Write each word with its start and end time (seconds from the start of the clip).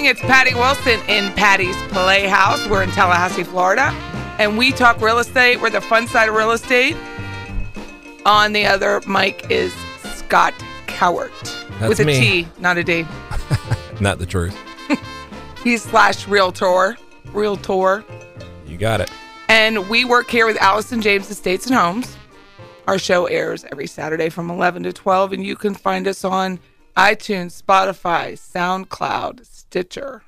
morning. 0.00 0.16
It's 0.16 0.20
Patty 0.22 0.54
Wilson 0.54 0.98
in 1.08 1.30
Patty's 1.34 1.76
Playhouse. 1.92 2.66
We're 2.68 2.82
in 2.82 2.90
Tallahassee, 2.90 3.44
Florida, 3.44 3.90
and 4.38 4.56
we 4.56 4.72
talk 4.72 4.98
real 5.00 5.18
estate. 5.18 5.60
We're 5.60 5.68
the 5.68 5.82
fun 5.82 6.06
side 6.06 6.28
of 6.30 6.34
real 6.34 6.52
estate. 6.52 6.96
On 8.24 8.52
the 8.54 8.64
other 8.66 9.02
mic 9.06 9.50
is 9.50 9.74
Scott 10.14 10.54
Cowart 10.86 11.30
That's 11.78 11.88
with 11.90 12.00
a 12.00 12.04
me. 12.06 12.14
T, 12.18 12.48
not 12.58 12.78
a 12.78 12.84
D. 12.84 13.04
Not 14.00 14.18
the 14.18 14.24
truth. 14.24 14.56
He's 15.62 15.82
slash 15.82 16.26
realtor, 16.26 16.96
realtor, 17.34 18.02
You 18.66 18.78
got 18.78 19.02
it. 19.02 19.10
and 19.50 19.86
we 19.90 20.06
work 20.06 20.30
here 20.30 20.46
with 20.46 20.56
Allison 20.56 21.02
James 21.02 21.28
Estates 21.30 21.66
and 21.66 21.74
Homes. 21.74 22.16
Our 22.88 22.98
show 22.98 23.26
airs 23.26 23.66
every 23.70 23.86
Saturday 23.86 24.30
from 24.30 24.50
11 24.50 24.84
to 24.84 24.92
12, 24.94 25.34
and 25.34 25.44
you 25.44 25.56
can 25.56 25.74
find 25.74 26.08
us 26.08 26.24
on 26.24 26.58
iTunes, 26.96 27.60
Spotify, 27.60 28.32
SoundCloud, 28.32 29.44
Stitcher. 29.46 30.22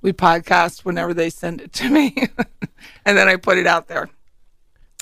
We 0.00 0.12
podcast 0.12 0.84
whenever 0.84 1.12
they 1.12 1.28
send 1.30 1.60
it 1.60 1.72
to 1.74 1.88
me, 1.90 2.14
and 3.04 3.16
then 3.18 3.28
I 3.28 3.36
put 3.36 3.58
it 3.58 3.66
out 3.66 3.88
there. 3.88 4.08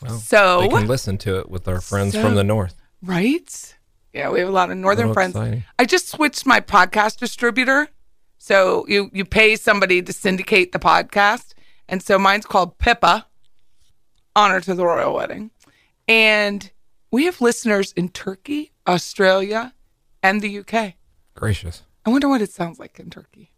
Well, 0.03 0.19
so, 0.19 0.61
They 0.63 0.69
can 0.69 0.87
listen 0.87 1.19
to 1.19 1.39
it 1.39 1.51
with 1.51 1.69
our 1.69 1.81
friends 1.81 2.15
So- 2.15 2.23
from 2.23 2.35
the 2.35 2.45
north. 2.45 2.75
right? 3.03 3.75
Yeah, 4.15 4.31
we 4.31 4.41
have 4.41 4.49
a 4.49 4.53
lot 4.53 4.71
of 4.71 4.79
northern 4.79 5.13
friends. 5.13 5.37
exciting. 5.37 5.65
I 5.79 5.85
just 5.85 6.09
switched 6.09 6.47
my 6.47 6.61
podcast 6.61 7.19
distributor. 7.19 7.89
So 8.39 8.87
you 8.89 9.11
you 9.13 9.25
pay 9.27 9.57
somebody 9.57 10.01
to 10.01 10.13
syndicate 10.13 10.73
the 10.73 10.79
podcast, 10.79 11.53
and 11.89 12.03
so 12.03 12.19
mine's 12.19 12.47
called 12.47 12.79
Pippa, 12.79 13.27
Honor 14.35 14.61
to 14.63 14.75
the 14.75 14.87
Royal 14.87 15.13
Wedding, 15.15 15.51
and 16.09 16.71
we 17.11 17.25
have 17.27 17.41
listeners 17.43 17.93
in 17.93 18.09
Turkey, 18.09 18.73
Australia, 18.87 19.75
and 20.29 20.41
the 20.43 20.59
UK. 20.59 20.95
Gracious. 21.35 21.83
I 22.05 22.11
wonder 22.11 22.29
what 22.29 22.41
it 22.43 22.51
sounds 22.51 22.79
like 22.79 22.99
in 22.99 23.11
Turkey. 23.11 23.53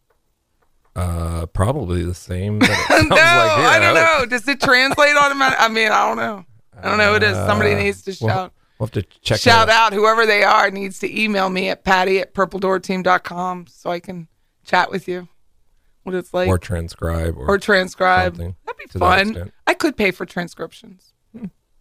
Uh, 0.96 1.46
probably 1.46 2.02
the 2.04 2.14
same. 2.14 2.58
That 2.58 2.70
it 2.70 2.76
sounds 2.88 3.08
no, 3.08 3.14
like 3.16 3.58
here, 3.58 3.68
I 3.68 3.78
don't 3.78 3.94
know. 3.94 4.26
Does 4.26 4.48
it 4.48 4.60
translate 4.60 5.16
automatically? 5.16 5.64
I 5.64 5.68
mean, 5.68 5.92
I 5.92 6.06
don't 6.08 6.16
know. 6.16 6.44
I 6.80 6.88
don't 6.88 6.98
know. 6.98 7.14
It 7.14 7.22
is. 7.22 7.36
Somebody 7.36 7.72
Uh, 7.74 7.78
needs 7.78 8.02
to 8.02 8.12
shout. 8.12 8.52
We'll 8.78 8.86
have 8.86 8.92
to 8.92 9.02
check. 9.20 9.38
shout 9.40 9.68
it 9.68 9.72
out 9.74 9.92
whoever 9.92 10.24
they 10.26 10.44
are 10.44 10.70
needs 10.70 10.98
to 11.00 11.20
email 11.22 11.50
me 11.50 11.68
at 11.68 11.82
patty 11.84 12.20
at 12.20 12.32
purpledoorteam.com 12.34 13.66
so 13.68 13.90
I 13.90 13.98
can 14.00 14.28
chat 14.64 14.90
with 14.90 15.08
you. 15.08 15.28
What 16.04 16.14
it's 16.14 16.32
like. 16.32 16.48
or 16.48 16.58
transcribe 16.58 17.36
or, 17.36 17.48
or 17.50 17.58
transcribe. 17.58 18.36
That'd 18.36 18.54
be 18.78 18.86
to 18.90 18.98
that 18.98 19.26
fun. 19.26 19.52
I 19.66 19.74
could 19.74 19.96
pay 19.96 20.10
for 20.12 20.24
transcriptions. 20.26 21.12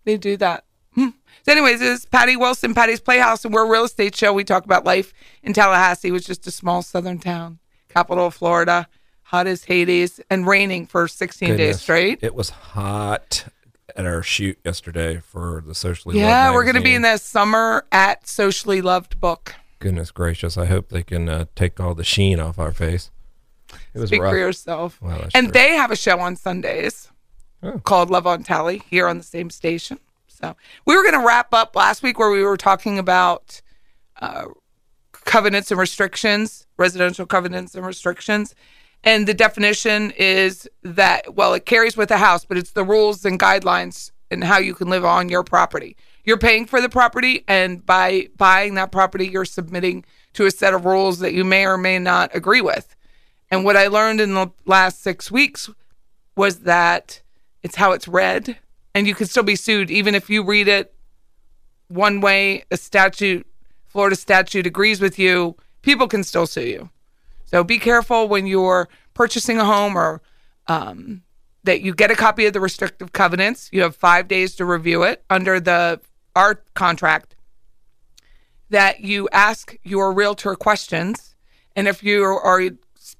They 0.05 0.17
do 0.17 0.37
that. 0.37 0.65
Hmm. 0.97 1.09
So, 1.43 1.51
anyways, 1.51 1.79
this 1.79 1.99
is 1.99 2.05
Patty 2.05 2.35
Wilson, 2.35 2.73
Patty's 2.73 2.99
Playhouse, 2.99 3.45
and 3.45 3.53
we're 3.53 3.65
a 3.65 3.69
real 3.69 3.83
estate 3.85 4.15
show. 4.15 4.33
We 4.33 4.43
talk 4.43 4.65
about 4.65 4.83
life 4.83 5.13
in 5.43 5.53
Tallahassee, 5.53 6.11
which 6.11 6.23
is 6.23 6.37
just 6.37 6.47
a 6.47 6.51
small 6.51 6.81
southern 6.81 7.19
town, 7.19 7.59
capital 7.89 8.27
of 8.27 8.33
Florida, 8.33 8.87
hot 9.23 9.47
as 9.47 9.65
Hades, 9.65 10.19
and 10.29 10.47
raining 10.47 10.87
for 10.87 11.07
16 11.07 11.55
days 11.55 11.79
straight. 11.81 12.19
It 12.21 12.33
was 12.35 12.49
hot 12.49 13.45
at 13.95 14.05
our 14.05 14.21
shoot 14.23 14.59
yesterday 14.65 15.19
for 15.19 15.63
the 15.65 15.73
socially. 15.75 16.17
yeah, 16.17 16.23
Loved 16.25 16.31
Yeah, 16.31 16.53
we're 16.53 16.63
going 16.63 16.75
to 16.75 16.81
be 16.81 16.93
in 16.95 17.01
the 17.03 17.17
summer 17.17 17.85
at 17.91 18.27
Socially 18.27 18.81
Loved 18.81 19.19
book. 19.19 19.55
Goodness 19.79 20.09
gracious! 20.11 20.57
I 20.57 20.65
hope 20.65 20.89
they 20.89 21.03
can 21.03 21.29
uh, 21.29 21.45
take 21.55 21.79
all 21.79 21.93
the 21.93 22.03
sheen 22.03 22.39
off 22.39 22.57
our 22.57 22.71
face. 22.73 23.11
It 23.93 23.99
was 23.99 24.09
Speak 24.09 24.21
rough. 24.21 24.31
for 24.31 24.37
yourself. 24.37 24.99
And 25.35 25.47
true. 25.47 25.51
they 25.51 25.73
have 25.75 25.91
a 25.91 25.95
show 25.95 26.19
on 26.19 26.35
Sundays 26.35 27.09
Oh. 27.63 27.79
called 27.79 28.09
Love 28.09 28.25
on 28.27 28.43
Tally 28.43 28.81
here 28.89 29.07
on 29.07 29.17
the 29.17 29.23
same 29.23 29.49
station. 29.49 29.99
So 30.41 30.55
we 30.85 30.95
were 30.95 31.01
going 31.01 31.19
to 31.19 31.25
wrap 31.25 31.53
up 31.53 31.75
last 31.75 32.03
week 32.03 32.19
where 32.19 32.29
we 32.29 32.43
were 32.43 32.57
talking 32.57 32.99
about 32.99 33.61
uh, 34.21 34.45
covenants 35.11 35.71
and 35.71 35.79
restrictions, 35.79 36.67
residential 36.77 37.25
covenants 37.25 37.73
and 37.73 37.85
restrictions. 37.85 38.53
And 39.03 39.27
the 39.27 39.33
definition 39.33 40.11
is 40.11 40.69
that, 40.83 41.35
well, 41.35 41.53
it 41.53 41.65
carries 41.65 41.97
with 41.97 42.09
the 42.09 42.17
house, 42.17 42.45
but 42.45 42.57
it's 42.57 42.71
the 42.71 42.83
rules 42.83 43.25
and 43.25 43.39
guidelines 43.39 44.11
and 44.29 44.43
how 44.43 44.59
you 44.59 44.73
can 44.73 44.89
live 44.89 45.05
on 45.05 45.29
your 45.29 45.43
property. 45.43 45.95
You're 46.23 46.37
paying 46.37 46.65
for 46.65 46.81
the 46.81 46.89
property, 46.89 47.45
and 47.47 47.85
by 47.85 48.27
buying 48.35 48.73
that 48.73 48.91
property, 48.91 49.27
you're 49.27 49.45
submitting 49.45 50.03
to 50.33 50.45
a 50.45 50.51
set 50.51 50.73
of 50.73 50.83
rules 50.83 51.19
that 51.19 51.33
you 51.33 51.45
may 51.45 51.65
or 51.65 51.77
may 51.77 51.99
not 51.99 52.35
agree 52.35 52.59
with. 52.59 52.95
And 53.49 53.63
what 53.63 53.77
I 53.77 53.87
learned 53.87 54.19
in 54.19 54.33
the 54.33 54.51
last 54.65 55.01
six 55.01 55.31
weeks 55.31 55.69
was 56.35 56.59
that 56.59 57.21
it's 57.63 57.77
how 57.77 57.93
it's 57.93 58.09
read, 58.09 58.57
and 58.97 59.05
you 59.05 59.13
can 59.13 59.27
still 59.27 59.43
be 59.43 59.55
sued 59.55 59.91
even 59.91 60.15
if 60.15 60.27
you 60.27 60.43
read 60.43 60.67
it 60.67 60.91
one 61.87 62.19
way. 62.19 62.63
A 62.71 62.77
statute, 62.77 63.45
Florida 63.85 64.15
statute, 64.15 64.65
agrees 64.65 64.99
with 64.99 65.19
you. 65.19 65.55
People 65.83 66.07
can 66.07 66.23
still 66.23 66.47
sue 66.47 66.65
you. 66.65 66.89
So 67.45 67.63
be 67.63 67.77
careful 67.77 68.27
when 68.27 68.47
you're 68.47 68.89
purchasing 69.13 69.59
a 69.59 69.65
home 69.65 69.95
or 69.95 70.23
um, 70.65 71.21
that 71.63 71.81
you 71.81 71.93
get 71.93 72.09
a 72.09 72.15
copy 72.15 72.47
of 72.47 72.53
the 72.53 72.59
restrictive 72.59 73.13
covenants. 73.13 73.69
You 73.71 73.83
have 73.83 73.95
five 73.95 74.27
days 74.27 74.55
to 74.55 74.65
review 74.65 75.03
it 75.03 75.23
under 75.29 75.59
the 75.59 76.01
our 76.35 76.63
contract. 76.73 77.35
That 78.71 79.01
you 79.01 79.29
ask 79.31 79.77
your 79.83 80.11
realtor 80.11 80.55
questions, 80.55 81.35
and 81.75 81.87
if 81.87 82.03
you 82.03 82.23
are 82.23 82.71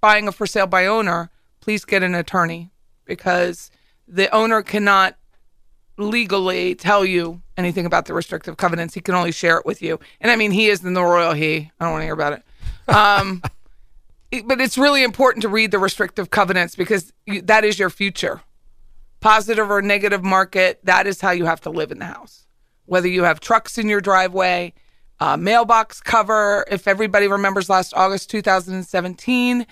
buying 0.01 0.27
a 0.27 0.31
for 0.31 0.47
sale 0.47 0.65
by 0.65 0.87
owner, 0.87 1.29
please 1.61 1.85
get 1.85 2.01
an 2.01 2.15
attorney 2.15 2.71
because 3.05 3.69
the 4.07 4.33
owner 4.33 4.63
cannot 4.63 5.17
legally 5.97 6.75
tell 6.75 7.03
you 7.03 7.41
anything 7.57 7.85
about 7.85 8.05
the 8.05 8.13
restrictive 8.13 8.57
covenants. 8.57 8.93
He 8.93 9.01
can 9.01 9.15
only 9.15 9.31
share 9.31 9.57
it 9.57 9.65
with 9.65 9.81
you. 9.81 9.99
And 10.21 10.31
I 10.31 10.35
mean, 10.35 10.51
he 10.51 10.67
is 10.67 10.81
the 10.81 10.91
royal 10.91 11.33
he. 11.33 11.71
I 11.79 11.85
don't 11.85 11.93
want 11.93 12.01
to 12.01 12.05
hear 12.05 12.13
about 12.13 12.33
it. 12.33 12.43
Um, 12.93 13.41
it- 14.31 14.47
but 14.47 14.61
it's 14.61 14.77
really 14.77 15.03
important 15.03 15.41
to 15.41 15.49
read 15.49 15.71
the 15.71 15.79
restrictive 15.79 16.29
covenants 16.29 16.75
because 16.75 17.11
you, 17.25 17.41
that 17.43 17.65
is 17.65 17.79
your 17.79 17.89
future. 17.89 18.41
Positive 19.19 19.69
or 19.71 19.81
negative 19.81 20.23
market, 20.23 20.79
that 20.83 21.07
is 21.07 21.21
how 21.21 21.31
you 21.31 21.45
have 21.45 21.61
to 21.61 21.71
live 21.71 21.91
in 21.91 21.99
the 21.99 22.05
house. 22.05 22.45
Whether 22.85 23.07
you 23.07 23.23
have 23.23 23.39
trucks 23.39 23.77
in 23.79 23.89
your 23.89 23.99
driveway, 23.99 24.73
uh, 25.19 25.35
mailbox 25.35 25.99
cover. 25.99 26.63
If 26.69 26.87
everybody 26.87 27.27
remembers 27.27 27.69
last 27.69 27.93
August 27.95 28.29
2017, 28.29 29.65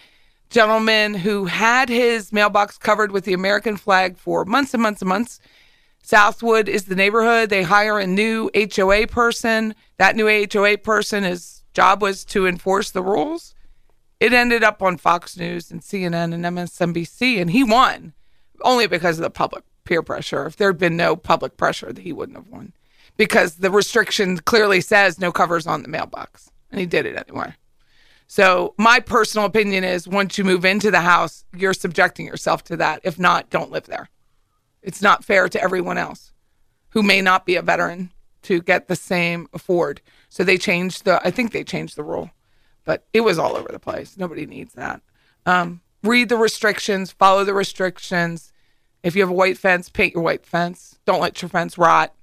gentleman 0.49 1.13
who 1.13 1.45
had 1.45 1.89
his 1.89 2.33
mailbox 2.33 2.77
covered 2.79 3.11
with 3.11 3.25
the 3.25 3.33
American 3.33 3.77
flag 3.77 4.17
for 4.17 4.45
months 4.45 4.73
and 4.73 4.81
months 4.81 5.01
and 5.01 5.09
months. 5.09 5.39
Southwood 6.05 6.69
is 6.69 6.83
the 6.85 6.95
neighborhood. 6.95 7.49
They 7.49 7.63
hire 7.63 7.97
a 7.97 8.05
new 8.05 8.51
HOA 8.55 9.07
person. 9.07 9.73
That 9.97 10.15
new 10.15 10.27
HOA 10.27 10.77
person, 10.77 11.23
his 11.23 11.63
job 11.73 11.99
was 12.03 12.23
to 12.25 12.45
enforce 12.45 12.91
the 12.91 13.01
rules. 13.01 13.55
It 14.19 14.31
ended 14.31 14.63
up 14.63 14.83
on 14.83 14.97
Fox 14.97 15.35
News 15.35 15.71
and 15.71 15.81
CNN 15.81 16.31
and 16.31 16.45
MSNBC, 16.45 17.41
and 17.41 17.49
he 17.49 17.63
won 17.63 18.13
only 18.61 18.85
because 18.85 19.17
of 19.17 19.23
the 19.23 19.31
public 19.31 19.63
peer 19.83 20.03
pressure. 20.03 20.45
If 20.45 20.57
there 20.57 20.69
had 20.69 20.77
been 20.77 20.95
no 20.95 21.15
public 21.15 21.57
pressure, 21.57 21.91
he 21.99 22.13
wouldn't 22.13 22.37
have 22.37 22.49
won 22.49 22.73
because 23.17 23.55
the 23.55 23.71
restriction 23.71 24.37
clearly 24.37 24.81
says 24.81 25.19
no 25.19 25.31
covers 25.31 25.65
on 25.65 25.81
the 25.81 25.87
mailbox, 25.87 26.51
and 26.69 26.79
he 26.79 26.85
did 26.85 27.07
it 27.07 27.17
anyway. 27.27 27.55
So 28.27 28.75
my 28.77 28.99
personal 28.99 29.47
opinion 29.47 29.83
is 29.83 30.07
once 30.07 30.37
you 30.37 30.43
move 30.43 30.65
into 30.65 30.91
the 30.91 31.01
house, 31.01 31.45
you're 31.57 31.73
subjecting 31.73 32.27
yourself 32.27 32.63
to 32.65 32.77
that. 32.77 33.01
If 33.03 33.17
not, 33.17 33.49
don't 33.49 33.71
live 33.71 33.87
there. 33.87 34.09
It's 34.85 35.01
not 35.01 35.25
fair 35.25 35.49
to 35.49 35.61
everyone 35.61 35.97
else 35.97 36.31
who 36.89 37.03
may 37.03 37.19
not 37.21 37.45
be 37.45 37.55
a 37.55 37.61
veteran 37.61 38.11
to 38.43 38.61
get 38.61 38.87
the 38.87 38.95
same 38.95 39.47
afford. 39.51 39.99
So 40.29 40.43
they 40.43 40.57
changed 40.57 41.03
the 41.05 41.19
I 41.27 41.31
think 41.31 41.51
they 41.51 41.63
changed 41.63 41.95
the 41.97 42.03
rule. 42.03 42.29
But 42.85 43.05
it 43.13 43.21
was 43.21 43.39
all 43.39 43.57
over 43.57 43.69
the 43.71 43.79
place. 43.79 44.15
Nobody 44.15 44.45
needs 44.45 44.73
that. 44.75 45.01
Um, 45.47 45.81
read 46.03 46.29
the 46.29 46.37
restrictions, 46.37 47.11
follow 47.11 47.43
the 47.43 47.53
restrictions. 47.55 48.53
If 49.01 49.15
you 49.15 49.21
have 49.23 49.29
a 49.31 49.33
white 49.33 49.57
fence, 49.57 49.89
paint 49.89 50.13
your 50.13 50.23
white 50.23 50.45
fence. 50.45 50.99
Don't 51.05 51.19
let 51.19 51.41
your 51.41 51.49
fence 51.49 51.77
rot. 51.77 52.13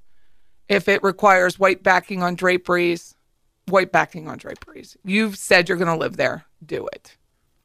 If 0.69 0.89
it 0.89 1.03
requires 1.03 1.59
white 1.59 1.83
backing 1.83 2.23
on 2.23 2.37
draperies, 2.37 3.15
white 3.67 3.91
backing 3.93 4.29
on 4.29 4.39
draperies. 4.39 4.97
You've 5.05 5.37
said 5.37 5.69
you're 5.69 5.79
going 5.79 5.89
to 5.93 5.97
live 6.01 6.17
there. 6.17 6.45
Do 6.65 6.87
it. 6.93 7.17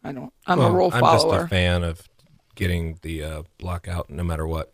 I 0.04 0.12
don't. 0.12 0.34
I'm 0.48 0.60
a 0.60 0.64
Well, 0.64 0.74
rule 0.74 0.90
I'm 0.94 1.00
follower. 1.02 1.34
just 1.42 1.46
a 1.46 1.48
fan 1.48 1.84
of 1.84 2.08
getting 2.56 2.98
the 3.04 3.24
uh, 3.24 3.44
block 3.60 3.88
out 3.88 4.10
no 4.10 4.24
matter 4.24 4.46
what. 4.48 4.74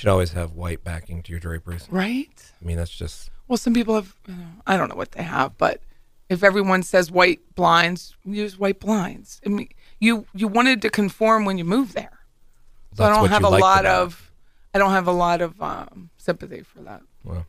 Should 0.00 0.08
always 0.08 0.32
have 0.32 0.52
white 0.52 0.82
backing 0.82 1.22
to 1.24 1.30
your 1.30 1.40
draperies. 1.40 1.86
right? 1.90 2.52
I 2.58 2.64
mean, 2.64 2.78
that's 2.78 2.90
just 2.90 3.28
Well, 3.48 3.58
some 3.58 3.74
people 3.74 3.96
have. 3.96 4.16
uh, 4.26 4.32
I 4.66 4.78
don't 4.78 4.88
know 4.88 4.94
what 4.96 5.12
they 5.12 5.22
have, 5.22 5.58
but 5.58 5.82
if 6.30 6.42
everyone 6.42 6.82
says 6.82 7.10
white 7.10 7.40
blinds, 7.54 8.16
use 8.24 8.58
white 8.58 8.80
blinds. 8.80 9.42
I 9.44 9.50
mean, 9.50 9.68
you 9.98 10.24
you 10.32 10.48
wanted 10.48 10.80
to 10.80 10.88
conform 10.88 11.44
when 11.44 11.58
you 11.58 11.66
moved 11.66 11.92
there, 11.92 12.18
so 12.94 13.04
I 13.04 13.10
don't 13.10 13.28
have 13.28 13.44
a 13.44 13.50
liked 13.50 13.60
lot 13.60 13.84
of. 13.84 14.32
I 14.72 14.78
don't 14.78 14.92
have 14.92 15.06
a 15.06 15.12
lot 15.12 15.42
of 15.42 15.60
um, 15.60 16.08
sympathy 16.16 16.62
for 16.62 16.80
that. 16.80 17.02
well. 17.22 17.44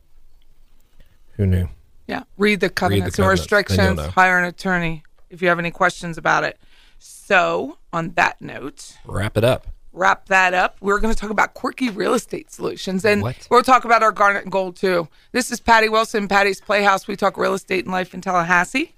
Who 1.36 1.46
knew? 1.46 1.70
Yeah, 2.06 2.24
read 2.36 2.60
the 2.60 2.68
covenants 2.68 3.16
and 3.18 3.24
covenants, 3.24 3.46
then 3.46 3.78
you'll 3.78 3.94
restrictions. 3.94 4.14
Hire 4.14 4.36
an 4.38 4.44
attorney 4.44 5.04
if 5.30 5.40
you 5.40 5.48
have 5.48 5.58
any 5.58 5.70
questions 5.70 6.18
about 6.18 6.44
it. 6.44 6.58
So, 6.98 7.78
on 7.94 8.10
that 8.16 8.42
note, 8.42 8.98
Wrap 9.06 9.38
it 9.38 9.44
up. 9.44 9.68
Wrap 9.92 10.26
that 10.26 10.54
up. 10.54 10.76
We're 10.80 10.98
going 11.00 11.12
to 11.14 11.18
talk 11.18 11.30
about 11.30 11.54
quirky 11.54 11.90
real 11.90 12.14
estate 12.14 12.50
solutions, 12.50 13.04
and 13.04 13.22
What? 13.22 13.46
we'll 13.50 13.62
talk 13.62 13.84
about 13.84 14.02
our 14.02 14.12
garnet 14.12 14.42
and 14.44 14.52
gold 14.52 14.76
too. 14.76 15.08
This 15.32 15.50
is 15.52 15.60
Patty 15.60 15.88
Wilson, 15.88 16.28
Patty's 16.28 16.60
Playhouse. 16.60 17.06
We 17.06 17.16
talk 17.16 17.36
real 17.36 17.54
estate 17.54 17.84
and 17.84 17.92
life 17.92 18.14
in 18.14 18.20
Tallahassee, 18.20 18.94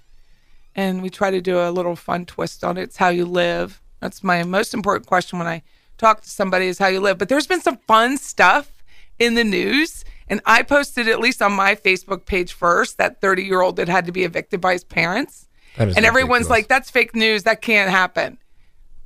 and 0.75 1.01
we 1.01 1.09
try 1.09 1.31
to 1.31 1.41
do 1.41 1.59
a 1.59 1.71
little 1.71 1.95
fun 1.95 2.25
twist 2.25 2.63
on 2.63 2.77
it. 2.77 2.83
It's 2.83 2.97
how 2.97 3.09
you 3.09 3.25
live. 3.25 3.81
That's 3.99 4.23
my 4.23 4.43
most 4.43 4.73
important 4.73 5.07
question 5.07 5.39
when 5.39 5.47
I 5.47 5.63
talk 5.97 6.21
to 6.21 6.29
somebody 6.29 6.67
is 6.67 6.77
how 6.79 6.87
you 6.87 6.99
live. 6.99 7.17
But 7.17 7.29
there's 7.29 7.47
been 7.47 7.61
some 7.61 7.77
fun 7.87 8.17
stuff 8.17 8.71
in 9.19 9.35
the 9.35 9.43
news. 9.43 10.03
And 10.27 10.41
I 10.45 10.63
posted 10.63 11.07
at 11.07 11.19
least 11.19 11.41
on 11.41 11.53
my 11.53 11.75
Facebook 11.75 12.25
page 12.25 12.51
first 12.51 12.97
that 12.97 13.21
30 13.21 13.43
year 13.43 13.61
old 13.61 13.75
that 13.75 13.87
had 13.87 14.07
to 14.07 14.11
be 14.11 14.23
evicted 14.23 14.59
by 14.59 14.73
his 14.73 14.83
parents. 14.83 15.47
And 15.77 15.91
everyone's 16.03 16.45
ridiculous. 16.45 16.49
like, 16.49 16.67
that's 16.67 16.89
fake 16.89 17.15
news. 17.15 17.43
That 17.43 17.61
can't 17.61 17.91
happen. 17.91 18.39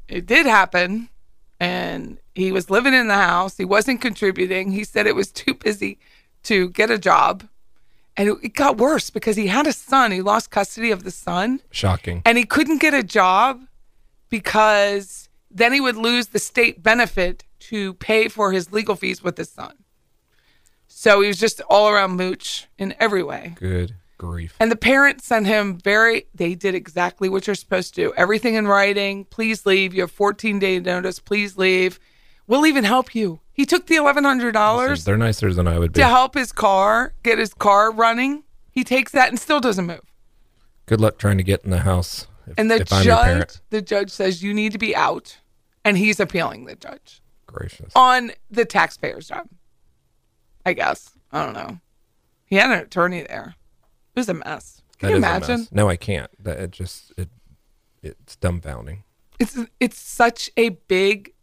It 0.07 0.25
did 0.25 0.45
happen. 0.45 1.09
And 1.59 2.19
he 2.35 2.51
was 2.51 2.69
living 2.69 2.93
in 2.93 3.07
the 3.07 3.15
house. 3.15 3.57
He 3.57 3.65
wasn't 3.65 4.01
contributing. 4.01 4.71
He 4.71 4.83
said 4.83 5.07
it 5.07 5.15
was 5.15 5.31
too 5.31 5.53
busy 5.53 5.99
to 6.43 6.69
get 6.69 6.89
a 6.89 6.97
job. 6.97 7.43
And 8.15 8.37
it, 8.43 8.53
got 8.53 8.77
worse 8.77 9.09
because 9.09 9.35
he 9.37 9.47
had 9.47 9.67
a 9.67 9.73
son. 9.73 10.11
He 10.11 10.21
lost 10.21 10.51
custody 10.51 10.91
of 10.91 11.03
the 11.03 11.11
son 11.11 11.61
shocking. 11.71 12.21
and 12.25 12.37
he 12.37 12.43
couldn't 12.43 12.81
get 12.81 12.93
a 12.93 13.03
job 13.03 13.61
because 14.29 15.29
then 15.49 15.71
he 15.71 15.79
would 15.79 15.95
lose 15.95 16.27
the 16.27 16.39
state 16.39 16.83
benefit 16.83 17.45
to 17.59 17.93
pay 17.95 18.27
for 18.27 18.51
his 18.51 18.71
legal 18.71 18.95
fees 18.95 19.23
with 19.23 19.37
his 19.37 19.49
son. 19.49 19.73
So 20.87 21.21
he 21.21 21.27
was 21.29 21.39
just 21.39 21.61
all 21.69 21.89
around 21.89 22.17
mooch 22.17 22.67
in 22.77 22.93
every 22.99 23.23
way. 23.23 23.55
Good 23.57 23.95
grief. 24.19 24.55
And 24.59 24.71
the 24.71 24.75
parents 24.75 25.25
sent 25.25 25.47
him 25.47 25.79
very, 25.79 26.27
they 26.35 26.53
did 26.53 26.75
exactly 26.75 27.27
what 27.27 27.47
you're 27.47 27.55
supposed 27.55 27.95
to 27.95 28.01
do. 28.03 28.13
Everything 28.15 28.53
in 28.53 28.67
writing. 28.67 29.25
Please 29.25 29.65
leave. 29.65 29.95
You 29.95 30.01
have 30.01 30.11
14 30.11 30.59
day 30.59 30.79
notice. 30.79 31.19
Please 31.19 31.57
leave. 31.57 31.99
We'll 32.45 32.67
even 32.67 32.83
help 32.83 33.15
you. 33.15 33.39
He 33.53 33.65
took 33.65 33.87
the 33.87 33.95
$1,100 33.95 35.03
They're 35.03 35.17
nicer 35.17 35.51
than 35.53 35.67
I 35.67 35.79
would 35.79 35.93
be. 35.93 35.99
to 36.01 36.07
help 36.07 36.35
his 36.35 36.51
car, 36.51 37.13
get 37.23 37.39
his 37.39 37.53
car 37.53 37.91
running. 37.91 38.43
He 38.71 38.83
takes 38.83 39.11
that 39.13 39.29
and 39.29 39.39
still 39.39 39.59
doesn't 39.59 39.85
move. 39.85 40.13
Good 40.85 41.01
luck 41.01 41.17
trying 41.17 41.37
to 41.37 41.43
get 41.43 41.63
in 41.63 41.71
the 41.71 41.79
house. 41.79 42.27
If, 42.47 42.53
And 42.57 42.69
the 42.71 42.77
if 42.77 42.93
I'm 42.93 43.05
your 43.05 43.15
judge, 43.15 43.55
the 43.69 43.81
judge 43.81 44.09
says 44.11 44.41
you 44.41 44.53
need 44.53 44.71
to 44.71 44.77
be 44.79 44.95
out, 44.95 45.37
and 45.85 45.97
he's 45.97 46.19
appealing 46.19 46.65
the 46.65 46.75
judge 46.75 47.21
Gracious. 47.45 47.91
on 47.95 48.31
the 48.49 48.65
taxpayer's 48.65 49.27
job. 49.27 49.47
I 50.65 50.73
guess 50.73 51.11
I 51.31 51.43
don't 51.45 51.53
know. 51.53 51.79
He 52.45 52.55
had 52.55 52.71
an 52.71 52.79
attorney 52.79 53.21
there. 53.23 53.55
It 54.19 54.27
was 54.27 54.29
a 54.29 54.33
mess. 54.33 54.81
Can 54.97 55.07
That 55.07 55.11
you 55.11 55.17
imagine? 55.17 55.67
No, 55.71 55.87
I 55.87 55.95
can't. 55.95 56.29
That 56.43 56.59
it 56.59 56.71
just 56.71 57.13
it 57.17 57.29
it's 58.03 58.35
dumbfounding. 58.35 59.03
It's 59.39 59.57
it's 59.79 59.97
such 59.97 60.49
a 60.57 60.69
big 60.69 61.33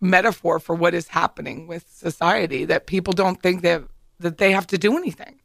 metaphor 0.00 0.60
for 0.60 0.74
what 0.74 0.92
is 0.92 1.08
happening 1.08 1.66
with 1.66 1.86
society 1.90 2.66
that 2.66 2.86
people 2.86 3.14
don't 3.14 3.40
think 3.40 3.62
that 3.62 3.84
that 4.20 4.36
they 4.36 4.52
have 4.52 4.66
to 4.66 4.76
do 4.78 4.94
anything. 4.96 5.40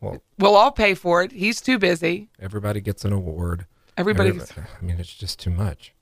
Well, 0.00 0.22
We'll 0.38 0.54
all 0.54 0.70
pay 0.70 0.94
for 0.94 1.22
it. 1.22 1.32
He's 1.32 1.60
too 1.60 1.78
busy. 1.78 2.28
everybody 2.38 2.80
gets 2.80 3.04
an 3.04 3.12
award. 3.12 3.66
Everybody. 3.96 4.30
Every- 4.30 4.44
I 4.80 4.84
mean, 4.84 5.00
it's 5.00 5.12
just 5.14 5.40
too 5.40 5.50
much. 5.50 5.92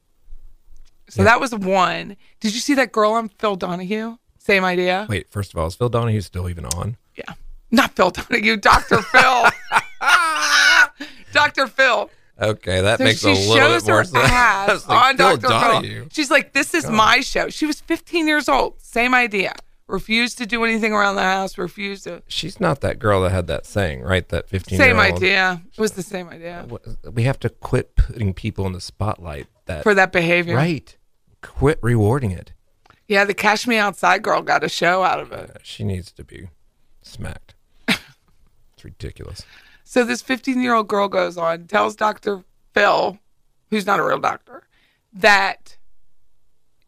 So 1.08 1.24
that 1.24 1.40
was 1.40 1.54
one. 1.54 2.16
Did 2.40 2.54
you 2.54 2.60
see 2.60 2.74
that 2.74 2.92
girl 2.92 3.12
on 3.12 3.28
Phil 3.28 3.56
Donahue? 3.56 4.16
Same 4.38 4.64
idea. 4.64 5.06
Wait, 5.08 5.30
first 5.30 5.52
of 5.52 5.58
all, 5.58 5.66
is 5.68 5.74
Phil 5.74 5.88
Donahue 5.88 6.20
still 6.20 6.48
even 6.50 6.64
on? 6.66 6.96
Yeah. 7.16 7.34
Not 7.72 7.96
Phil 7.96 8.10
Donahue, 8.10 8.56
Dr. 8.58 9.02
Phil. 9.02 9.44
Dr. 11.32 11.66
Phil. 11.66 12.10
Okay, 12.40 12.80
that 12.80 12.98
So 12.98 13.04
makes 13.04 13.22
a 13.24 13.28
little 13.28 13.54
bit 13.78 13.86
more 13.86 13.96
her 13.98 14.04
sense. 14.04 14.14
I 14.14 14.28
ass 14.34 14.68
was 14.72 14.88
like, 14.88 15.04
on 15.04 15.16
Phil 15.16 15.36
Dr. 15.36 15.48
Donahue. 15.48 16.00
Phil. 16.00 16.08
She's 16.12 16.30
like, 16.30 16.52
this 16.52 16.74
is 16.74 16.88
my 16.90 17.20
show. 17.20 17.48
She 17.48 17.66
was 17.66 17.80
15 17.80 18.26
years 18.26 18.48
old. 18.48 18.80
Same 18.80 19.14
idea. 19.14 19.54
Refused 19.86 20.38
to 20.38 20.46
do 20.46 20.64
anything 20.64 20.92
around 20.92 21.16
the 21.16 21.22
house. 21.22 21.58
Refused 21.58 22.04
to. 22.04 22.22
She's 22.28 22.58
not 22.60 22.80
that 22.80 22.98
girl 22.98 23.22
that 23.22 23.30
had 23.30 23.46
that 23.48 23.66
saying, 23.66 24.02
right? 24.02 24.26
That 24.30 24.48
15 24.48 24.78
Same 24.78 24.98
idea. 24.98 25.62
It 25.76 25.80
was 25.80 25.92
the 25.92 26.02
same 26.02 26.28
idea 26.28 26.66
We 27.12 27.24
have 27.24 27.38
to 27.40 27.48
quit 27.50 27.94
putting 27.96 28.32
people 28.34 28.66
in 28.66 28.72
the 28.72 28.80
spotlight. 28.80 29.46
That 29.66 29.82
for 29.82 29.94
that 29.94 30.10
behavior. 30.12 30.56
right. 30.56 30.96
Quit 31.42 31.78
rewarding 31.82 32.30
it. 32.30 32.52
Yeah, 33.08 33.24
the 33.24 33.34
Cash 33.34 33.66
Me 33.66 33.76
Outside 33.76 34.22
girl 34.22 34.42
got 34.42 34.64
a 34.64 34.68
show 34.68 35.02
out 35.02 35.20
of 35.20 35.32
it. 35.32 35.50
Uh, 35.50 35.58
She 35.62 35.84
needs 35.84 36.10
to 36.12 36.24
be 36.24 36.48
smacked. 37.02 37.54
It's 38.82 38.84
ridiculous. 38.84 39.44
So 39.84 40.04
this 40.04 40.22
15 40.22 40.60
year 40.60 40.74
old 40.74 40.88
girl 40.88 41.08
goes 41.08 41.36
on, 41.36 41.66
tells 41.66 41.96
Dr. 41.96 42.44
Phil, 42.74 43.18
who's 43.70 43.86
not 43.86 44.00
a 44.00 44.04
real 44.04 44.18
doctor, 44.18 44.64
that 45.12 45.76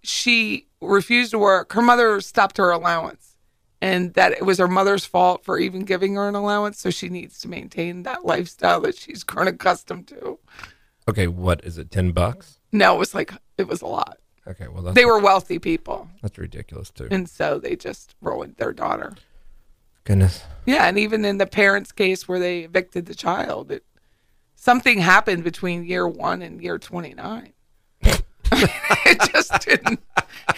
she 0.02 0.66
refused 0.80 1.30
to 1.32 1.38
work. 1.38 1.72
Her 1.72 1.82
mother 1.82 2.20
stopped 2.20 2.56
her 2.58 2.70
allowance 2.70 3.36
and 3.80 4.14
that 4.14 4.32
it 4.32 4.44
was 4.44 4.58
her 4.58 4.68
mother's 4.68 5.04
fault 5.04 5.44
for 5.44 5.58
even 5.58 5.84
giving 5.84 6.14
her 6.14 6.28
an 6.28 6.34
allowance. 6.34 6.78
So 6.80 6.90
she 6.90 7.08
needs 7.08 7.38
to 7.40 7.48
maintain 7.48 8.02
that 8.04 8.24
lifestyle 8.24 8.80
that 8.80 8.96
she's 8.96 9.24
grown 9.24 9.48
accustomed 9.48 10.08
to. 10.08 10.38
Okay, 11.08 11.26
what 11.26 11.62
is 11.64 11.78
it? 11.78 11.90
10 11.90 12.12
bucks? 12.12 12.58
No, 12.72 12.96
it 12.96 12.98
was 12.98 13.14
like, 13.14 13.32
it 13.58 13.68
was 13.68 13.82
a 13.82 13.86
lot. 13.86 14.18
Okay, 14.46 14.68
well 14.68 14.82
that's 14.82 14.94
They 14.94 15.04
were 15.04 15.18
wealthy 15.18 15.58
people, 15.58 16.08
that's 16.22 16.36
ridiculous 16.38 16.90
too. 16.90 17.08
and 17.10 17.28
so 17.28 17.58
they 17.58 17.76
just 17.76 18.14
ruined 18.20 18.56
their 18.56 18.72
daughter. 18.72 19.14
Goodness. 20.04 20.42
Yeah, 20.66 20.87
and 20.87 20.99
even 20.99 21.25
in 21.25 21.38
the 21.38 21.46
parents' 21.46 21.92
case 21.92 22.26
where 22.28 22.38
they 22.38 22.61
evicted 22.61 23.06
the 23.06 23.14
child, 23.14 23.70
it, 23.70 23.84
something 24.54 24.99
happened 24.99 25.44
between 25.44 25.84
year 25.84 26.06
one 26.08 26.42
and 26.42 26.62
year 26.62 26.78
twenty 26.78 27.14
nine. 27.14 27.52
it 28.52 29.32
just 29.32 29.64
didn't. 29.66 30.00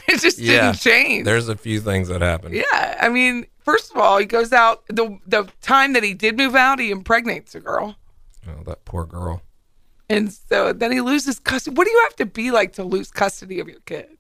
It 0.09 0.21
just 0.21 0.39
Yeah, 0.39 0.67
didn't 0.73 0.81
change. 0.81 1.25
There's 1.25 1.49
a 1.49 1.57
few 1.57 1.81
things 1.81 2.09
that 2.09 2.21
happen. 2.21 2.53
yeah, 2.53 2.99
I 3.01 3.09
mean, 3.09 3.47
first 3.59 3.91
of 3.91 3.97
all, 3.97 4.19
he 4.19 4.27
goes 4.27 4.53
out 4.53 4.85
the 4.89 5.19
the 5.27 5.49
time 5.63 5.93
that 5.95 6.03
he 6.03 6.15
did 6.15 6.37
move 6.37 6.55
out, 6.55 6.79
he 6.79 6.91
impregnates 6.91 7.55
a 7.55 7.61
girl, 7.61 7.97
Oh, 8.49 8.63
that 8.65 8.85
poor 8.85 9.07
girl. 9.07 9.43
and 10.09 10.33
so 10.33 10.73
then 10.73 10.93
he 10.93 11.01
loses 11.01 11.39
custody. 11.39 11.75
What 11.75 11.85
do 11.87 11.91
you 11.91 12.01
have 12.05 12.17
to 12.17 12.27
be 12.27 12.51
like 12.51 12.73
to 12.75 12.85
lose 12.85 13.11
custody 13.11 13.61
of 13.61 13.69
your 13.69 13.81
kid? 13.81 14.16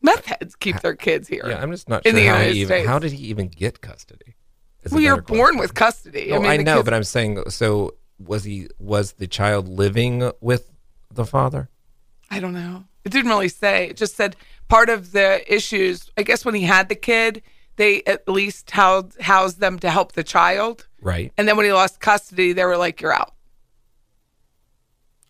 Meth 0.00 0.24
heads 0.26 0.54
keep 0.56 0.80
their 0.80 0.94
kids 0.94 1.26
here. 1.28 1.42
Yeah, 1.46 1.60
I'm 1.60 1.70
just 1.72 1.88
not 1.88 2.06
In 2.06 2.12
sure 2.12 2.20
the 2.20 2.26
how 2.26 2.34
United 2.34 2.54
he 2.54 2.60
even 2.60 2.68
States. 2.68 2.88
how 2.88 2.98
did 2.98 3.12
he 3.12 3.24
even 3.26 3.48
get 3.48 3.80
custody? 3.80 4.36
Is 4.84 4.92
well, 4.92 5.00
you're 5.00 5.20
born 5.20 5.38
question. 5.40 5.58
with 5.58 5.74
custody. 5.74 6.28
No, 6.30 6.40
mean, 6.40 6.50
I, 6.50 6.56
know, 6.58 6.76
kids- 6.76 6.84
but 6.84 6.94
I'm 6.94 7.04
saying 7.04 7.42
so 7.50 7.94
was 8.18 8.44
he 8.44 8.68
was 8.78 9.12
the 9.14 9.26
child 9.26 9.68
living 9.68 10.30
with 10.40 10.70
the 11.12 11.24
father? 11.24 11.68
I 12.30 12.40
don't 12.40 12.52
know. 12.54 12.84
It 13.04 13.10
didn't 13.12 13.30
really 13.30 13.48
say. 13.48 13.88
It 13.88 13.96
just 13.96 14.14
said 14.16 14.36
part 14.68 14.88
of 14.88 15.12
the 15.12 15.42
issues. 15.52 16.10
I 16.16 16.22
guess 16.22 16.44
when 16.44 16.54
he 16.54 16.62
had 16.62 16.88
the 16.88 16.94
kid, 16.94 17.42
they 17.76 18.02
at 18.04 18.28
least 18.28 18.70
housed, 18.70 19.20
housed 19.20 19.60
them 19.60 19.78
to 19.80 19.90
help 19.90 20.12
the 20.12 20.22
child, 20.24 20.86
Right. 21.00 21.32
and 21.38 21.48
then 21.48 21.56
when 21.56 21.64
he 21.64 21.72
lost 21.72 22.00
custody, 22.00 22.52
they 22.52 22.64
were 22.64 22.76
like, 22.76 23.00
"You're 23.00 23.12
out." 23.14 23.32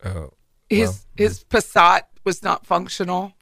Oh. 0.05 0.33
His 0.69 0.89
Well, 0.89 0.99
his 1.17 1.45
mm. 1.45 1.49
Passat 1.49 2.03
was 2.25 2.43
not 2.43 2.67
functional. 2.67 3.33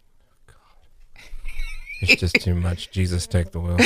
It's 2.00 2.20
just 2.20 2.36
too 2.36 2.54
much. 2.54 2.90
Jesus 2.90 3.26
take 3.26 3.52
the 3.52 3.60
wheel. 3.60 3.78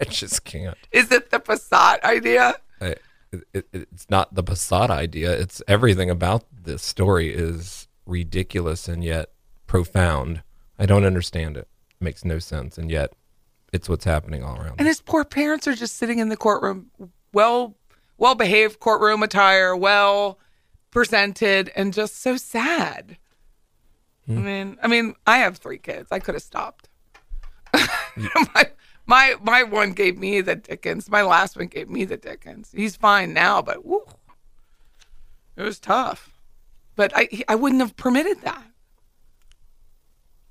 I 0.00 0.04
just 0.08 0.44
can't. 0.44 0.76
Is 0.90 1.10
it 1.10 1.30
the 1.30 1.40
Passat 1.40 2.02
idea? 2.02 2.54
I, 2.80 2.96
it, 3.32 3.44
it, 3.54 3.66
it's 3.72 4.08
not 4.10 4.34
the 4.34 4.44
Passat 4.44 4.90
idea. 4.90 5.32
It's 5.32 5.62
everything 5.66 6.10
about 6.10 6.44
this 6.52 6.82
story 6.82 7.32
is 7.32 7.88
ridiculous 8.06 8.88
and 8.88 9.02
yet 9.02 9.30
profound. 9.66 10.42
I 10.78 10.86
don't 10.86 11.04
understand 11.04 11.56
it. 11.56 11.68
It 11.90 12.04
makes 12.04 12.24
no 12.24 12.38
sense, 12.38 12.76
and 12.76 12.90
yet 12.90 13.12
it's 13.72 13.88
what's 13.88 14.04
happening 14.04 14.44
all 14.44 14.58
around. 14.58 14.74
And 14.78 14.86
his 14.86 15.00
poor 15.00 15.24
parents 15.24 15.66
are 15.66 15.74
just 15.74 15.96
sitting 15.96 16.18
in 16.18 16.28
the 16.28 16.36
courtroom, 16.36 16.90
well, 17.32 17.76
well 18.18 18.34
behaved 18.34 18.80
courtroom 18.80 19.22
attire, 19.22 19.74
well 19.74 20.38
presented, 20.90 21.72
and 21.74 21.94
just 21.94 22.20
so 22.20 22.36
sad. 22.36 23.16
I 24.28 24.32
mm. 24.32 24.44
mean, 24.44 24.78
I 24.82 24.86
mean, 24.86 25.14
I 25.26 25.38
have 25.38 25.58
three 25.58 25.78
kids. 25.78 26.08
I 26.12 26.18
could 26.18 26.34
have 26.34 26.42
stopped. 26.42 26.88
my 27.74 28.70
my 29.06 29.34
my 29.42 29.62
one 29.62 29.92
gave 29.92 30.18
me 30.18 30.40
the 30.40 30.56
Dickens. 30.56 31.10
My 31.10 31.22
last 31.22 31.56
one 31.56 31.66
gave 31.66 31.88
me 31.88 32.04
the 32.04 32.16
Dickens. 32.16 32.70
He's 32.74 32.96
fine 32.96 33.32
now, 33.32 33.62
but 33.62 33.84
woo, 33.84 34.04
it 35.56 35.62
was 35.62 35.78
tough. 35.78 36.30
But 36.94 37.12
I 37.14 37.28
I 37.48 37.54
wouldn't 37.54 37.80
have 37.80 37.96
permitted 37.96 38.42
that. 38.42 38.64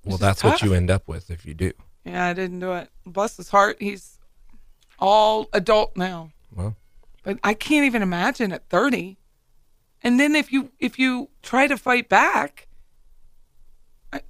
well, 0.03 0.17
that's 0.17 0.43
what 0.43 0.61
you 0.61 0.73
end 0.73 0.91
up 0.91 1.07
with 1.07 1.29
if 1.29 1.45
you 1.45 1.53
do. 1.53 1.71
Yeah, 2.03 2.25
I 2.25 2.33
didn't 2.33 2.59
do 2.59 2.73
it. 2.73 2.89
Bless 3.05 3.37
his 3.37 3.49
heart. 3.49 3.77
He's 3.79 4.17
all 4.99 5.47
adult 5.53 5.95
now. 5.95 6.31
Well, 6.53 6.75
but 7.23 7.39
I 7.43 7.53
can't 7.53 7.85
even 7.85 8.01
imagine 8.01 8.51
at 8.51 8.67
30. 8.69 9.17
And 10.03 10.19
then 10.19 10.35
if 10.35 10.51
you 10.51 10.71
if 10.79 10.97
you 10.97 11.29
try 11.43 11.67
to 11.67 11.77
fight 11.77 12.09
back, 12.09 12.67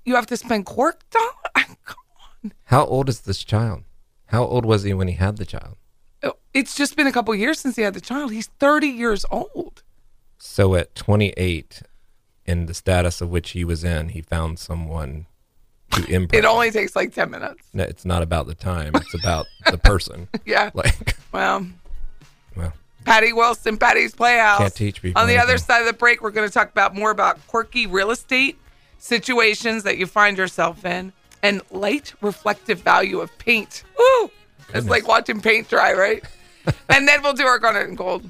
you 0.06 0.16
have 0.16 0.28
to 0.28 0.38
spend 0.38 0.66
court 0.66 1.04
dollars. 1.12 1.78
how 2.66 2.86
old 2.86 3.10
is 3.10 3.22
this 3.22 3.44
child? 3.44 3.84
How 4.28 4.44
old 4.46 4.66
was 4.66 4.84
he 4.84 4.94
when 4.94 5.08
he 5.08 5.16
had 5.16 5.38
the 5.38 5.46
child? 5.46 5.78
Oh, 6.24 6.34
it's 6.54 6.76
just 6.76 6.96
been 6.96 7.08
a 7.08 7.12
couple 7.12 7.34
years 7.36 7.60
since 7.60 7.76
he 7.76 7.82
had 7.82 7.94
the 7.94 8.02
child. 8.02 8.32
He's 8.32 8.48
30 8.60 8.88
years 8.88 9.26
old. 9.32 9.84
So 10.38 10.76
at 10.76 10.96
28, 10.96 11.82
in 12.46 12.66
the 12.66 12.74
status 12.74 13.22
of 13.22 13.30
which 13.30 13.52
he 13.52 13.64
was 13.64 13.84
in, 13.84 14.10
he 14.10 14.22
found 14.22 14.60
someone 14.60 15.26
to 15.92 16.02
imprint. 16.10 16.34
It 16.34 16.48
only 16.48 16.72
takes 16.72 16.96
like 16.96 17.14
10 17.14 17.30
minutes. 17.30 17.62
No, 17.74 17.84
it's 17.84 18.06
not 18.06 18.22
about 18.22 18.48
the 18.48 18.56
time. 18.56 18.92
It's 18.96 19.14
about 19.14 19.46
the 19.70 19.78
person. 19.78 20.28
Yeah. 20.46 20.72
Like, 20.74 21.16
Well, 21.32 21.68
well, 22.56 22.74
Patty 23.06 23.34
Wilson, 23.34 23.78
Patty's 23.78 24.14
Playhouse. 24.14 24.60
Can't 24.60 24.76
teach 24.76 25.02
people 25.02 25.22
On 25.22 25.28
the 25.28 25.38
other 25.38 25.58
side 25.58 25.80
of 25.82 25.88
the 25.88 25.94
break, 25.94 26.22
we're 26.22 26.32
going 26.32 26.48
to 26.48 26.54
talk 26.54 26.70
about 26.70 26.96
more 26.96 27.12
about 27.12 27.46
quirky 27.48 27.88
real 27.88 28.12
estate 28.12 28.58
situations 29.02 29.84
that 29.84 29.98
you 29.98 30.06
find 30.06 30.38
yourself 30.38 30.86
in 30.86 31.12
and 31.44 31.62
light 31.72 32.14
reflective 32.22 32.82
value 32.82 33.20
of 33.20 33.36
paint. 33.40 33.84
Woo! 33.98 34.32
It's 34.74 34.88
like 34.88 35.08
watching 35.08 35.42
paint 35.42 35.68
dry, 35.68 35.94
right? 35.94 36.24
and 36.90 37.08
then 37.08 37.22
we'll 37.24 37.34
do 37.34 37.46
our 37.46 37.60
garnet 37.60 37.88
and 37.88 37.98
gold. 37.98 38.30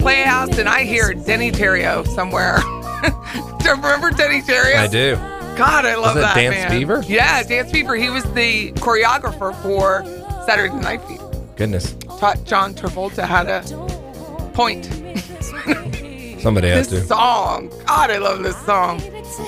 Playhouse, 0.00 0.58
and 0.58 0.68
I 0.68 0.84
hear 0.84 1.12
Deney 1.12 1.52
Terrio 1.52 2.06
somewhere. 2.06 2.58
do 3.58 3.64
you 3.68 3.74
remember 3.74 4.10
Deney 4.10 4.42
Terrio? 4.42 4.76
I 4.76 4.86
do. 4.86 5.16
God, 5.56 5.84
I 5.84 5.94
love 5.96 6.14
Was 6.14 6.16
it 6.16 6.20
that 6.20 6.34
Dance 6.34 6.54
man. 6.54 6.70
Fever? 6.70 7.04
Yeah, 7.06 7.42
Dance 7.42 7.70
Fever. 7.70 7.94
He 7.96 8.08
was 8.08 8.24
the 8.32 8.72
choreographer 8.74 9.54
for 9.62 10.04
Saturday 10.46 10.74
Night 10.74 11.02
Fever. 11.02 11.30
Goodness. 11.56 11.94
Taught 12.18 12.44
John 12.44 12.74
Travolta 12.74 13.24
how 13.24 13.42
to 13.42 14.50
point. 14.54 14.84
Somebody 16.40 16.68
has 16.68 16.88
This 16.88 17.02
to. 17.02 17.06
song. 17.08 17.68
God, 17.86 18.10
I 18.10 18.16
love 18.18 18.42
this 18.42 18.56
song. 18.64 19.00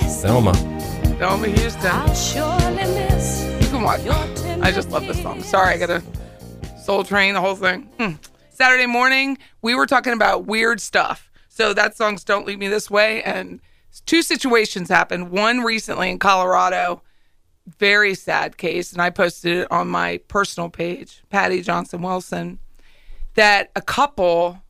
Selma. 0.08 0.52
Thelma 1.18 1.48
Houston. 1.48 2.14
Surely 2.14 2.74
miss 2.74 3.42
You 3.62 3.68
can 3.68 3.82
watch. 3.82 4.00
I 4.60 4.70
just 4.70 4.90
love 4.90 5.06
this 5.06 5.20
song. 5.22 5.42
Sorry, 5.42 5.74
I 5.74 5.78
gotta 5.78 6.02
Soul 6.84 7.04
Train 7.04 7.32
the 7.34 7.40
whole 7.40 7.54
thing. 7.54 7.82
Hmm. 7.98 8.12
Saturday 8.50 8.86
morning, 8.86 9.38
we 9.62 9.74
were 9.74 9.86
talking 9.86 10.12
about 10.12 10.46
weird 10.46 10.80
stuff. 10.80 11.30
So 11.48 11.72
that 11.72 11.96
song's 11.96 12.24
"Don't 12.24 12.46
Leave 12.46 12.58
Me 12.58 12.68
This 12.68 12.90
Way," 12.90 13.22
and 13.22 13.60
two 14.06 14.22
situations 14.22 14.88
happened. 14.88 15.30
One 15.30 15.60
recently 15.60 16.10
in 16.10 16.18
Colorado, 16.18 17.02
very 17.78 18.14
sad 18.14 18.56
case, 18.56 18.92
and 18.92 19.00
I 19.00 19.10
posted 19.10 19.58
it 19.58 19.72
on 19.72 19.88
my 19.88 20.18
personal 20.28 20.68
page, 20.68 21.22
Patty 21.30 21.62
Johnson 21.62 22.02
Wilson, 22.02 22.58
that 23.34 23.70
a 23.76 23.82
couple, 23.82 24.62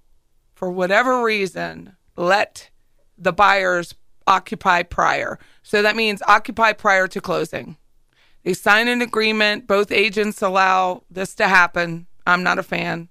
for 0.55 0.71
whatever 0.71 1.23
reason, 1.23 1.97
let 2.17 2.71
the 3.17 3.33
buyers 3.33 3.95
occupy 4.27 4.83
prior. 4.83 5.39
So 5.63 5.83
that 5.83 5.97
means 5.97 6.23
occupy 6.29 6.73
prior 6.73 7.09
to 7.09 7.21
closing. 7.21 7.77
They 8.45 8.55
sign 8.55 8.89
an 8.89 9.03
agreement. 9.03 9.67
Both 9.67 9.93
agents 9.93 10.43
allow 10.43 11.05
this 11.09 11.35
to 11.37 11.49
happen. 11.49 12.07
I'm 12.27 12.43
not 12.43 12.59
a 12.59 12.63
fan. 12.63 13.09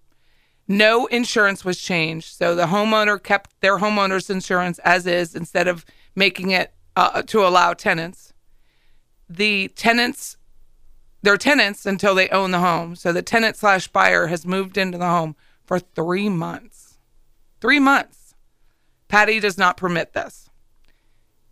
No 0.71 1.05
insurance 1.07 1.65
was 1.65 1.81
changed. 1.81 2.33
So 2.33 2.55
the 2.55 2.67
homeowner 2.67 3.21
kept 3.21 3.59
their 3.59 3.79
homeowner's 3.79 4.29
insurance 4.29 4.79
as 4.79 5.05
is 5.05 5.35
instead 5.35 5.67
of 5.67 5.85
making 6.15 6.51
it 6.51 6.73
uh, 6.95 7.23
to 7.23 7.45
allow 7.45 7.73
tenants. 7.73 8.31
The 9.29 9.67
tenants, 9.75 10.37
they're 11.21 11.35
tenants 11.35 11.85
until 11.85 12.15
they 12.15 12.29
own 12.29 12.51
the 12.51 12.59
home. 12.59 12.95
So 12.95 13.11
the 13.11 13.21
tenant 13.21 13.57
slash 13.57 13.89
buyer 13.89 14.27
has 14.27 14.45
moved 14.45 14.77
into 14.77 14.97
the 14.97 15.09
home 15.09 15.35
for 15.65 15.77
three 15.77 16.29
months. 16.29 16.97
Three 17.59 17.79
months. 17.79 18.33
Patty 19.09 19.41
does 19.41 19.57
not 19.57 19.75
permit 19.75 20.13
this. 20.13 20.49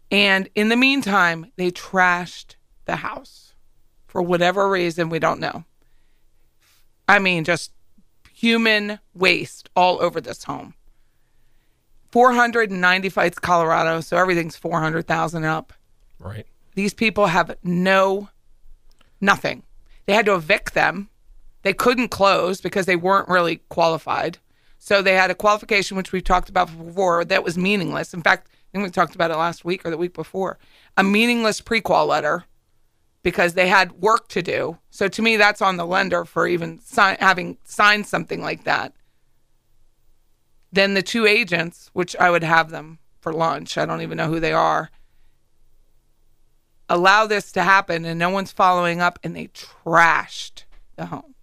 And 0.09 0.47
in 0.55 0.69
the 0.69 0.77
meantime, 0.77 1.51
they 1.57 1.71
trashed 1.71 2.55
the 2.85 2.95
house. 2.97 3.53
for 4.07 4.21
whatever 4.23 4.67
reason 4.67 5.09
we 5.09 5.19
don't 5.19 5.39
know. 5.39 5.65
I 7.07 7.19
mean, 7.19 7.43
just 7.43 7.71
human 8.39 8.99
waste 9.13 9.69
all 9.75 10.01
over 10.01 10.21
this 10.21 10.45
home. 10.45 10.73
495 12.11 13.27
it's 13.27 13.37
Colorado, 13.37 13.99
so 13.99 14.15
everything's 14.15 14.55
400,000 14.55 15.43
up. 15.43 15.73
Right. 16.19 16.47
These 16.75 16.93
people 16.93 17.27
have 17.27 17.57
no 17.63 18.29
nothing. 19.19 19.63
They 20.05 20.13
had 20.13 20.25
to 20.25 20.35
evict 20.35 20.73
them. 20.73 21.09
They 21.63 21.73
couldn't 21.73 22.07
close 22.07 22.61
because 22.61 22.85
they 22.85 22.95
weren't 22.95 23.27
really 23.27 23.57
qualified. 23.67 24.37
So 24.77 25.01
they 25.01 25.15
had 25.15 25.29
a 25.29 25.35
qualification, 25.35 25.97
which 25.97 26.13
we've 26.13 26.23
talked 26.23 26.47
about 26.47 26.75
before, 26.75 27.25
that 27.25 27.43
was 27.43 27.57
meaningless. 27.57 28.13
In 28.13 28.21
fact, 28.21 28.47
I 28.47 28.71
think 28.71 28.85
we 28.85 28.91
talked 28.91 29.15
about 29.15 29.31
it 29.31 29.35
last 29.35 29.65
week 29.65 29.85
or 29.85 29.89
the 29.89 29.97
week 29.97 30.13
before. 30.13 30.57
A 30.95 31.03
meaningless 31.03 31.59
pre-qual 31.59 32.05
letter 32.05 32.45
because 33.23 33.53
they 33.53 33.67
had 33.67 33.91
work 33.93 34.27
to 34.29 34.41
do. 34.41 34.77
So 34.89 35.07
to 35.07 35.21
me, 35.21 35.37
that's 35.37 35.61
on 35.61 35.77
the 35.77 35.85
lender 35.85 36.25
for 36.25 36.47
even 36.47 36.79
having 36.95 37.57
signed 37.63 38.07
something 38.07 38.41
like 38.41 38.63
that. 38.63 38.93
Then 40.71 40.93
the 40.93 41.01
two 41.01 41.25
agents, 41.25 41.89
which 41.93 42.15
I 42.17 42.29
would 42.29 42.43
have 42.43 42.69
them 42.69 42.99
for 43.19 43.33
lunch, 43.33 43.77
I 43.77 43.85
don't 43.85 44.01
even 44.01 44.17
know 44.17 44.29
who 44.29 44.39
they 44.39 44.53
are, 44.53 44.91
allow 46.87 47.27
this 47.27 47.51
to 47.53 47.63
happen 47.63 48.05
and 48.05 48.17
no 48.17 48.29
one's 48.29 48.51
following 48.51 49.01
up 49.01 49.19
and 49.23 49.35
they 49.35 49.47
trashed 49.47 50.63
the 50.95 51.07
home. 51.07 51.35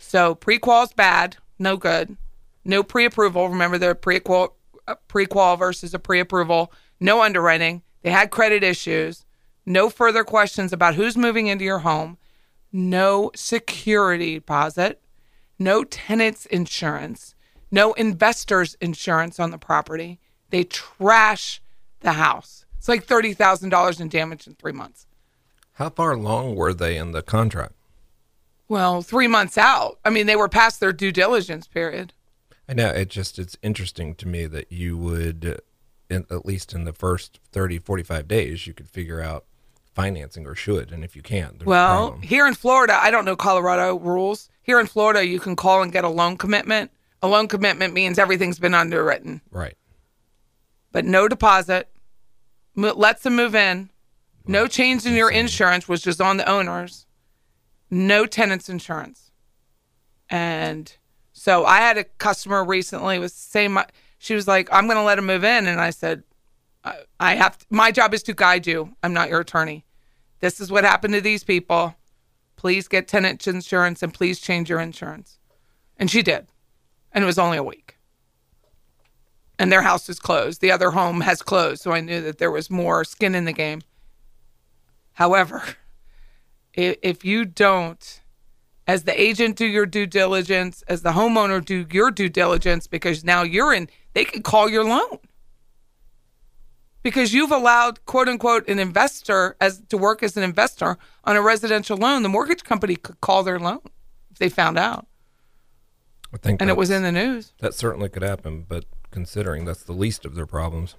So 0.00 0.34
pre-qual's 0.34 0.92
bad, 0.92 1.36
no 1.58 1.76
good. 1.76 2.16
No 2.64 2.82
pre-approval. 2.82 3.48
Remember 3.48 3.78
the 3.78 3.94
pre-qual 3.94 4.56
uh, 4.86 4.94
pre-qual 5.08 5.56
versus 5.56 5.94
a 5.94 5.98
pre-approval. 5.98 6.72
No 7.00 7.22
underwriting. 7.22 7.82
They 8.02 8.10
had 8.10 8.30
credit 8.30 8.62
issues. 8.62 9.24
No 9.66 9.88
further 9.88 10.24
questions 10.24 10.72
about 10.72 10.94
who's 10.94 11.16
moving 11.16 11.46
into 11.46 11.64
your 11.64 11.80
home. 11.80 12.18
No 12.72 13.30
security 13.34 14.34
deposit. 14.34 15.00
No 15.58 15.84
tenants 15.84 16.46
insurance. 16.46 17.34
No 17.70 17.92
investors 17.94 18.76
insurance 18.80 19.40
on 19.40 19.50
the 19.50 19.58
property. 19.58 20.20
They 20.50 20.64
trash 20.64 21.62
the 22.00 22.12
house. 22.12 22.66
It's 22.78 22.88
like 22.88 23.06
$30,000 23.06 24.00
in 24.00 24.08
damage 24.08 24.46
in 24.46 24.54
3 24.54 24.72
months. 24.72 25.06
How 25.74 25.90
far 25.90 26.12
along 26.12 26.54
were 26.54 26.74
they 26.74 26.96
in 26.96 27.12
the 27.12 27.22
contract? 27.22 27.72
Well, 28.68 29.02
3 29.02 29.26
months 29.26 29.56
out. 29.56 29.98
I 30.04 30.10
mean, 30.10 30.26
they 30.26 30.36
were 30.36 30.48
past 30.48 30.80
their 30.80 30.92
due 30.92 31.12
diligence 31.12 31.66
period. 31.66 32.12
I 32.68 32.74
know 32.74 32.88
it 32.88 33.08
just 33.08 33.38
it's 33.38 33.56
interesting 33.62 34.14
to 34.16 34.28
me 34.28 34.46
that 34.46 34.72
you 34.72 34.96
would 34.96 35.60
in, 36.08 36.26
at 36.30 36.46
least 36.46 36.72
in 36.72 36.84
the 36.84 36.92
first 36.92 37.40
30 37.52 37.78
45 37.78 38.28
days 38.28 38.66
you 38.66 38.72
could 38.72 38.88
figure 38.88 39.20
out 39.20 39.44
financing 39.94 40.46
or 40.46 40.54
should 40.54 40.90
and 40.92 41.04
if 41.04 41.14
you 41.14 41.22
can't 41.22 41.64
Well, 41.64 42.18
here 42.22 42.46
in 42.46 42.54
Florida, 42.54 42.98
I 43.00 43.10
don't 43.10 43.24
know 43.24 43.36
Colorado 43.36 43.98
rules. 43.98 44.48
Here 44.62 44.80
in 44.80 44.86
Florida, 44.86 45.24
you 45.24 45.38
can 45.38 45.56
call 45.56 45.82
and 45.82 45.92
get 45.92 46.04
a 46.04 46.08
loan 46.08 46.36
commitment. 46.36 46.90
A 47.22 47.28
loan 47.28 47.48
commitment 47.48 47.94
means 47.94 48.18
everything's 48.18 48.58
been 48.58 48.74
underwritten, 48.74 49.40
right 49.50 49.76
but 50.94 51.04
no 51.04 51.26
deposit. 51.28 51.88
Lets 52.76 53.24
them 53.24 53.36
move 53.36 53.54
in. 53.54 53.90
No 54.46 54.66
change 54.66 55.04
in 55.04 55.14
your 55.14 55.30
insurance, 55.30 55.88
which 55.88 56.06
is 56.06 56.20
on 56.20 56.36
the 56.38 56.48
owners. 56.48 57.06
No 57.90 58.26
tenants 58.26 58.68
insurance. 58.68 59.32
And 60.30 60.96
so 61.32 61.64
I 61.64 61.78
had 61.78 61.98
a 61.98 62.04
customer 62.04 62.64
recently 62.64 63.18
was 63.18 63.32
saying 63.32 63.72
my, 63.72 63.86
she 64.18 64.34
was 64.34 64.46
like, 64.46 64.68
I'm 64.72 64.86
going 64.86 64.96
to 64.96 65.02
let 65.02 65.18
him 65.18 65.26
move 65.26 65.44
in, 65.44 65.66
and 65.66 65.80
I 65.80 65.90
said, 65.90 66.22
I, 67.18 67.34
have 67.34 67.58
my 67.70 67.90
job 67.90 68.12
is 68.14 68.22
to 68.24 68.34
guide 68.34 68.66
you. 68.66 68.94
I'm 69.02 69.14
not 69.14 69.30
your 69.30 69.40
attorney. 69.40 69.84
This 70.40 70.60
is 70.60 70.70
what 70.70 70.84
happened 70.84 71.14
to 71.14 71.20
these 71.20 71.44
people. 71.44 71.94
Please 72.56 72.88
get 72.88 73.08
tenant 73.08 73.46
insurance 73.46 74.02
and 74.02 74.12
please 74.12 74.40
change 74.40 74.68
your 74.68 74.80
insurance. 74.80 75.38
And 75.96 76.10
she 76.10 76.22
did. 76.22 76.46
And 77.12 77.24
it 77.24 77.26
was 77.26 77.38
only 77.38 77.56
a 77.56 77.62
week. 77.62 77.96
And 79.58 79.70
their 79.70 79.82
house 79.82 80.08
is 80.08 80.18
closed. 80.18 80.60
The 80.60 80.72
other 80.72 80.90
home 80.90 81.20
has 81.22 81.40
closed. 81.40 81.82
So 81.82 81.92
I 81.92 82.00
knew 82.00 82.20
that 82.20 82.38
there 82.38 82.50
was 82.50 82.70
more 82.70 83.04
skin 83.04 83.34
in 83.34 83.44
the 83.44 83.52
game. 83.52 83.82
However, 85.14 85.62
if 86.74 87.24
you 87.24 87.44
don't, 87.44 88.20
as 88.86 89.04
the 89.04 89.18
agent, 89.18 89.56
do 89.56 89.64
your 89.64 89.86
due 89.86 90.06
diligence, 90.06 90.82
as 90.88 91.02
the 91.02 91.12
homeowner, 91.12 91.64
do 91.64 91.86
your 91.90 92.10
due 92.10 92.28
diligence, 92.28 92.86
because 92.86 93.24
now 93.24 93.42
you're 93.42 93.72
in, 93.72 93.88
they 94.12 94.24
can 94.24 94.42
call 94.42 94.68
your 94.68 94.84
loan 94.84 95.18
because 97.04 97.32
you've 97.32 97.52
allowed 97.52 98.04
quote 98.06 98.28
unquote 98.28 98.68
an 98.68 98.80
investor 98.80 99.56
as 99.60 99.80
to 99.90 99.96
work 99.96 100.24
as 100.24 100.36
an 100.36 100.42
investor 100.42 100.98
on 101.22 101.36
a 101.36 101.42
residential 101.42 101.96
loan. 101.96 102.24
The 102.24 102.28
mortgage 102.28 102.64
company 102.64 102.96
could 102.96 103.20
call 103.20 103.44
their 103.44 103.60
loan 103.60 103.80
if 104.32 104.38
they 104.38 104.48
found 104.48 104.76
out. 104.76 105.06
I 106.32 106.38
think 106.38 106.60
and 106.60 106.68
it 106.68 106.76
was 106.76 106.90
in 106.90 107.04
the 107.04 107.12
news. 107.12 107.52
That 107.60 107.74
certainly 107.74 108.08
could 108.08 108.22
happen 108.24 108.66
but 108.68 108.86
considering 109.12 109.64
that's 109.64 109.84
the 109.84 109.92
least 109.92 110.24
of 110.24 110.34
their 110.34 110.46
problems. 110.46 110.96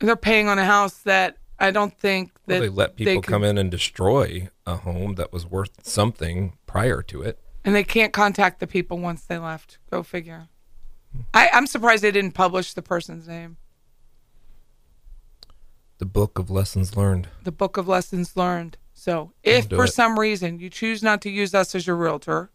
They're 0.00 0.16
paying 0.16 0.48
on 0.48 0.58
a 0.58 0.66
house 0.66 0.98
that 0.98 1.38
i 1.60 1.70
don't 1.70 1.96
think 1.96 2.32
that 2.46 2.54
well, 2.54 2.60
they 2.62 2.68
let 2.68 2.96
people 2.96 3.22
can- 3.22 3.32
come 3.32 3.44
in 3.44 3.56
and 3.56 3.70
destroy 3.70 4.50
a 4.66 4.76
home 4.78 5.14
that 5.14 5.32
was 5.32 5.46
worth 5.46 5.86
something 5.86 6.58
prior 6.66 7.00
to 7.00 7.22
it. 7.22 7.38
And 7.64 7.74
they 7.74 7.84
can't 7.84 8.12
contact 8.12 8.60
the 8.60 8.66
people 8.66 8.98
once 8.98 9.24
they 9.24 9.38
left. 9.38 9.78
Go 9.90 10.02
figure. 10.02 10.48
I, 11.32 11.48
i'm 11.52 11.68
surprised 11.68 12.02
they 12.02 12.10
didn't 12.10 12.32
publish 12.32 12.74
the 12.74 12.82
person's 12.82 13.28
name 13.28 13.56
the 16.04 16.10
book 16.10 16.38
of 16.38 16.50
lessons 16.50 16.98
learned 16.98 17.28
the 17.44 17.50
book 17.50 17.78
of 17.78 17.88
lessons 17.88 18.36
learned. 18.36 18.76
So 18.92 19.32
if 19.42 19.70
for 19.70 19.84
it. 19.84 19.92
some 19.92 20.18
reason 20.20 20.60
you 20.60 20.68
choose 20.68 21.02
not 21.02 21.22
to 21.22 21.30
use 21.30 21.54
us 21.54 21.74
as 21.74 21.86
your 21.86 21.96
realtor 21.96 22.50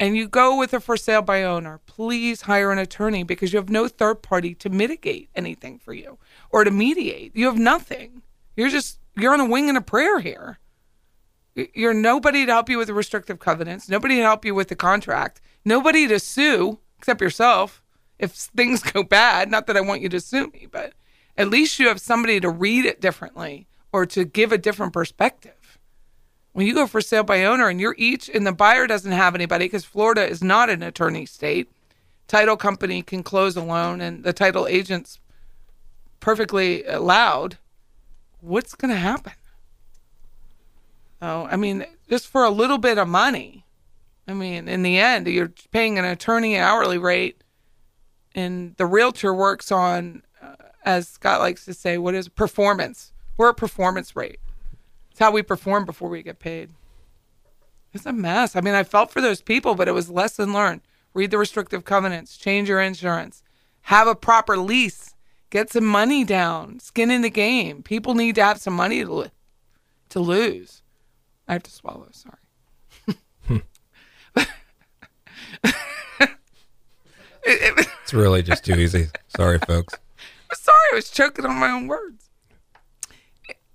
and 0.00 0.16
you 0.16 0.26
go 0.26 0.58
with 0.58 0.74
a 0.74 0.80
for 0.80 0.96
sale 0.96 1.22
by 1.22 1.44
owner, 1.44 1.80
please 1.86 2.42
hire 2.42 2.72
an 2.72 2.78
attorney 2.78 3.22
because 3.22 3.52
you 3.52 3.58
have 3.58 3.70
no 3.70 3.86
third 3.86 4.20
party 4.20 4.52
to 4.56 4.68
mitigate 4.68 5.30
anything 5.36 5.78
for 5.78 5.94
you 5.94 6.18
or 6.50 6.64
to 6.64 6.72
mediate. 6.72 7.36
You 7.36 7.46
have 7.46 7.56
nothing. 7.56 8.22
You're 8.56 8.68
just 8.68 8.98
you're 9.14 9.32
on 9.32 9.38
a 9.38 9.48
wing 9.48 9.68
and 9.68 9.78
a 9.78 9.80
prayer 9.80 10.18
here. 10.18 10.58
You're 11.54 11.94
nobody 11.94 12.46
to 12.46 12.52
help 12.52 12.68
you 12.68 12.78
with 12.78 12.88
the 12.88 12.94
restrictive 12.94 13.38
covenants, 13.38 13.88
nobody 13.88 14.16
to 14.16 14.22
help 14.22 14.44
you 14.44 14.56
with 14.56 14.66
the 14.66 14.74
contract, 14.74 15.40
nobody 15.64 16.08
to 16.08 16.18
sue 16.18 16.80
except 16.98 17.20
yourself 17.20 17.80
if 18.18 18.32
things 18.32 18.82
go 18.92 19.04
bad. 19.04 19.52
Not 19.52 19.68
that 19.68 19.76
I 19.76 19.82
want 19.82 20.02
you 20.02 20.08
to 20.08 20.20
sue 20.20 20.48
me, 20.48 20.66
but 20.68 20.94
at 21.36 21.48
least 21.48 21.78
you 21.78 21.88
have 21.88 22.00
somebody 22.00 22.40
to 22.40 22.48
read 22.48 22.84
it 22.84 23.00
differently 23.00 23.66
or 23.92 24.06
to 24.06 24.24
give 24.24 24.52
a 24.52 24.58
different 24.58 24.92
perspective. 24.92 25.78
When 26.52 26.66
you 26.66 26.74
go 26.74 26.86
for 26.86 27.00
sale 27.00 27.22
by 27.22 27.44
owner 27.44 27.68
and 27.68 27.80
you're 27.80 27.94
each, 27.98 28.30
and 28.30 28.46
the 28.46 28.52
buyer 28.52 28.86
doesn't 28.86 29.12
have 29.12 29.34
anybody 29.34 29.66
because 29.66 29.84
Florida 29.84 30.26
is 30.26 30.42
not 30.42 30.70
an 30.70 30.82
attorney 30.82 31.26
state, 31.26 31.70
title 32.28 32.56
company 32.56 33.02
can 33.02 33.22
close 33.22 33.56
a 33.56 33.62
loan 33.62 34.00
and 34.00 34.24
the 34.24 34.32
title 34.32 34.66
agent's 34.66 35.20
perfectly 36.20 36.84
allowed. 36.84 37.58
What's 38.40 38.74
going 38.74 38.92
to 38.92 38.98
happen? 38.98 39.34
Oh, 41.20 41.46
I 41.50 41.56
mean, 41.56 41.86
just 42.08 42.26
for 42.26 42.44
a 42.44 42.50
little 42.50 42.78
bit 42.78 42.98
of 42.98 43.08
money. 43.08 43.64
I 44.28 44.32
mean, 44.32 44.68
in 44.68 44.82
the 44.82 44.98
end, 44.98 45.26
you're 45.26 45.52
paying 45.70 45.98
an 45.98 46.04
attorney 46.04 46.58
hourly 46.58 46.98
rate, 46.98 47.42
and 48.34 48.74
the 48.76 48.86
realtor 48.86 49.32
works 49.32 49.70
on, 49.70 50.22
as 50.86 51.08
Scott 51.08 51.40
likes 51.40 51.64
to 51.66 51.74
say, 51.74 51.98
what 51.98 52.14
is 52.14 52.28
performance? 52.28 53.12
We're 53.36 53.50
a 53.50 53.54
performance 53.54 54.16
rate. 54.16 54.38
It's 55.10 55.18
how 55.20 55.30
we 55.32 55.42
perform 55.42 55.84
before 55.84 56.08
we 56.08 56.22
get 56.22 56.38
paid. 56.38 56.70
It's 57.92 58.06
a 58.06 58.12
mess. 58.12 58.56
I 58.56 58.60
mean, 58.60 58.74
I 58.74 58.84
felt 58.84 59.10
for 59.10 59.20
those 59.20 59.40
people, 59.42 59.74
but 59.74 59.88
it 59.88 59.92
was 59.92 60.08
lesson 60.10 60.52
learned. 60.52 60.82
Read 61.12 61.30
the 61.30 61.38
restrictive 61.38 61.84
covenants, 61.84 62.36
change 62.36 62.68
your 62.68 62.80
insurance, 62.80 63.42
have 63.82 64.06
a 64.06 64.14
proper 64.14 64.56
lease, 64.58 65.14
get 65.50 65.70
some 65.72 65.86
money 65.86 66.24
down, 66.24 66.78
skin 66.78 67.10
in 67.10 67.22
the 67.22 67.30
game. 67.30 67.82
People 67.82 68.14
need 68.14 68.34
to 68.34 68.44
have 68.44 68.58
some 68.60 68.74
money 68.74 69.02
to, 69.02 69.12
lo- 69.12 69.26
to 70.10 70.20
lose. 70.20 70.82
I 71.48 71.54
have 71.54 71.62
to 71.64 71.70
swallow, 71.70 72.08
sorry. 72.12 72.36
It- 73.48 73.62
it- 77.44 77.88
it's 78.02 78.12
really 78.14 78.42
just 78.42 78.64
too 78.64 78.74
easy 78.74 79.06
sorry 79.36 79.58
folks 79.66 79.94
sorry, 80.56 80.76
I 80.92 80.94
was 80.96 81.10
choking 81.10 81.46
on 81.46 81.56
my 81.56 81.70
own 81.70 81.86
words. 81.86 82.30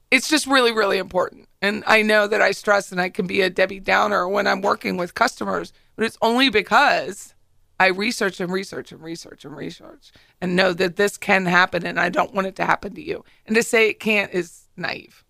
It's 0.10 0.30
just 0.30 0.46
really, 0.46 0.74
really 0.74 0.98
important. 0.98 1.48
And 1.62 1.84
I 1.88 2.02
know 2.02 2.28
that 2.28 2.42
I 2.42 2.52
stress 2.52 2.92
and 2.92 3.00
I 3.00 3.10
can 3.10 3.28
be 3.28 3.42
a 3.42 3.50
Debbie 3.50 3.80
Downer 3.80 4.28
when 4.28 4.46
I'm 4.46 4.62
working 4.62 4.98
with 4.98 5.14
customers, 5.14 5.72
but 5.96 6.06
it's 6.06 6.18
only 6.22 6.50
because 6.50 7.34
I 7.80 7.88
research 7.88 8.40
and 8.40 8.52
research 8.52 8.92
and 8.92 9.02
research 9.02 9.46
and 9.46 9.56
research 9.56 10.12
and 10.42 10.56
know 10.56 10.74
that 10.74 10.98
this 10.98 11.18
can 11.18 11.46
happen 11.46 11.86
and 11.86 12.00
I 12.00 12.10
don't 12.10 12.34
want 12.34 12.48
it 12.48 12.56
to 12.58 12.66
happen 12.66 12.94
to 12.96 13.02
you. 13.02 13.24
And 13.46 13.56
to 13.56 13.64
say 13.64 13.90
it 13.90 14.00
can't 14.00 14.34
is 14.34 14.68
naive. 14.76 15.24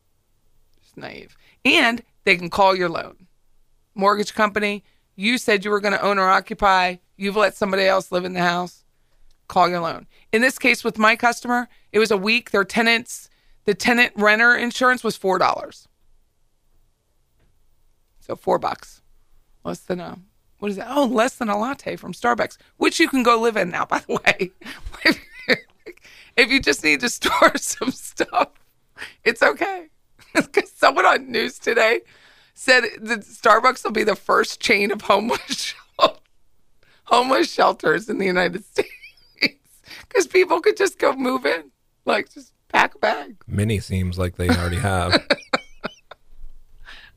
It's 0.81 0.97
naive. 0.97 1.37
And 1.63 2.01
they 2.23 2.35
can 2.35 2.49
call 2.49 2.75
your 2.75 2.89
loan. 2.89 3.27
Mortgage 3.93 4.33
company, 4.33 4.83
you 5.15 5.37
said 5.37 5.63
you 5.63 5.71
were 5.71 5.79
going 5.79 5.93
to 5.93 6.01
own 6.01 6.17
or 6.17 6.29
occupy. 6.29 6.95
You've 7.17 7.35
let 7.35 7.55
somebody 7.55 7.85
else 7.85 8.11
live 8.11 8.25
in 8.25 8.33
the 8.33 8.39
house 8.39 8.81
call 9.51 9.69
your 9.69 9.81
loan. 9.81 10.07
In 10.31 10.41
this 10.41 10.57
case 10.57 10.83
with 10.83 10.97
my 10.97 11.15
customer, 11.15 11.67
it 11.91 11.99
was 11.99 12.09
a 12.09 12.17
week. 12.17 12.51
Their 12.51 12.63
tenants, 12.63 13.29
the 13.65 13.73
tenant 13.75 14.13
renter 14.15 14.55
insurance 14.55 15.03
was 15.03 15.17
four 15.17 15.37
dollars. 15.37 15.87
So 18.21 18.35
four 18.35 18.57
bucks, 18.57 19.01
less 19.63 19.79
than 19.79 19.99
a 19.99 20.17
what 20.59 20.71
is 20.71 20.77
that? 20.77 20.87
Oh, 20.89 21.05
less 21.05 21.35
than 21.35 21.49
a 21.49 21.57
latte 21.57 21.95
from 21.95 22.13
Starbucks, 22.13 22.57
which 22.77 22.99
you 22.99 23.09
can 23.09 23.23
go 23.23 23.39
live 23.39 23.57
in 23.57 23.69
now. 23.71 23.83
By 23.85 23.99
the 23.99 24.13
way, 24.13 24.51
if, 26.37 26.51
you- 26.51 26.61
just 26.61 26.83
need 26.83 26.99
to 26.99 27.09
store 27.09 27.51
some 27.57 27.91
stuff, 27.91 28.49
it's 29.23 29.43
okay. 29.43 29.87
Because 30.33 30.71
someone 30.71 31.05
on 31.05 31.29
news 31.29 31.59
today 31.59 31.99
said 32.53 32.83
that 33.01 33.21
Starbucks 33.21 33.83
will 33.83 33.91
be 33.91 34.05
the 34.05 34.15
first 34.15 34.61
chain 34.61 34.89
of 34.91 35.01
homeless 35.01 35.73
homeless 37.03 37.51
shelters 37.51 38.07
in 38.07 38.17
the 38.17 38.25
United 38.25 38.63
States 38.63 38.87
because 40.12 40.28
people 40.28 40.60
could 40.62 40.78
just 40.78 41.00
go 41.00 41.13
move 41.13 41.45
in, 41.45 41.71
like 42.06 42.32
just 42.34 42.54
pack 42.67 42.95
a 42.95 43.00
bag. 43.00 43.38
Many 43.47 43.80
seems 43.80 44.17
like 44.19 44.36
they 44.36 44.50
already 44.50 44.78
have. 44.78 45.13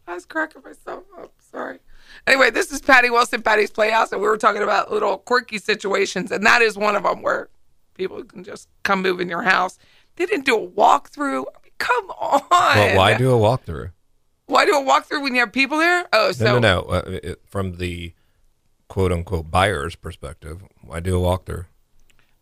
I 0.06 0.14
was 0.14 0.26
cracking 0.26 0.62
myself 0.62 1.04
up. 1.18 1.32
Sorry. 1.50 1.78
Anyway, 2.26 2.50
this 2.50 2.70
is 2.70 2.80
Patty 2.80 3.10
Wilson, 3.10 3.42
Patty's 3.42 3.70
Playhouse, 3.70 4.12
and 4.12 4.20
we 4.20 4.28
were 4.28 4.36
talking 4.36 4.62
about 4.62 4.92
little 4.92 5.18
quirky 5.18 5.58
situations, 5.58 6.30
and 6.30 6.44
that 6.46 6.62
is 6.62 6.76
one 6.76 6.94
of 6.94 7.02
them 7.02 7.22
where 7.22 7.48
people 7.94 8.22
can 8.24 8.44
just 8.44 8.68
come 8.82 9.02
move 9.02 9.20
in 9.20 9.28
your 9.28 9.42
house. 9.42 9.78
They 10.16 10.26
didn't 10.26 10.44
do 10.46 10.56
a 10.56 10.68
walkthrough. 10.68 11.44
I 11.48 11.58
mean, 11.62 11.72
come 11.78 12.10
on. 12.10 12.42
well, 12.50 12.96
why 12.96 13.16
do 13.16 13.32
a 13.32 13.38
walkthrough? 13.38 13.90
Why 14.46 14.66
do 14.66 14.72
a 14.72 14.82
walkthrough 14.84 15.22
when 15.22 15.34
you 15.34 15.40
have 15.40 15.52
people 15.52 15.78
there? 15.78 16.06
Oh, 16.12 16.32
so 16.32 16.44
No, 16.44 16.58
no, 16.58 16.60
no. 16.60 16.80
Uh, 16.82 17.02
it, 17.22 17.42
from 17.46 17.78
the 17.78 18.12
quote 18.88 19.10
unquote 19.10 19.50
buyer's 19.50 19.96
perspective, 19.96 20.62
why 20.82 21.00
do 21.00 21.16
a 21.16 21.20
walkthrough? 21.20 21.66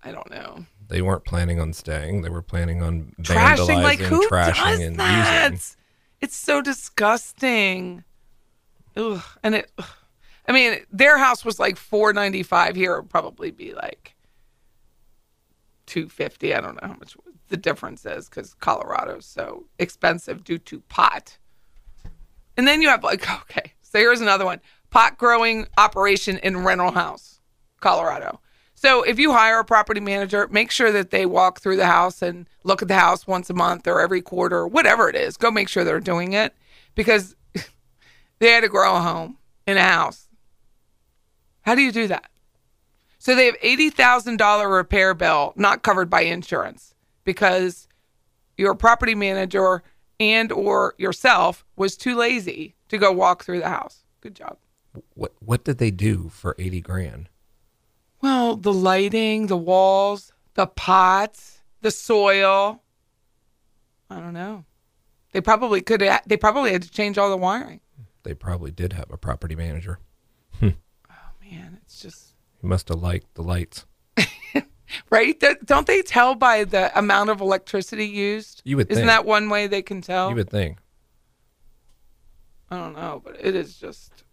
I 0.03 0.11
don't 0.13 0.31
know. 0.31 0.67
They 0.89 1.01
weren't 1.03 1.25
planning 1.25 1.61
on 1.61 1.73
staying. 1.73 2.23
They 2.23 2.29
were 2.29 2.43
planning 2.43 2.83
on 2.83 3.15
Trashing 3.23 3.57
vandalizing, 3.57 3.83
like 3.83 3.99
who 3.99 4.29
trashing, 4.29 4.55
does 4.55 4.81
and 4.81 4.97
that? 5.01 5.53
using. 5.53 5.77
It's 6.21 6.37
so 6.37 6.61
disgusting. 6.61 8.05
Ugh. 8.97 9.23
And 9.43 9.55
it, 9.57 9.71
ugh. 9.79 9.87
I 10.47 10.53
mean, 10.53 10.81
their 10.91 11.19
house 11.19 11.45
was 11.45 11.59
like 11.59 11.77
four 11.77 12.13
ninety 12.13 12.43
five. 12.43 12.75
Here 12.77 12.95
it 12.95 13.03
would 13.03 13.11
probably 13.11 13.51
be 13.51 13.75
like 13.75 14.15
two 15.87 16.09
fifty. 16.09 16.55
I 16.55 16.61
don't 16.61 16.81
know 16.81 16.89
how 16.89 16.95
much 16.95 17.17
the 17.49 17.57
difference 17.57 18.05
is 18.05 18.29
because 18.29 18.55
Colorado's 18.55 19.27
so 19.27 19.67
expensive 19.79 20.43
due 20.43 20.59
to 20.59 20.81
pot. 20.81 21.39
And 22.57 22.67
then 22.67 22.83
you 22.83 22.89
have 22.89 23.05
like 23.05 23.31
okay, 23.43 23.73
so 23.83 23.99
here's 23.99 24.21
another 24.21 24.45
one: 24.45 24.61
pot 24.91 25.17
growing 25.17 25.67
operation 25.79 26.39
in 26.39 26.65
rental 26.65 26.91
house, 26.91 27.41
Colorado. 27.81 28.41
So 28.83 29.05
if 29.05 29.21
you 29.21 29.31
hire 29.31 29.61
a 29.61 29.65
property 29.65 30.01
manager, 30.01 30.49
make 30.49 30.73
sure 30.73 30.91
that 30.91 31.13
they 31.13 31.25
walk 31.25 31.61
through 31.61 31.77
the 31.77 31.87
house 31.87 32.21
and 32.21 32.49
look 32.65 32.83
at 32.83 32.89
the 32.89 32.99
house 32.99 33.29
once 33.29 33.49
a 33.49 33.55
month 33.55 33.87
or 33.87 34.01
every 34.01 34.21
quarter, 34.21 34.59
or 34.59 34.67
whatever 34.67 35.09
it 35.09 35.15
is. 35.15 35.37
Go 35.37 35.53
make 35.53 35.69
sure 35.69 35.85
they're 35.85 36.01
doing 36.01 36.33
it 36.33 36.53
because 36.97 37.37
they 38.41 38.49
had 38.49 38.63
to 38.63 38.69
grow 38.69 38.97
a 38.97 39.01
home 39.01 39.39
in 39.69 39.77
a 39.77 39.85
house. 39.85 40.27
How 41.61 41.77
do 41.77 41.81
you 41.81 41.93
do 41.93 42.09
that? 42.09 42.29
So 43.21 43.37
they 43.37 43.47
have 43.47 43.55
eighty 43.63 43.89
thousand 43.89 44.39
dollar 44.39 44.69
repair 44.69 45.15
bill 45.15 45.53
not 45.55 45.85
covered 45.85 46.11
by 46.11 46.23
insurance 46.23 46.93
because 47.23 47.87
your 48.57 48.75
property 48.75 49.15
manager 49.15 49.85
and 50.19 50.51
or 50.51 50.97
yourself 50.99 51.65
was 51.77 51.97
too 51.97 52.17
lazy 52.17 52.75
to 52.89 52.99
go 52.99 53.13
walk 53.13 53.45
through 53.45 53.61
the 53.61 53.69
house. 53.69 54.03
Good 54.23 54.35
job. 54.35 54.57
What 55.15 55.35
what 55.39 55.63
did 55.63 55.79
they 55.79 55.93
do 55.93 56.31
for 56.31 56.57
eighty 56.59 56.81
grand? 56.81 57.29
Well, 58.23 58.57
the 58.57 58.73
lighting, 58.73 59.49
the 59.49 59.57
walls, 59.57 60.33
the 60.55 60.67
pots, 60.67 61.61
the 61.81 61.91
soil. 61.91 62.83
I 64.09 64.21
don't 64.21 64.33
know. 64.33 64.65
They 65.33 65.41
probably 65.41 65.81
could. 65.81 66.01
have 66.03 66.23
They 66.27 66.37
probably 66.37 66.73
had 66.73 66.83
to 66.83 66.91
change 66.91 67.19
all 67.19 67.31
the 67.31 67.37
wiring. 67.37 67.81
They 68.23 68.35
probably 68.35 68.71
did 68.71 68.93
have 68.93 69.11
a 69.11 69.17
property 69.17 69.57
manager. 69.57 69.99
Oh 70.63 70.71
man, 71.43 71.79
it's 71.83 72.01
just 72.01 72.35
He 72.61 72.67
must 72.67 72.89
have 72.89 73.01
liked 73.03 73.35
the 73.35 73.43
lights. 73.43 73.85
right. 75.11 75.43
Don't 75.65 75.87
they 75.87 76.03
tell 76.03 76.35
by 76.35 76.65
the 76.65 76.97
amount 76.97 77.31
of 77.31 77.41
electricity 77.41 78.07
used? 78.07 78.63
You 78.65 78.77
would 78.77 78.87
think 78.89 78.93
Isn't 78.99 79.09
think. 79.09 79.17
that 79.17 79.27
one 79.27 79.49
way 79.49 79.67
they 79.67 79.83
can 79.83 80.01
tell? 80.01 80.31
You 80.31 80.37
would 80.37 80.51
think. 80.51 80.79
I 82.71 82.77
don't 82.77 82.95
know, 82.95 83.21
but 83.23 83.37
it 83.41 83.55
is 83.55 83.77
just 83.77 84.25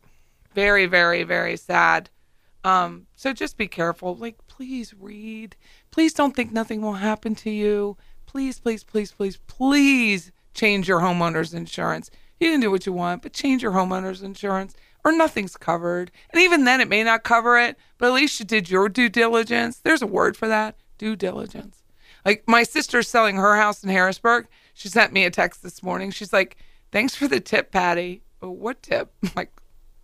very, 0.53 0.85
very, 0.85 1.23
very 1.23 1.57
sad. 1.57 2.09
Um, 2.63 3.07
so 3.15 3.33
just 3.33 3.57
be 3.57 3.67
careful. 3.67 4.15
Like, 4.15 4.35
please 4.47 4.93
read. 4.99 5.55
Please 5.91 6.13
don't 6.13 6.35
think 6.35 6.51
nothing 6.51 6.81
will 6.81 6.93
happen 6.93 7.35
to 7.35 7.49
you. 7.49 7.97
Please, 8.25 8.59
please, 8.59 8.83
please, 8.83 9.11
please, 9.11 9.37
please 9.47 10.31
change 10.53 10.87
your 10.87 10.99
homeowner's 10.99 11.53
insurance. 11.53 12.11
You 12.39 12.51
can 12.51 12.59
do 12.59 12.71
what 12.71 12.85
you 12.85 12.93
want, 12.93 13.21
but 13.21 13.33
change 13.33 13.63
your 13.63 13.71
homeowner's 13.71 14.21
insurance 14.21 14.75
or 15.03 15.11
nothing's 15.11 15.57
covered. 15.57 16.11
And 16.31 16.41
even 16.41 16.65
then, 16.65 16.81
it 16.81 16.89
may 16.89 17.03
not 17.03 17.23
cover 17.23 17.57
it, 17.57 17.77
but 17.97 18.07
at 18.07 18.13
least 18.13 18.39
you 18.39 18.45
did 18.45 18.69
your 18.69 18.89
due 18.89 19.09
diligence. 19.09 19.79
There's 19.79 20.01
a 20.01 20.07
word 20.07 20.35
for 20.37 20.47
that 20.47 20.75
due 20.97 21.15
diligence. 21.15 21.83
Like 22.25 22.43
my 22.47 22.63
sister's 22.63 23.07
selling 23.07 23.37
her 23.37 23.55
house 23.55 23.83
in 23.83 23.89
Harrisburg. 23.89 24.47
She 24.73 24.89
sent 24.89 25.13
me 25.13 25.25
a 25.25 25.31
text 25.31 25.63
this 25.63 25.81
morning. 25.81 26.11
She's 26.11 26.33
like, 26.33 26.57
"Thanks 26.91 27.15
for 27.15 27.27
the 27.27 27.39
tip, 27.39 27.71
Patty." 27.71 28.23
Oh, 28.41 28.51
what 28.51 28.83
tip? 28.83 29.13
I'm 29.23 29.31
like, 29.35 29.51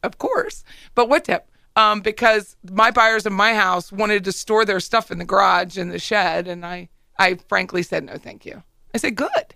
of 0.03 0.17
course. 0.17 0.63
But 0.93 1.09
what 1.09 1.25
tip? 1.25 1.49
Um, 1.77 1.99
because 1.99 2.55
my 2.71 2.89
buyers 2.91 3.25
in 3.25 3.33
my 3.33 3.53
house 3.53 3.91
wanted 3.91 4.23
to 4.23 4.31
store 4.31 4.63
their 4.63 4.79
stuff 4.79 5.11
in 5.11 5.17
the 5.17 5.25
garage 5.25 5.77
in 5.77 5.89
the 5.89 5.99
shed, 5.99 6.47
and 6.47 6.65
I, 6.65 6.87
I 7.19 7.35
frankly 7.49 7.83
said 7.83 8.05
no, 8.05 8.15
thank 8.17 8.45
you. 8.45 8.63
I 8.93 8.97
said 8.97 9.15
good, 9.15 9.55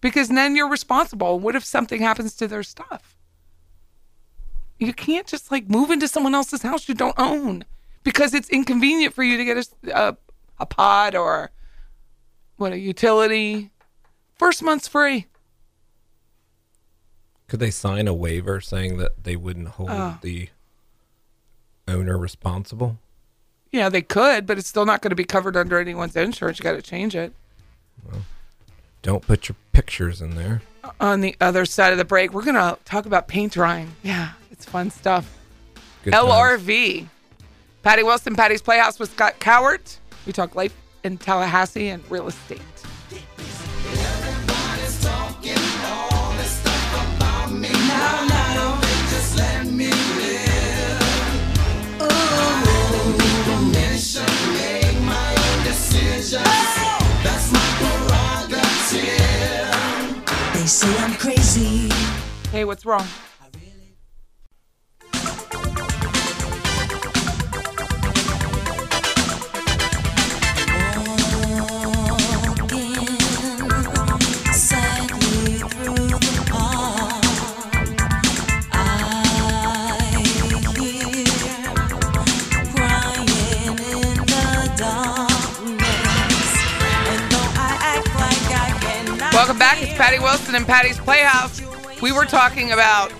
because 0.00 0.28
then 0.28 0.54
you're 0.54 0.68
responsible. 0.68 1.40
What 1.40 1.56
if 1.56 1.64
something 1.64 2.00
happens 2.00 2.34
to 2.36 2.46
their 2.46 2.62
stuff? 2.62 3.16
You 4.78 4.92
can't 4.92 5.26
just 5.26 5.50
like 5.50 5.68
move 5.68 5.90
into 5.90 6.06
someone 6.06 6.34
else's 6.36 6.62
house 6.62 6.88
you 6.88 6.94
don't 6.94 7.18
own 7.18 7.64
because 8.04 8.32
it's 8.34 8.48
inconvenient 8.50 9.12
for 9.14 9.22
you 9.24 9.36
to 9.36 9.44
get 9.44 9.56
a, 9.56 9.66
a, 10.08 10.16
a 10.60 10.66
pod 10.66 11.14
or 11.16 11.50
what 12.58 12.72
a 12.72 12.78
utility. 12.78 13.70
First 14.36 14.62
month's 14.62 14.86
free. 14.88 15.26
Could 17.48 17.60
they 17.60 17.70
sign 17.70 18.08
a 18.08 18.14
waiver 18.14 18.60
saying 18.60 18.98
that 18.98 19.24
they 19.24 19.36
wouldn't 19.36 19.68
hold 19.68 19.90
Oh. 19.90 20.18
the 20.22 20.48
owner 21.88 22.16
responsible? 22.18 22.98
Yeah, 23.72 23.88
they 23.88 24.02
could, 24.02 24.46
but 24.46 24.56
it's 24.58 24.68
still 24.68 24.86
not 24.86 25.02
going 25.02 25.10
to 25.10 25.16
be 25.16 25.24
covered 25.24 25.56
under 25.56 25.78
anyone's 25.80 26.14
insurance. 26.16 26.58
You 26.58 26.62
got 26.62 26.72
to 26.72 26.82
change 26.82 27.16
it. 27.16 27.32
Well, 28.08 28.22
Don't 29.02 29.26
put 29.26 29.48
your 29.48 29.56
pictures 29.72 30.20
in 30.22 30.36
there. 30.36 30.62
Uh, 30.84 30.90
on 31.00 31.20
the 31.22 31.36
other 31.40 31.64
side 31.64 31.92
of 31.92 31.98
the 31.98 32.04
break, 32.04 32.32
we're 32.32 32.44
going 32.44 32.54
to 32.54 32.78
talk 32.84 33.06
about 33.06 33.26
paint 33.26 33.52
drying. 33.52 33.96
Yeah, 34.02 34.32
it's 34.52 34.64
fun 34.64 34.90
stuff. 34.90 35.38
Good 36.04 36.12
times. 36.12 36.28
LRV. 36.28 37.08
Patty 37.82 38.02
Wilson, 38.02 38.34
Patty's 38.36 38.62
Playhouse 38.62 38.98
with 38.98 39.10
Scott 39.10 39.40
Cowart. 39.40 39.98
We 40.24 40.32
talk 40.32 40.54
life 40.54 40.74
in 41.02 41.18
Tallahassee 41.18 41.88
and 41.88 42.08
real 42.10 42.28
estate. 42.28 42.60
They 60.64 60.68
say 60.68 60.96
I'm 61.04 61.12
crazy. 61.16 61.90
Hey, 62.50 62.64
what's 62.64 62.86
wrong? 62.86 63.06
Back. 89.74 89.88
It's 89.88 89.98
Patty 89.98 90.18
Wilson 90.18 90.54
and 90.54 90.66
Patty's 90.66 90.98
Playhouse. 90.98 91.60
We 92.00 92.12
were 92.12 92.24
talking 92.24 92.72
about 92.72 93.12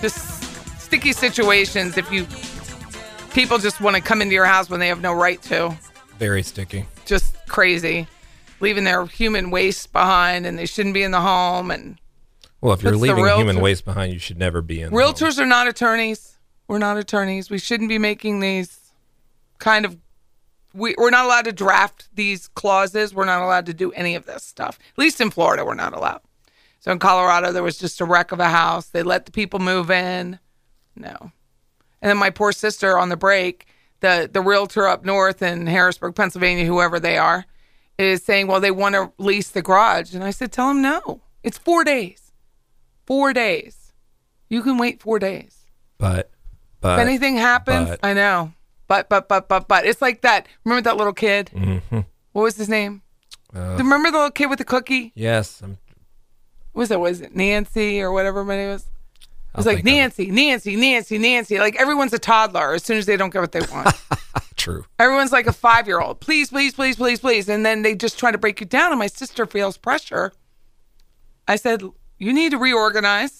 just 0.00 0.42
sticky 0.80 1.12
situations 1.12 1.96
if 1.96 2.10
you 2.10 2.26
people 3.32 3.58
just 3.58 3.80
want 3.80 3.96
to 3.96 4.02
come 4.02 4.22
into 4.22 4.34
your 4.34 4.46
house 4.46 4.68
when 4.68 4.80
they 4.80 4.88
have 4.88 5.00
no 5.00 5.12
right 5.12 5.40
to. 5.42 5.76
Very 6.18 6.42
sticky. 6.42 6.86
Just 7.04 7.34
crazy. 7.46 8.06
Leaving 8.60 8.84
their 8.84 9.06
human 9.06 9.50
waste 9.50 9.92
behind 9.92 10.46
and 10.46 10.58
they 10.58 10.66
shouldn't 10.66 10.94
be 10.94 11.02
in 11.02 11.12
the 11.12 11.20
home 11.20 11.70
and 11.70 11.98
Well, 12.60 12.74
if 12.74 12.82
you're 12.82 12.96
leaving 12.96 13.24
human 13.26 13.60
waste 13.60 13.84
behind, 13.84 14.12
you 14.12 14.18
should 14.18 14.38
never 14.38 14.60
be 14.60 14.82
in. 14.82 14.90
Realtors 14.90 15.38
are 15.38 15.46
not 15.46 15.66
attorneys. 15.66 16.36
We're 16.68 16.78
not 16.78 16.98
attorneys. 16.98 17.50
We 17.50 17.58
shouldn't 17.58 17.88
be 17.88 17.98
making 17.98 18.40
these 18.40 18.92
kind 19.58 19.84
of. 19.84 19.96
We, 20.72 20.94
we're 20.98 21.10
not 21.10 21.24
allowed 21.26 21.46
to 21.46 21.52
draft 21.52 22.08
these 22.14 22.48
clauses. 22.48 23.12
We're 23.14 23.24
not 23.24 23.42
allowed 23.42 23.66
to 23.66 23.74
do 23.74 23.90
any 23.92 24.14
of 24.14 24.26
this 24.26 24.42
stuff. 24.44 24.78
At 24.92 24.98
least 24.98 25.20
in 25.20 25.30
Florida, 25.30 25.64
we're 25.64 25.74
not 25.74 25.92
allowed. 25.94 26.20
So 26.78 26.92
in 26.92 26.98
Colorado, 26.98 27.52
there 27.52 27.62
was 27.62 27.76
just 27.78 28.00
a 28.00 28.04
wreck 28.04 28.32
of 28.32 28.40
a 28.40 28.48
house. 28.48 28.86
They 28.86 29.02
let 29.02 29.26
the 29.26 29.32
people 29.32 29.58
move 29.58 29.90
in. 29.90 30.38
No. 30.96 31.16
And 32.00 32.08
then 32.08 32.16
my 32.16 32.30
poor 32.30 32.52
sister 32.52 32.96
on 32.96 33.08
the 33.10 33.16
break, 33.16 33.66
the 34.00 34.30
the 34.32 34.40
realtor 34.40 34.86
up 34.88 35.04
north 35.04 35.42
in 35.42 35.66
Harrisburg, 35.66 36.14
Pennsylvania, 36.14 36.64
whoever 36.64 36.98
they 36.98 37.18
are, 37.18 37.44
is 37.98 38.22
saying, 38.22 38.46
well, 38.46 38.60
they 38.60 38.70
want 38.70 38.94
to 38.94 39.12
lease 39.18 39.50
the 39.50 39.60
garage. 39.62 40.14
And 40.14 40.24
I 40.24 40.30
said, 40.30 40.52
tell 40.52 40.68
them 40.68 40.80
no. 40.80 41.20
It's 41.42 41.58
four 41.58 41.84
days. 41.84 42.32
Four 43.06 43.32
days. 43.34 43.92
You 44.48 44.62
can 44.62 44.78
wait 44.78 45.02
four 45.02 45.18
days. 45.18 45.66
But, 45.98 46.30
but 46.80 46.98
if 46.98 47.06
anything 47.06 47.36
happens, 47.36 47.90
but- 47.90 48.00
I 48.02 48.14
know. 48.14 48.52
But, 48.90 49.08
but, 49.08 49.28
but, 49.28 49.48
but, 49.48 49.68
but. 49.68 49.86
It's 49.86 50.02
like 50.02 50.22
that. 50.22 50.48
Remember 50.64 50.82
that 50.82 50.96
little 50.96 51.12
kid? 51.12 51.52
Mhm. 51.54 52.04
What 52.32 52.42
was 52.42 52.56
his 52.56 52.68
name? 52.68 53.02
Uh, 53.54 53.76
Remember 53.78 54.10
the 54.10 54.16
little 54.18 54.30
kid 54.32 54.46
with 54.46 54.58
the 54.58 54.64
cookie? 54.64 55.12
yes, 55.14 55.60
I'm, 55.62 55.78
What 56.72 56.80
was 56.80 56.90
it? 56.90 56.98
Was 56.98 57.20
it 57.20 57.36
Nancy 57.36 58.00
or 58.02 58.10
whatever 58.10 58.44
my 58.44 58.56
name 58.56 58.70
was? 58.70 58.82
It 58.82 58.88
was 59.58 59.66
I'll 59.68 59.74
like. 59.76 59.84
Nancy, 59.84 60.28
Nancy, 60.32 60.74
Nancy, 60.74 61.18
Nancy. 61.18 61.60
Like 61.60 61.76
everyone's 61.76 62.12
a 62.14 62.18
toddler 62.18 62.74
as 62.74 62.82
soon 62.82 62.98
as 62.98 63.06
they 63.06 63.16
don't 63.16 63.30
get 63.32 63.40
what 63.40 63.52
they 63.52 63.60
want. 63.60 63.94
true. 64.56 64.84
Everyone's 64.98 65.30
like 65.30 65.46
a 65.46 65.52
five 65.52 65.86
year 65.86 66.00
old. 66.00 66.18
Please, 66.18 66.50
please, 66.50 66.74
please, 66.74 66.96
please, 66.96 67.20
please. 67.20 67.48
And 67.48 67.64
then 67.64 67.82
they 67.82 67.94
just 67.94 68.18
try 68.18 68.32
to 68.32 68.38
break 68.38 68.58
you 68.58 68.66
down. 68.66 68.90
And 68.90 68.98
my 68.98 69.06
sister 69.06 69.46
feels 69.46 69.76
pressure. 69.76 70.32
I 71.46 71.54
said, 71.54 71.82
You 72.18 72.32
need 72.32 72.50
to 72.50 72.58
reorganize, 72.58 73.39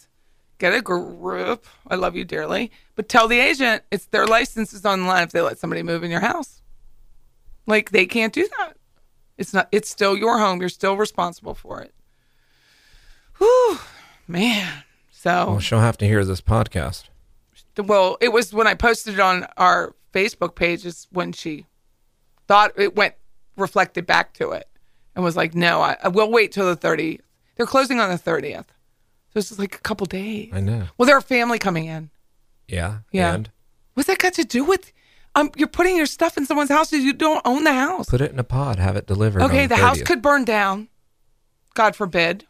get 0.61 0.75
a 0.75 0.81
group. 0.81 1.67
I 1.89 1.97
love 1.97 2.15
you 2.15 2.25
dearly. 2.25 2.71
But 2.95 3.09
tell 3.09 3.27
the 3.27 3.41
agent 3.41 3.83
it's 3.91 4.07
their 4.07 4.27
license 4.27 4.73
is 4.73 4.85
on 4.85 5.01
the 5.01 5.07
line 5.09 5.25
if 5.25 5.33
they 5.33 5.41
let 5.41 5.59
somebody 5.59 5.83
move 5.83 6.05
in 6.05 6.11
your 6.11 6.21
house. 6.21 6.63
Like 7.67 7.91
they 7.91 8.07
can't 8.07 8.33
do 8.33 8.47
that. 8.59 8.77
It's 9.37 9.53
not 9.53 9.69
it's 9.73 9.89
still 9.91 10.17
your 10.17 10.39
home. 10.39 10.61
You're 10.61 10.69
still 10.69 10.97
responsible 10.97 11.55
for 11.55 11.81
it. 11.81 11.95
Whew, 13.39 13.79
man. 14.29 14.85
So 15.11 15.51
Well, 15.51 15.61
she'll 15.61 15.81
have 15.81 15.99
to 15.99 16.07
hear 16.07 16.25
this 16.25 16.41
podcast. 16.41 17.05
well, 17.77 18.19
it 18.21 18.33
was 18.33 18.53
when 18.53 18.67
I 18.67 18.75
posted 18.75 19.15
it 19.15 19.21
on 19.21 19.47
our 19.57 19.95
Facebook 20.13 20.55
page 20.55 20.85
is 20.85 21.07
when 21.11 21.33
she 21.33 21.67
thought 22.47 22.73
it 22.77 22.97
went 22.97 23.15
reflected 23.57 24.07
back 24.07 24.35
to 24.35 24.51
it 24.51 24.69
and 25.15 25.25
was 25.25 25.37
like, 25.37 25.55
no, 25.55 25.81
I, 25.81 25.97
I 26.03 26.09
will 26.09 26.31
wait 26.31 26.53
till 26.53 26.67
the 26.67 26.77
30th. 26.77 27.21
They're 27.57 27.67
closing 27.67 28.01
on 28.01 28.11
the 28.11 28.19
30th. 28.19 28.67
So 29.33 29.39
it's 29.39 29.59
like 29.59 29.77
a 29.77 29.81
couple 29.81 30.07
days. 30.07 30.51
I 30.53 30.61
know. 30.61 30.87
Well, 30.99 31.07
there 31.07 31.17
are 31.17 31.21
family 31.21 31.59
coming 31.59 31.87
in. 31.87 32.11
Yeah. 32.67 32.99
Yeah. 33.13 33.35
And 33.35 33.51
What's 33.95 34.07
that 34.09 34.19
got 34.19 34.35
to 34.35 34.45
do 34.45 34.65
with? 34.65 34.93
Um, 35.35 35.51
you're 35.57 35.69
putting 35.69 35.97
your 35.97 36.07
stuff 36.07 36.37
in 36.37 36.47
someone's 36.47 36.71
house. 36.71 36.93
You 36.93 37.13
don't 37.13 37.43
own 37.45 37.65
the 37.65 37.73
house. 37.73 38.09
put 38.09 38.21
it 38.21 38.33
in 38.33 38.39
a 38.39 38.45
pod, 38.45 38.79
have 38.79 38.97
it 38.97 39.07
delivered. 39.07 39.43
Okay, 39.43 39.65
on 39.65 39.69
the 39.69 39.77
house 39.77 40.03
could 40.03 40.23
burn 40.23 40.45
down. 40.45 40.89
God 41.75 41.95
forbid. 41.95 42.47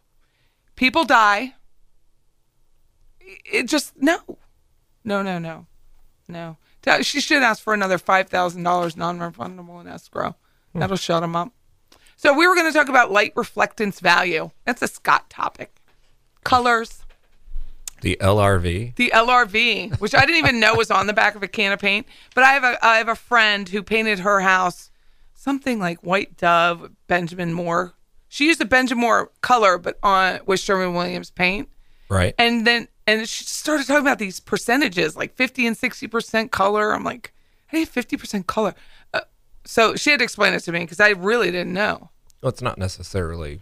People 0.76 1.04
die. 1.04 1.54
It 3.20 3.68
just 3.68 3.94
no, 3.96 4.18
no, 5.04 5.22
no, 5.22 5.38
no, 5.38 5.66
no. 6.28 6.56
She 7.02 7.20
should 7.20 7.42
ask 7.42 7.62
for 7.62 7.74
another 7.74 7.98
five 7.98 8.28
thousand 8.28 8.62
dollars 8.62 8.96
non-refundable 8.96 9.80
in 9.80 9.86
escrow. 9.88 10.36
That'll 10.74 10.96
shut 10.96 11.20
them 11.20 11.36
up. 11.36 11.52
So 12.16 12.32
we 12.32 12.46
were 12.46 12.54
going 12.54 12.66
to 12.66 12.72
talk 12.72 12.88
about 12.88 13.10
light 13.10 13.34
reflectance 13.34 14.00
value. 14.00 14.50
That's 14.64 14.82
a 14.82 14.88
Scott 14.88 15.28
topic. 15.30 15.79
Colors. 16.44 17.04
the 18.02 18.16
LRV. 18.20 18.94
The 18.96 19.12
LRV, 19.14 20.00
which 20.00 20.14
I 20.14 20.20
didn't 20.20 20.36
even 20.36 20.58
know 20.60 20.74
was 20.74 20.90
on 20.90 21.06
the 21.06 21.12
back 21.12 21.34
of 21.34 21.42
a 21.42 21.48
can 21.48 21.72
of 21.72 21.78
paint, 21.80 22.06
but 22.34 22.44
I 22.44 22.52
have 22.52 22.64
a 22.64 22.84
I 22.84 22.96
have 22.98 23.08
a 23.08 23.14
friend 23.14 23.68
who 23.68 23.82
painted 23.82 24.20
her 24.20 24.40
house 24.40 24.90
something 25.34 25.78
like 25.78 26.00
white 26.02 26.36
dove, 26.36 26.90
Benjamin 27.06 27.52
Moore. 27.52 27.94
She 28.28 28.46
used 28.46 28.60
a 28.60 28.64
Benjamin 28.64 29.00
Moore 29.02 29.30
color, 29.40 29.78
but 29.78 29.98
on 30.02 30.40
with 30.46 30.60
Sherwin 30.60 30.94
Williams 30.94 31.30
paint, 31.30 31.68
Right. 32.08 32.34
and 32.38 32.66
then 32.66 32.88
and 33.06 33.28
she 33.28 33.44
started 33.44 33.86
talking 33.86 34.02
about 34.06 34.18
these 34.18 34.38
percentages, 34.40 35.16
like 35.16 35.34
fifty 35.34 35.66
and 35.66 35.76
sixty 35.76 36.06
percent 36.06 36.50
color. 36.52 36.92
I'm 36.94 37.04
like, 37.04 37.32
hey, 37.68 37.84
fifty 37.84 38.16
percent 38.16 38.46
color. 38.46 38.74
Uh, 39.12 39.20
so 39.64 39.94
she 39.96 40.10
had 40.10 40.18
to 40.20 40.24
explain 40.24 40.52
it 40.54 40.60
to 40.60 40.72
me 40.72 40.80
because 40.80 41.00
I 41.00 41.10
really 41.10 41.50
didn't 41.50 41.72
know. 41.74 42.10
well, 42.42 42.48
it's 42.50 42.62
not 42.62 42.78
necessarily 42.78 43.60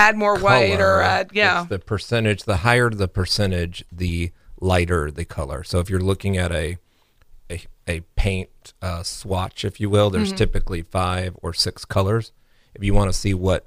Add 0.00 0.16
more 0.16 0.38
white 0.38 0.72
or 0.74 0.76
color. 0.76 1.02
add 1.02 1.30
yeah. 1.32 1.60
It's 1.62 1.68
the 1.70 1.78
percentage. 1.78 2.44
The 2.44 2.58
higher 2.58 2.90
the 2.90 3.08
percentage, 3.08 3.84
the 3.92 4.32
lighter 4.60 5.10
the 5.10 5.24
color. 5.24 5.62
So 5.62 5.78
if 5.80 5.90
you're 5.90 6.00
looking 6.00 6.36
at 6.36 6.52
a 6.52 6.78
a, 7.50 7.62
a 7.88 8.00
paint 8.16 8.72
uh, 8.80 9.02
swatch, 9.02 9.64
if 9.64 9.80
you 9.80 9.90
will, 9.90 10.08
Mm-hmm. 10.10 10.16
there's 10.18 10.32
typically 10.32 10.82
five 10.82 11.36
or 11.42 11.52
six 11.52 11.84
colors. 11.84 12.32
If 12.74 12.84
you 12.84 12.94
want 12.94 13.12
to 13.12 13.18
see 13.18 13.34
what 13.34 13.66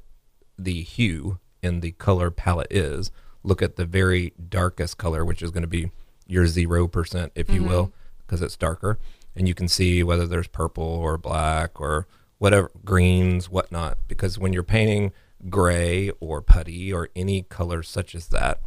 the 0.58 0.82
hue 0.82 1.40
in 1.62 1.82
the 1.82 1.92
color 1.92 2.32
palette 2.32 2.72
is, 2.72 3.12
look 3.44 3.62
at 3.62 3.76
the 3.76 3.86
very 3.86 4.34
darkest 4.50 4.98
color, 4.98 5.26
which 5.26 5.42
is 5.42 5.52
going 5.52 5.64
to 5.64 5.68
be 5.68 5.92
your 6.28 6.48
zero 6.48 6.88
percent, 6.88 7.32
if 7.36 7.50
you 7.50 7.64
will, 7.64 7.88
Mm-hmm. 7.88 7.98
because 8.26 8.42
it's 8.42 8.56
darker, 8.58 8.98
and 9.36 9.48
you 9.48 9.54
can 9.54 9.68
see 9.68 10.02
whether 10.04 10.26
there's 10.26 10.48
purple 10.48 10.84
or 10.86 11.18
black 11.18 11.82
or 11.82 12.08
whatever 12.38 12.72
greens, 12.86 13.50
whatnot. 13.50 13.98
Because 14.08 14.40
when 14.40 14.54
you're 14.54 14.64
painting 14.64 15.12
gray 15.50 16.10
or 16.20 16.42
putty 16.42 16.92
or 16.92 17.10
any 17.16 17.44
color 17.44 17.84
such 17.84 18.16
as 18.16 18.28
that, 18.28 18.62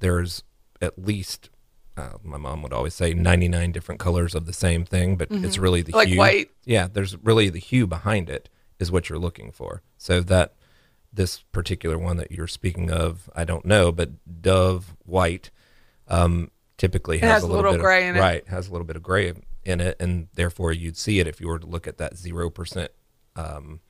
there's 0.00 0.42
at 0.80 0.98
least 0.98 1.50
uh, 1.96 2.12
my 2.22 2.36
mom 2.38 2.62
would 2.62 2.72
always 2.72 2.94
say 2.94 3.12
99 3.12 3.72
different 3.72 4.00
colors 4.00 4.34
of 4.34 4.46
the 4.46 4.52
same 4.52 4.84
thing, 4.84 5.16
but 5.16 5.28
it's 5.30 5.58
really 5.58 5.82
the 5.82 5.90
Mm-hmm. 5.90 5.98
Like 5.98 6.08
hue. 6.08 6.18
white. 6.18 6.50
Yeah, 6.64 6.86
there's 6.92 7.16
really 7.24 7.48
the 7.48 7.58
hue 7.58 7.86
behind 7.88 8.30
it 8.30 8.48
is 8.78 8.92
what 8.92 9.08
you're 9.08 9.18
looking 9.18 9.50
for. 9.50 9.82
So 9.96 10.20
that 10.20 10.54
this 11.12 11.42
particular 11.50 11.98
one 11.98 12.16
that 12.18 12.30
you're 12.30 12.46
speaking 12.46 12.90
of, 12.90 13.28
I 13.34 13.44
don't 13.44 13.64
know, 13.64 13.90
but 13.90 14.10
Dove 14.40 14.94
White 15.04 15.50
um, 16.06 16.50
typically 16.76 17.18
has, 17.18 17.30
has 17.30 17.42
a 17.42 17.46
little, 17.46 17.62
little 17.62 17.72
bit 17.72 17.80
gray 17.80 18.04
of, 18.04 18.10
in 18.10 18.16
it. 18.16 18.20
Right, 18.20 18.48
has 18.48 18.68
a 18.68 18.72
little 18.72 18.86
bit 18.86 18.94
of 18.94 19.02
gray 19.02 19.32
in 19.64 19.80
it, 19.80 19.96
and 19.98 20.28
therefore 20.34 20.72
you'd 20.72 20.96
see 20.96 21.18
it 21.18 21.26
if 21.26 21.40
you 21.40 21.48
were 21.48 21.58
to 21.58 21.66
look 21.66 21.88
at 21.88 21.98
that 21.98 22.16
zero 22.16 22.48
percent 22.48 22.92
um, 23.34 23.80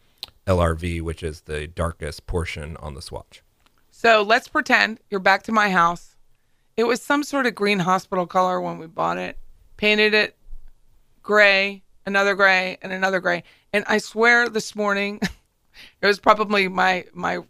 LRV, 0.49 1.03
which 1.03 1.23
is 1.23 1.43
the 1.43 1.67
darkest 1.67 2.27
portion 2.27 2.77
on 2.79 2.95
the 2.95 3.03
swatch. 3.03 3.43
So 3.91 4.23
let's 4.23 4.49
pretend 4.49 4.99
you're 5.11 5.21
back 5.21 5.43
to 5.45 5.53
my 5.53 5.71
house. 5.71 6.17
It 6.77 6.85
was 6.85 7.03
some 7.03 7.23
sort 7.23 7.47
of 7.47 7.55
green 7.55 7.81
hospital 7.81 8.27
color 8.27 8.61
when 8.61 8.79
we 8.79 8.87
bought 8.87 9.19
it. 9.19 9.37
Painted 9.77 10.15
it 10.15 10.37
gray, 11.23 11.83
another 12.07 12.35
gray, 12.35 12.79
and 12.81 12.91
another 12.91 13.21
gray. 13.21 13.45
And 13.73 13.85
I 13.87 13.99
swear 13.99 14.49
this 14.49 14.75
morning, 14.75 15.21
it 16.01 16.07
was 16.07 16.19
probably 16.19 16.67
my 16.67 17.05
my 17.13 17.41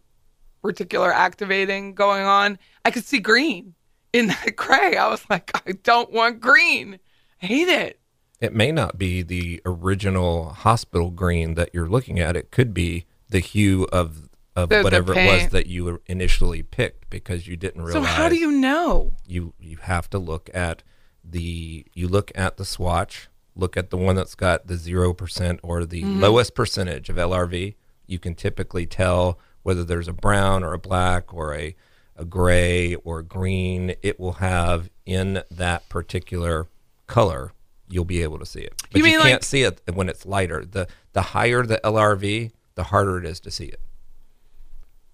reticular 0.64 1.12
activating 1.12 1.94
going 1.94 2.24
on. 2.24 2.58
I 2.84 2.90
could 2.90 3.04
see 3.04 3.20
green 3.20 3.74
in 4.12 4.26
that 4.26 4.56
gray. 4.56 4.96
I 4.96 5.06
was 5.06 5.24
like, 5.30 5.52
I 5.66 5.72
don't 5.72 6.10
want 6.10 6.40
green. 6.40 6.98
I 7.40 7.46
hate 7.46 7.68
it. 7.68 8.00
It 8.40 8.54
may 8.54 8.70
not 8.72 8.98
be 8.98 9.22
the 9.22 9.60
original 9.66 10.50
hospital 10.50 11.10
green 11.10 11.54
that 11.54 11.70
you're 11.72 11.88
looking 11.88 12.20
at. 12.20 12.36
It 12.36 12.50
could 12.50 12.72
be 12.72 13.04
the 13.28 13.40
hue 13.40 13.84
of 13.92 14.28
of 14.56 14.70
The- 14.70 14.78
the 14.78 14.82
whatever 14.82 15.12
it 15.16 15.26
was 15.26 15.50
that 15.52 15.66
you 15.68 16.00
initially 16.06 16.62
picked 16.64 17.08
because 17.10 17.46
you 17.46 17.56
didn't 17.56 17.82
realize. 17.82 18.04
So 18.04 18.12
how 18.12 18.28
do 18.28 18.36
you 18.36 18.50
know? 18.50 19.12
you 19.26 19.54
you 19.60 19.76
have 19.82 20.10
to 20.10 20.18
look 20.18 20.50
at 20.52 20.82
the 21.24 21.84
you 21.94 22.08
look 22.08 22.32
at 22.34 22.56
the 22.56 22.64
swatch 22.64 23.28
look 23.54 23.76
at 23.76 23.90
the 23.90 23.96
one 23.96 24.14
that's 24.16 24.34
got 24.36 24.66
the 24.68 24.74
0% 24.74 25.58
or 25.62 25.84
the 25.84 26.02
Mm-hmm. 26.02 26.20
lowest 26.20 26.54
percentage 26.54 27.08
of 27.10 27.16
lrv 27.16 27.74
you 28.06 28.18
can 28.18 28.34
typically 28.34 28.86
tell 28.86 29.38
whether 29.64 29.84
there's 29.84 30.08
a 30.08 30.12
brown 30.12 30.62
or 30.64 30.72
a 30.72 30.78
black 30.78 31.34
or 31.34 31.54
a, 31.54 31.74
a 32.16 32.24
gray 32.24 32.94
or 32.96 33.20
green 33.22 33.94
it 34.02 34.18
will 34.18 34.34
have 34.34 34.88
in 35.06 35.42
that 35.50 35.88
particular 35.88 36.66
color 37.08 37.52
you'll 37.88 38.04
be 38.04 38.22
able 38.22 38.38
to 38.38 38.46
see 38.46 38.60
it 38.60 38.74
but 38.92 39.00
You 39.00 39.06
you, 39.06 39.18
can't 39.18 39.24
like- 39.34 39.44
see 39.44 39.62
it 39.62 39.80
when 39.92 40.08
it's 40.08 40.24
lighter 40.26 40.64
the 40.64 40.86
the 41.12 41.22
higher 41.22 41.64
the 41.64 41.80
lrv 41.84 42.50
the 42.74 42.82
harder 42.84 43.18
it 43.18 43.24
is 43.24 43.40
to 43.40 43.50
see 43.50 43.64
it 43.66 43.80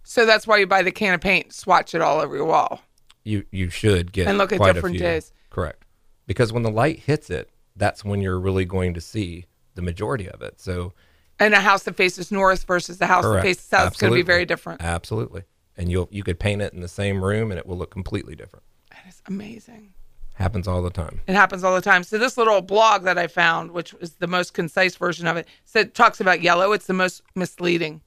So 0.02 0.26
that's 0.26 0.46
why 0.46 0.58
you 0.58 0.66
buy 0.66 0.82
the 0.82 0.92
can 0.92 1.14
of 1.14 1.20
paint, 1.20 1.52
swatch 1.52 1.94
it 1.94 2.00
all 2.02 2.20
over 2.20 2.36
your 2.36 2.44
wall. 2.46 2.82
you 3.24 3.44
you 3.50 3.70
should 3.70 4.12
get 4.12 4.26
And 4.28 4.36
look 4.38 4.52
at 4.52 4.60
different 4.60 4.98
days. 4.98 5.32
Correct, 5.50 5.84
because 6.26 6.52
when 6.52 6.62
the 6.62 6.70
light 6.70 6.98
hits 7.00 7.30
it, 7.30 7.48
that's 7.76 8.04
when 8.04 8.20
you're 8.20 8.38
really 8.38 8.64
going 8.66 8.92
to 8.94 9.00
see 9.00 9.46
the 9.76 9.82
majority 9.82 10.28
of 10.28 10.42
it. 10.42 10.60
So 10.60 10.92
And 11.38 11.54
a 11.54 11.60
house 11.60 11.84
that 11.84 11.96
faces 11.96 12.30
north 12.30 12.64
versus 12.64 13.00
a 13.00 13.06
house 13.06 13.24
that 13.24 13.42
faces 13.42 13.64
south 13.64 13.92
is 13.94 13.98
going 13.98 14.12
to 14.12 14.16
be 14.16 14.22
very 14.22 14.44
different. 14.44 14.82
Absolutely, 14.82 15.44
and 15.76 15.90
you'll 15.90 16.08
you 16.10 16.22
could 16.22 16.38
paint 16.38 16.60
it 16.60 16.72
in 16.74 16.80
the 16.80 16.88
same 16.88 17.24
room 17.24 17.50
and 17.50 17.58
it 17.58 17.66
will 17.66 17.78
look 17.78 17.90
completely 17.90 18.34
different. 18.36 18.64
That 18.90 19.04
is 19.08 19.22
amazing. 19.26 19.94
Happens 20.34 20.66
all 20.66 20.82
the 20.82 20.90
time. 20.90 21.20
It 21.26 21.34
happens 21.34 21.62
all 21.62 21.74
the 21.74 21.80
time. 21.80 22.02
So 22.02 22.18
this 22.18 22.36
little 22.36 22.60
blog 22.60 23.04
that 23.04 23.16
I 23.18 23.28
found, 23.28 23.70
which 23.70 23.94
is 24.00 24.14
the 24.14 24.26
most 24.26 24.52
concise 24.52 24.96
version 24.96 25.26
of 25.26 25.36
it, 25.36 25.46
said 25.64 25.94
talks 25.94 26.20
about 26.20 26.42
yellow. 26.42 26.72
It's 26.72 26.86
the 26.86 26.92
most 26.92 27.22
misleading, 27.36 28.00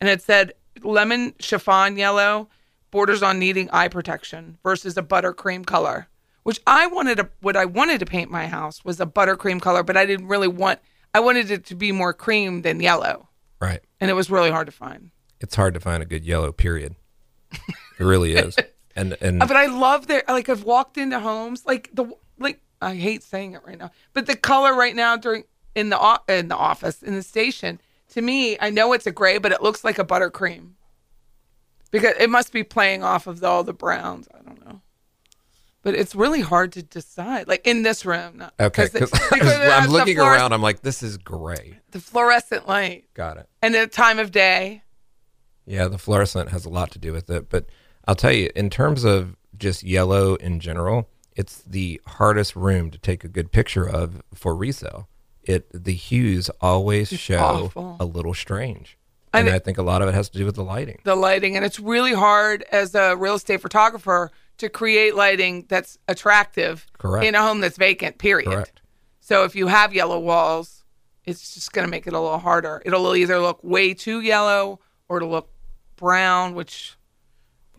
and 0.00 0.10
it 0.10 0.20
said 0.20 0.52
lemon 0.82 1.34
chiffon 1.38 1.96
yellow 1.96 2.48
borders 2.90 3.22
on 3.22 3.38
needing 3.38 3.70
eye 3.70 3.86
protection 3.88 4.58
versus 4.64 4.96
a 4.96 5.02
buttercream 5.02 5.64
color. 5.64 6.08
Which 6.42 6.58
I 6.66 6.86
wanted 6.88 7.18
to, 7.18 7.28
what 7.40 7.54
I 7.56 7.66
wanted 7.66 8.00
to 8.00 8.06
paint 8.06 8.30
my 8.30 8.46
house 8.46 8.84
was 8.84 8.98
a 8.98 9.06
buttercream 9.06 9.60
color, 9.60 9.82
but 9.84 9.96
I 9.96 10.06
didn't 10.06 10.26
really 10.26 10.48
want. 10.48 10.80
I 11.14 11.20
wanted 11.20 11.50
it 11.50 11.66
to 11.66 11.74
be 11.76 11.92
more 11.92 12.12
cream 12.12 12.62
than 12.62 12.80
yellow, 12.80 13.28
Right. 13.60 13.80
and 14.00 14.10
it 14.10 14.14
was 14.14 14.30
really 14.30 14.50
hard 14.50 14.66
to 14.66 14.72
find. 14.72 15.10
It's 15.40 15.54
hard 15.54 15.74
to 15.74 15.80
find 15.80 16.02
a 16.02 16.06
good 16.06 16.24
yellow. 16.24 16.50
Period. 16.50 16.96
It 17.52 18.04
really 18.04 18.32
is. 18.34 18.56
And 18.96 19.16
and 19.20 19.42
Uh, 19.42 19.46
But 19.46 19.56
I 19.56 19.66
love 19.66 20.06
their 20.06 20.22
like 20.28 20.48
I've 20.48 20.64
walked 20.64 20.98
into 20.98 21.20
homes 21.20 21.64
like 21.66 21.90
the 21.92 22.06
like 22.38 22.60
I 22.82 22.94
hate 22.96 23.22
saying 23.22 23.54
it 23.54 23.62
right 23.66 23.78
now, 23.78 23.90
but 24.14 24.26
the 24.26 24.36
color 24.36 24.74
right 24.74 24.96
now 24.96 25.16
during 25.16 25.44
in 25.74 25.90
the 25.90 26.20
in 26.28 26.48
the 26.48 26.56
office 26.56 27.02
in 27.02 27.14
the 27.14 27.22
station 27.22 27.80
to 28.10 28.20
me 28.22 28.58
I 28.60 28.70
know 28.70 28.92
it's 28.92 29.06
a 29.06 29.12
gray, 29.12 29.38
but 29.38 29.52
it 29.52 29.62
looks 29.62 29.84
like 29.84 29.98
a 29.98 30.04
buttercream 30.04 30.70
because 31.90 32.14
it 32.18 32.30
must 32.30 32.52
be 32.52 32.62
playing 32.64 33.02
off 33.02 33.26
of 33.26 33.40
the, 33.40 33.46
all 33.46 33.64
the 33.64 33.72
browns. 33.72 34.28
I 34.34 34.42
don't 34.42 34.64
know, 34.64 34.80
but 35.82 35.94
it's 35.94 36.14
really 36.14 36.40
hard 36.40 36.72
to 36.72 36.82
decide. 36.82 37.46
Like 37.48 37.66
in 37.66 37.82
this 37.82 38.04
room, 38.04 38.38
not, 38.38 38.54
okay, 38.58 38.88
'cause 38.88 38.94
it- 38.94 39.10
'cause 39.10 39.10
because 39.32 39.52
it 39.52 39.70
I'm 39.72 39.88
looking 39.90 40.18
around. 40.18 40.52
I'm 40.52 40.62
like, 40.62 40.82
this 40.82 41.02
is 41.02 41.16
gray. 41.16 41.78
the 41.92 42.00
fluorescent 42.00 42.66
light 42.68 43.04
Got 43.14 43.36
it. 43.38 43.48
and 43.62 43.74
the 43.74 43.86
time 43.86 44.18
of 44.18 44.30
day. 44.32 44.82
Yeah, 45.66 45.86
the 45.88 45.98
fluorescent 45.98 46.48
has 46.50 46.64
a 46.64 46.68
lot 46.70 46.90
to 46.92 46.98
do 46.98 47.12
with 47.12 47.30
it. 47.30 47.48
But 47.48 47.66
I'll 48.10 48.16
tell 48.16 48.32
you, 48.32 48.50
in 48.56 48.70
terms 48.70 49.04
of 49.04 49.36
just 49.56 49.84
yellow 49.84 50.34
in 50.34 50.58
general, 50.58 51.08
it's 51.36 51.62
the 51.62 52.00
hardest 52.08 52.56
room 52.56 52.90
to 52.90 52.98
take 52.98 53.22
a 53.22 53.28
good 53.28 53.52
picture 53.52 53.88
of 53.88 54.20
for 54.34 54.52
resale. 54.56 55.08
It 55.44 55.68
the 55.72 55.92
hues 55.92 56.50
always 56.60 57.08
show 57.10 57.38
awful. 57.38 57.96
a 58.00 58.04
little 58.04 58.34
strange, 58.34 58.98
And 59.32 59.46
and 59.46 59.54
it- 59.54 59.54
I 59.54 59.60
think 59.60 59.78
a 59.78 59.82
lot 59.84 60.02
of 60.02 60.08
it 60.08 60.14
has 60.14 60.28
to 60.30 60.38
do 60.38 60.44
with 60.44 60.56
the 60.56 60.64
lighting. 60.64 60.98
the 61.04 61.14
lighting 61.14 61.54
and 61.54 61.64
it's 61.64 61.78
really 61.78 62.12
hard 62.12 62.64
as 62.72 62.96
a 62.96 63.14
real 63.14 63.36
estate 63.36 63.60
photographer 63.62 64.32
to 64.58 64.68
create 64.68 65.14
lighting 65.14 65.66
that's 65.68 65.96
attractive 66.08 66.88
Correct. 66.98 67.24
in 67.24 67.36
a 67.36 67.40
home 67.42 67.60
that's 67.60 67.78
vacant 67.78 68.18
period 68.18 68.50
Correct. 68.50 68.80
so 69.20 69.44
if 69.44 69.54
you 69.54 69.68
have 69.68 69.94
yellow 69.94 70.18
walls 70.18 70.82
it's 71.26 71.54
just 71.54 71.72
going 71.72 71.86
to 71.86 71.90
make 71.90 72.08
it 72.08 72.12
a 72.12 72.18
little 72.20 72.40
harder 72.40 72.82
it'll 72.84 73.14
either 73.14 73.38
look 73.38 73.62
way 73.62 73.94
too 73.94 74.20
yellow 74.20 74.80
or 75.08 75.18
it'll 75.18 75.30
look 75.30 75.48
brown 75.96 76.54
which 76.56 76.96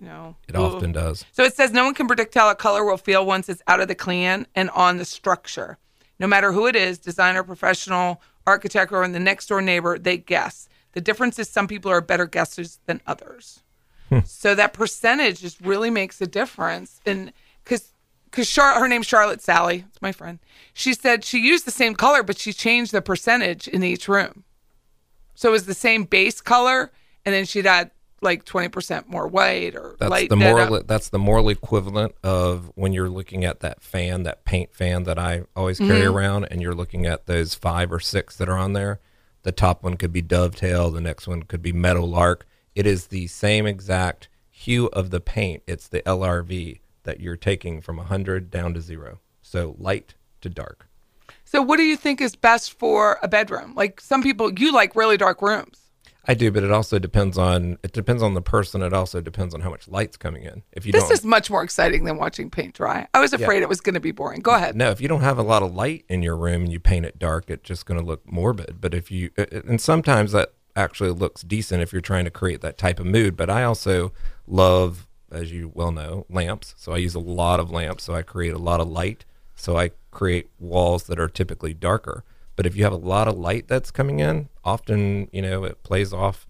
know 0.02 0.36
It 0.48 0.56
ooh. 0.56 0.60
often 0.64 0.92
does. 0.92 1.26
So 1.32 1.44
it 1.44 1.56
says 1.56 1.72
no 1.72 1.86
one 1.86 1.94
can 1.94 2.08
predict 2.08 2.34
how 2.34 2.50
a 2.50 2.56
color 2.56 2.84
will 2.84 2.98
feel 2.98 3.26
once 3.26 3.48
it's 3.50 3.62
out 3.68 3.80
of 3.80 3.88
the 3.88 3.96
can 3.96 4.48
and 4.56 4.70
on 4.72 4.98
the 4.98 5.06
structure. 5.06 5.78
No 6.20 6.28
matter 6.28 6.52
who 6.52 6.68
it 6.68 6.76
is, 6.76 6.98
designer, 7.00 7.44
professional, 7.44 8.22
architect, 8.46 8.92
or 8.92 9.04
in 9.04 9.12
the 9.12 9.20
next 9.20 9.48
door 9.48 9.62
neighbor, 9.62 9.98
they 9.98 10.18
guess. 10.18 10.68
The 10.94 11.02
difference 11.02 11.40
is 11.40 11.50
some 11.50 11.68
people 11.68 11.90
are 11.92 12.02
better 12.02 12.28
guessers 12.28 12.80
than 12.86 13.02
others. 13.08 13.62
Hmm. 14.10 14.20
So 14.26 14.54
that 14.56 14.74
percentage 14.74 15.40
just 15.40 15.60
really 15.62 15.90
makes 15.90 16.20
a 16.22 16.28
difference. 16.28 17.00
And 17.06 17.32
because 17.64 17.94
because 18.26 18.50
Char- 18.50 18.80
her 18.80 18.88
name's 18.88 19.08
Charlotte 19.08 19.42
Sally, 19.42 19.86
it's 19.90 20.02
my 20.02 20.12
friend. 20.14 20.40
She 20.74 20.94
said 20.94 21.24
she 21.26 21.40
used 21.40 21.66
the 21.66 21.72
same 21.72 21.96
color, 21.96 22.24
but 22.24 22.38
she 22.38 22.54
changed 22.54 22.92
the 22.94 23.02
percentage 23.02 23.68
in 23.68 23.84
each 23.84 24.08
room. 24.08 24.44
So 25.36 25.50
it 25.50 25.52
was 25.54 25.66
the 25.66 25.74
same 25.74 26.06
base 26.06 26.40
color, 26.40 26.92
and 27.26 27.34
then 27.36 27.46
she'd 27.46 27.66
add 27.68 27.92
like 28.22 28.46
twenty 28.46 28.70
percent 28.70 29.10
more 29.10 29.28
white 29.28 29.76
or 29.76 29.96
That's 30.00 30.10
light 30.10 30.30
the 30.30 30.36
moral. 30.36 30.84
That's 30.84 31.10
the 31.10 31.20
moral 31.20 31.50
equivalent 31.50 32.16
of 32.24 32.72
when 32.76 32.94
you're 32.94 33.10
looking 33.10 33.44
at 33.46 33.62
that 33.62 33.82
fan, 33.82 34.24
that 34.24 34.46
paint 34.46 34.74
fan 34.74 35.04
that 35.04 35.18
I 35.20 35.44
always 35.56 35.80
carry 35.80 36.02
Mm-hmm. 36.02 36.16
around, 36.16 36.46
and 36.46 36.62
you're 36.62 36.76
looking 36.76 37.06
at 37.06 37.26
those 37.26 37.56
five 37.56 37.92
or 37.92 38.00
six 38.00 38.36
that 38.38 38.48
are 38.50 38.58
on 38.58 38.74
there. 38.74 39.00
The 39.44 39.52
top 39.52 39.84
one 39.84 39.98
could 39.98 40.14
be 40.14 40.22
dovetail. 40.22 40.92
The 40.92 41.02
next 41.02 41.28
one 41.28 41.44
could 41.44 41.62
be 41.62 41.74
meadow 41.74 42.06
lark. 42.06 42.46
It 42.76 42.86
is 42.86 43.08
the 43.08 43.28
same 43.28 43.66
exact 43.66 44.30
hue 44.50 44.88
of 44.88 45.10
the 45.10 45.20
paint. 45.20 45.64
It's 45.66 45.88
the 45.88 46.02
LRV 46.04 46.80
that 47.04 47.20
you're 47.20 47.36
taking 47.36 47.82
from 47.82 47.98
100 47.98 48.52
down 48.52 48.76
to 48.76 48.82
zero. 48.82 49.20
So 49.42 49.76
light 49.80 50.14
to 50.42 50.50
dark. 50.50 50.88
So, 51.44 51.62
what 51.62 51.78
do 51.78 51.84
you 51.84 51.98
think 51.98 52.22
is 52.22 52.36
best 52.36 52.74
for 52.78 53.18
a 53.24 53.28
bedroom? 53.28 53.74
Like 53.76 54.00
some 54.00 54.22
people, 54.24 54.54
you 54.58 54.72
like 54.72 54.96
really 54.96 55.18
dark 55.18 55.42
rooms. 55.42 55.80
I 56.28 56.36
do, 56.36 56.52
but 56.52 56.64
it 56.64 56.72
also 56.72 57.00
depends 57.00 57.38
on 57.38 57.80
it 57.84 57.94
depends 57.94 58.22
on 58.22 58.36
the 58.36 58.42
person. 58.42 58.84
It 58.84 58.94
also 58.94 59.22
depends 59.22 59.56
on 59.56 59.62
how 59.62 59.72
much 59.72 59.88
light's 59.88 60.18
coming 60.18 60.44
in. 60.44 60.62
If 60.72 60.86
you 60.86 60.92
This 60.92 61.04
don't, 61.04 61.14
is 61.14 61.26
much 61.26 61.50
more 61.50 61.64
exciting 61.64 62.04
than 62.04 62.18
watching 62.18 62.50
paint 62.52 62.76
dry. 62.76 63.08
I 63.14 63.20
was 63.20 63.34
afraid 63.34 63.64
it 63.64 63.70
was 63.70 63.82
going 63.82 63.96
to 63.96 64.00
be 64.00 64.12
boring. 64.12 64.42
Go 64.42 64.54
ahead. 64.54 64.76
No, 64.76 64.92
if 64.92 65.02
you 65.02 65.08
don't 65.08 65.22
have 65.22 65.40
a 65.40 65.44
lot 65.44 65.64
of 65.64 65.74
light 65.74 66.06
in 66.10 66.22
your 66.22 66.38
room 66.38 66.64
and 66.64 66.72
you 66.72 66.80
paint 66.80 67.06
it 67.06 67.18
dark, 67.18 67.50
it's 67.50 67.68
just 67.68 67.86
going 67.88 68.00
to 68.00 68.06
look 68.06 68.22
morbid. 68.32 68.80
But 68.80 68.94
if 68.94 69.10
you, 69.10 69.32
uh, 69.38 69.46
and 69.66 69.82
sometimes 69.82 70.32
that 70.34 70.54
actually 70.76 71.10
looks 71.10 71.42
decent 71.42 71.82
if 71.82 71.92
you're 71.92 72.02
trying 72.02 72.26
to 72.26 72.32
create 72.32 72.62
that 72.62 72.78
type 72.78 73.00
of 73.00 73.08
mood. 73.08 73.36
But 73.36 73.50
I 73.50 73.64
also 73.64 74.14
love, 74.46 75.08
as 75.32 75.52
you 75.52 75.72
well 75.74 75.92
know, 75.92 76.26
lamps. 76.30 76.76
So 76.78 76.92
I 76.94 76.98
use 76.98 77.16
a 77.16 77.20
lot 77.20 77.60
of 77.60 77.72
lamps. 77.72 78.04
So 78.04 78.14
I 78.14 78.22
create 78.22 78.54
a 78.54 78.60
lot 78.60 78.80
of 78.80 78.88
light. 78.88 79.26
So 79.56 79.76
I 79.78 79.92
create 80.12 80.50
walls 80.60 81.04
that 81.06 81.20
are 81.20 81.28
typically 81.28 81.74
darker. 81.74 82.24
But 82.62 82.68
if 82.68 82.76
you 82.76 82.84
have 82.84 82.94
a 82.94 82.98
lot 82.98 83.28
of 83.28 83.40
light 83.40 83.68
that's 83.68 83.90
coming 83.90 84.20
in, 84.20 84.48
often, 84.64 85.28
you 85.32 85.42
know, 85.42 85.64
it 85.64 85.82
plays 85.82 86.14
off 86.14 86.46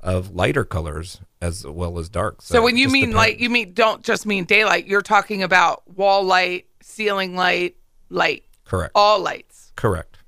of 0.00 0.30
lighter 0.30 0.64
colors 0.64 1.22
as 1.42 1.66
well 1.66 1.98
as 1.98 2.08
dark. 2.08 2.40
So, 2.40 2.62
when 2.62 2.76
you 2.76 2.88
mean 2.88 3.10
light, 3.10 3.40
you 3.40 3.50
mean 3.50 3.72
don't 3.72 4.04
just 4.04 4.26
mean 4.26 4.44
daylight. 4.44 4.86
You're 4.86 5.02
talking 5.02 5.42
about 5.42 5.82
wall 5.90 6.22
light, 6.22 6.66
ceiling 6.82 7.34
light, 7.34 7.74
light, 8.10 8.44
correct. 8.64 8.92
all 8.94 9.18
lights. 9.18 9.72
Correct. 9.74 10.18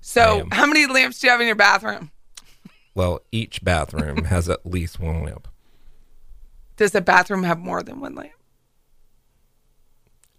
So, 0.00 0.48
how 0.50 0.66
many 0.66 0.86
lamps 0.86 1.20
do 1.20 1.28
you 1.28 1.30
have 1.30 1.40
in 1.40 1.46
your 1.46 1.54
bathroom? 1.54 2.10
Well, 2.92 3.20
each 3.30 3.62
bathroom 3.62 4.24
has 4.24 4.48
at 4.48 4.66
least 4.66 4.98
one 4.98 5.22
lamp. 5.22 5.46
Does 6.76 6.90
the 6.90 7.00
bathroom 7.00 7.44
have 7.44 7.60
more 7.60 7.84
than 7.84 8.00
one 8.00 8.16
lamp? 8.16 8.32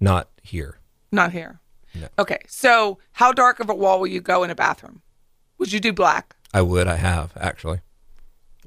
Not 0.02 0.28
here. 0.44 0.80
Not 1.13 1.32
here. 1.32 1.62
No. 2.02 2.08
Okay. 2.20 2.40
So, 2.48 3.00
how 3.14 3.32
dark 3.32 3.60
of 3.60 3.70
a 3.70 3.76
wall 3.76 4.00
will 4.00 4.08
you 4.08 4.22
go 4.22 4.44
in 4.44 4.50
a 4.50 4.56
bathroom? 4.56 5.02
Would 5.58 5.72
you 5.72 5.80
do 5.80 5.94
black? 5.94 6.36
I 6.54 6.62
would. 6.62 6.88
I 6.88 6.96
have 6.96 7.34
actually, 7.40 7.82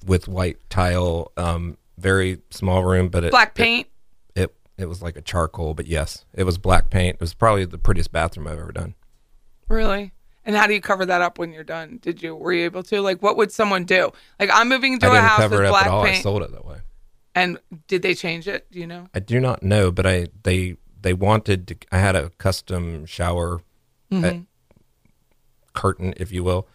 with 0.05 0.29
white 0.29 0.59
tile. 0.71 1.33
Um, 1.37 1.77
very 2.01 2.41
small 2.51 2.83
room, 2.85 3.09
but 3.09 3.25
it, 3.25 3.31
Black 3.31 3.55
paint? 3.55 3.87
It, 4.35 4.43
it 4.43 4.57
it 4.79 4.87
was 4.87 5.03
like 5.03 5.17
a 5.17 5.21
charcoal, 5.21 5.75
but 5.75 5.87
yes, 5.87 6.25
it 6.35 6.45
was 6.45 6.59
black 6.59 6.91
paint. 6.91 7.17
It 7.17 7.21
was 7.21 7.35
probably 7.35 7.67
the 7.67 7.79
prettiest 7.79 8.11
bathroom 8.11 8.47
I've 8.47 8.59
ever 8.59 8.73
done. 8.73 8.95
Really? 9.69 10.13
And 10.45 10.57
how 10.57 10.67
do 10.67 10.73
you 10.73 10.81
cover 10.81 11.05
that 11.07 11.21
up 11.21 11.39
when 11.39 11.53
you're 11.53 11.63
done? 11.63 11.99
Did 12.01 12.23
you 12.23 12.35
were 12.35 12.53
you 12.53 12.65
able 12.65 12.83
to? 12.85 13.01
Like 13.03 13.23
what 13.23 13.37
would 13.37 13.53
someone 13.53 13.85
do? 13.85 14.11
Like 14.39 14.51
I'm 14.53 14.69
moving 14.69 14.95
into 14.95 15.07
I 15.07 15.11
a 15.11 15.13
didn't 15.13 15.25
house 15.29 15.41
cover 15.41 15.57
with 15.57 15.65
it 15.65 15.69
up 15.69 15.73
black 15.73 15.87
at 15.87 15.93
all. 15.93 16.05
I 16.05 16.21
sold 16.21 16.43
it 16.43 16.53
that 16.53 16.65
way. 16.65 16.79
And 17.35 17.59
did 17.87 18.03
they 18.03 18.15
change 18.15 18.49
it? 18.49 18.71
Do 18.73 18.81
you 18.81 18.87
know? 18.87 19.07
I 19.15 19.21
do 19.21 19.39
not 19.39 19.63
know, 19.63 19.93
but 19.93 20.07
I 20.07 20.29
they 20.43 20.77
they 21.01 21.13
wanted 21.15 21.67
to. 21.69 21.77
I 21.93 21.99
had 21.99 22.17
a 22.17 22.31
custom 22.31 23.07
shower 23.07 23.63
Mm-hmm. 24.13 24.25
uh, 24.25 24.43
curtain, 25.73 26.15
if 26.17 26.33
you 26.33 26.43
will, 26.43 26.67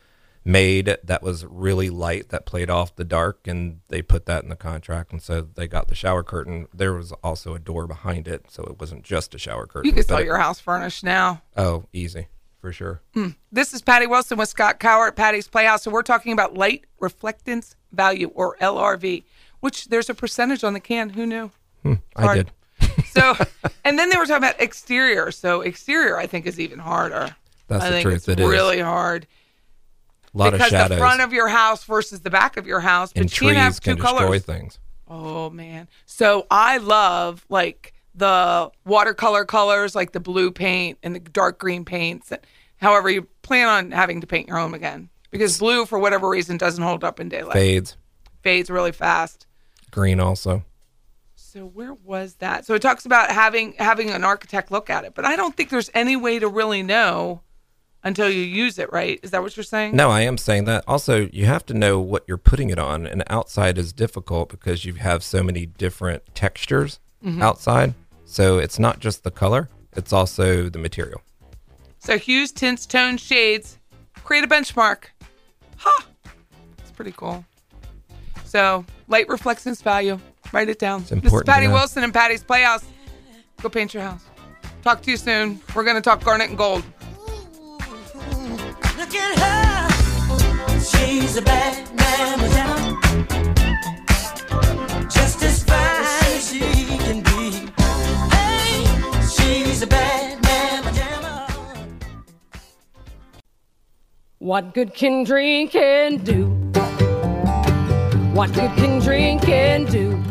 made 0.43 0.97
that 1.03 1.21
was 1.21 1.43
really 1.45 1.89
light 1.89 2.29
that 2.29 2.45
played 2.45 2.69
off 2.69 2.95
the 2.95 3.03
dark, 3.03 3.47
and 3.47 3.81
they 3.89 4.01
put 4.01 4.25
that 4.27 4.43
in 4.43 4.49
the 4.49 4.55
contract, 4.55 5.11
and 5.11 5.21
so 5.21 5.41
they 5.41 5.67
got 5.67 5.87
the 5.87 5.95
shower 5.95 6.23
curtain. 6.23 6.67
There 6.73 6.93
was 6.93 7.11
also 7.23 7.53
a 7.55 7.59
door 7.59 7.87
behind 7.87 8.27
it, 8.27 8.45
so 8.49 8.63
it 8.63 8.79
wasn't 8.79 9.03
just 9.03 9.35
a 9.35 9.37
shower 9.37 9.65
curtain. 9.67 9.89
You 9.89 9.93
could 9.93 10.07
sell 10.07 10.23
your 10.23 10.37
house 10.37 10.59
furnished 10.59 11.03
now. 11.03 11.41
Oh, 11.57 11.85
easy 11.91 12.27
for 12.61 12.71
sure. 12.71 13.01
This 13.51 13.73
is 13.73 13.81
Patty 13.81 14.07
Wilson 14.07 14.37
with 14.37 14.49
Scott 14.49 14.79
Coward 14.79 15.09
at 15.09 15.15
Patty's 15.17 15.47
Playhouse. 15.47 15.83
So 15.83 15.91
we're 15.91 16.03
talking 16.03 16.31
about 16.31 16.53
light 16.55 16.85
reflectance 17.01 17.75
value 17.91 18.31
or 18.33 18.55
LRV, 18.61 19.23
which 19.59 19.87
there's 19.89 20.09
a 20.09 20.13
percentage 20.13 20.63
on 20.63 20.73
the 20.73 20.79
can. 20.79 21.09
Who 21.09 21.25
knew? 21.25 21.51
I 22.15 22.35
did. 22.35 22.51
So, 23.07 23.35
and 23.83 23.97
then 23.97 24.09
they 24.09 24.17
were 24.17 24.25
talking 24.25 24.37
about 24.47 24.59
exterior. 24.61 25.31
So 25.31 25.61
exterior, 25.61 26.17
I 26.17 26.27
think, 26.27 26.45
is 26.45 26.59
even 26.59 26.79
harder. 26.79 27.35
That's 27.67 27.83
I 27.83 27.87
the 27.89 27.93
think 27.95 28.03
truth. 28.03 28.15
it's 28.15 28.27
It 28.27 28.39
is. 28.39 28.47
really 28.49 28.79
hard 28.79 29.25
A 30.33 30.37
lot 30.37 30.51
because 30.51 30.67
of 30.67 30.69
shadows 30.71 30.89
the 30.89 30.97
front 30.97 31.21
of 31.21 31.33
your 31.33 31.47
house 31.47 31.83
versus 31.85 32.21
the 32.21 32.29
back 32.29 32.57
of 32.57 32.67
your 32.67 32.79
house, 32.81 33.11
but 33.13 33.21
and 33.21 33.31
you 33.41 33.47
can't 33.47 33.57
have 33.57 33.73
trees 33.73 33.79
two 33.79 33.95
can 33.95 34.03
destroy 34.03 34.19
colors. 34.27 34.43
things. 34.43 34.79
Oh 35.07 35.49
man. 35.49 35.87
So 36.05 36.45
I 36.51 36.77
love 36.77 37.45
like 37.49 37.93
the 38.13 38.71
watercolor 38.85 39.45
colors, 39.45 39.95
like 39.95 40.11
the 40.13 40.19
blue 40.19 40.51
paint 40.51 40.97
and 41.03 41.15
the 41.15 41.19
dark 41.19 41.59
green 41.59 41.85
paints. 41.85 42.31
However, 42.77 43.09
you 43.09 43.23
plan 43.41 43.67
on 43.67 43.91
having 43.91 44.21
to 44.21 44.27
paint 44.27 44.47
your 44.47 44.57
home 44.57 44.73
again 44.73 45.09
because 45.31 45.57
blue, 45.59 45.85
for 45.85 45.97
whatever 45.99 46.29
reason, 46.29 46.57
doesn't 46.57 46.83
hold 46.83 47.03
up 47.03 47.19
in 47.19 47.29
daylight. 47.29 47.53
Fades, 47.53 47.97
Fades 48.41 48.69
really 48.69 48.91
fast. 48.91 49.47
green 49.91 50.19
also. 50.19 50.63
So 51.55 51.65
where 51.67 51.93
was 51.93 52.35
that? 52.35 52.65
So 52.65 52.73
it 52.73 52.81
talks 52.81 53.05
about 53.05 53.31
having 53.31 53.75
having 53.79 54.09
an 54.09 54.25
architect 54.25 54.71
look 54.71 54.89
at 54.89 55.05
it, 55.05 55.13
but 55.15 55.23
I 55.23 55.37
don't 55.37 55.55
think 55.55 55.69
there's 55.69 55.89
any 55.93 56.17
way 56.17 56.37
to 56.37 56.49
really 56.49 56.83
know 56.83 57.43
until 58.03 58.29
you 58.29 58.41
use 58.41 58.77
it, 58.77 58.91
right? 58.91 59.21
Is 59.23 59.31
that 59.31 59.41
what 59.41 59.55
you're 59.55 59.63
saying? 59.63 59.95
No, 59.95 60.09
I 60.09 60.19
am 60.21 60.37
saying 60.37 60.65
that. 60.65 60.83
Also, 60.85 61.29
you 61.31 61.45
have 61.45 61.65
to 61.67 61.73
know 61.73 61.97
what 61.97 62.25
you're 62.27 62.37
putting 62.37 62.71
it 62.71 62.77
on, 62.77 63.07
and 63.07 63.23
outside 63.27 63.77
is 63.77 63.93
difficult 63.93 64.49
because 64.49 64.83
you 64.83 64.95
have 64.95 65.23
so 65.23 65.41
many 65.43 65.65
different 65.65 66.23
textures 66.35 66.99
Mm-hmm. 67.23 67.41
outside. 67.41 67.93
So 68.25 68.59
it's 68.59 68.77
not 68.77 68.99
just 68.99 69.23
the 69.23 69.31
color; 69.31 69.69
it's 69.95 70.11
also 70.11 70.69
the 70.69 70.77
material. 70.77 71.21
So 71.99 72.17
hues, 72.17 72.51
tints, 72.51 72.85
tones, 72.85 73.21
shades, 73.21 73.79
create 74.25 74.43
a 74.43 74.47
benchmark. 74.47 75.05
Ha! 75.77 76.05
It's 76.79 76.91
pretty 76.91 77.13
cool. 77.13 77.45
So 78.43 78.83
Light 79.07 79.27
reflectance 79.27 79.83
value. 79.83 80.19
Write 80.51 80.69
it 80.69 80.79
down. 80.79 81.01
It's 81.01 81.09
this 81.09 81.33
is 81.33 81.43
Patty 81.43 81.67
Wilson 81.67 82.03
and 82.03 82.13
Patty's 82.13 82.43
Playhouse. 82.43 82.83
Go 83.61 83.69
paint 83.69 83.93
your 83.93 84.03
house. 84.03 84.23
Talk 84.81 85.01
to 85.03 85.11
you 85.11 85.17
soon. 85.17 85.59
We're 85.75 85.83
going 85.83 85.95
to 85.95 86.01
talk 86.01 86.23
garnet 86.23 86.49
and 86.49 86.57
gold. 86.57 86.83
Look 88.97 89.15
at 89.15 89.39
her. 89.39 90.79
She's 90.79 91.37
a 91.37 91.41
bad 91.41 91.95
man 91.95 92.41
without. 92.41 93.01
Just 95.11 95.43
as 95.43 95.63
fine 95.63 95.77
as 96.35 96.49
she 96.49 96.59
can 96.59 97.21
be. 97.21 97.71
Hey, 98.35 98.85
she's 99.27 99.81
a 99.81 99.87
bad 99.87 100.41
man 100.43 100.83
without. 100.85 101.51
What 104.39 104.73
good 104.73 104.93
can 104.93 105.23
drinking 105.23 106.19
do 106.19 106.64
what 108.35 108.51
good 108.53 108.71
can 108.75 108.99
drinking 108.99 109.85
do? 109.85 110.21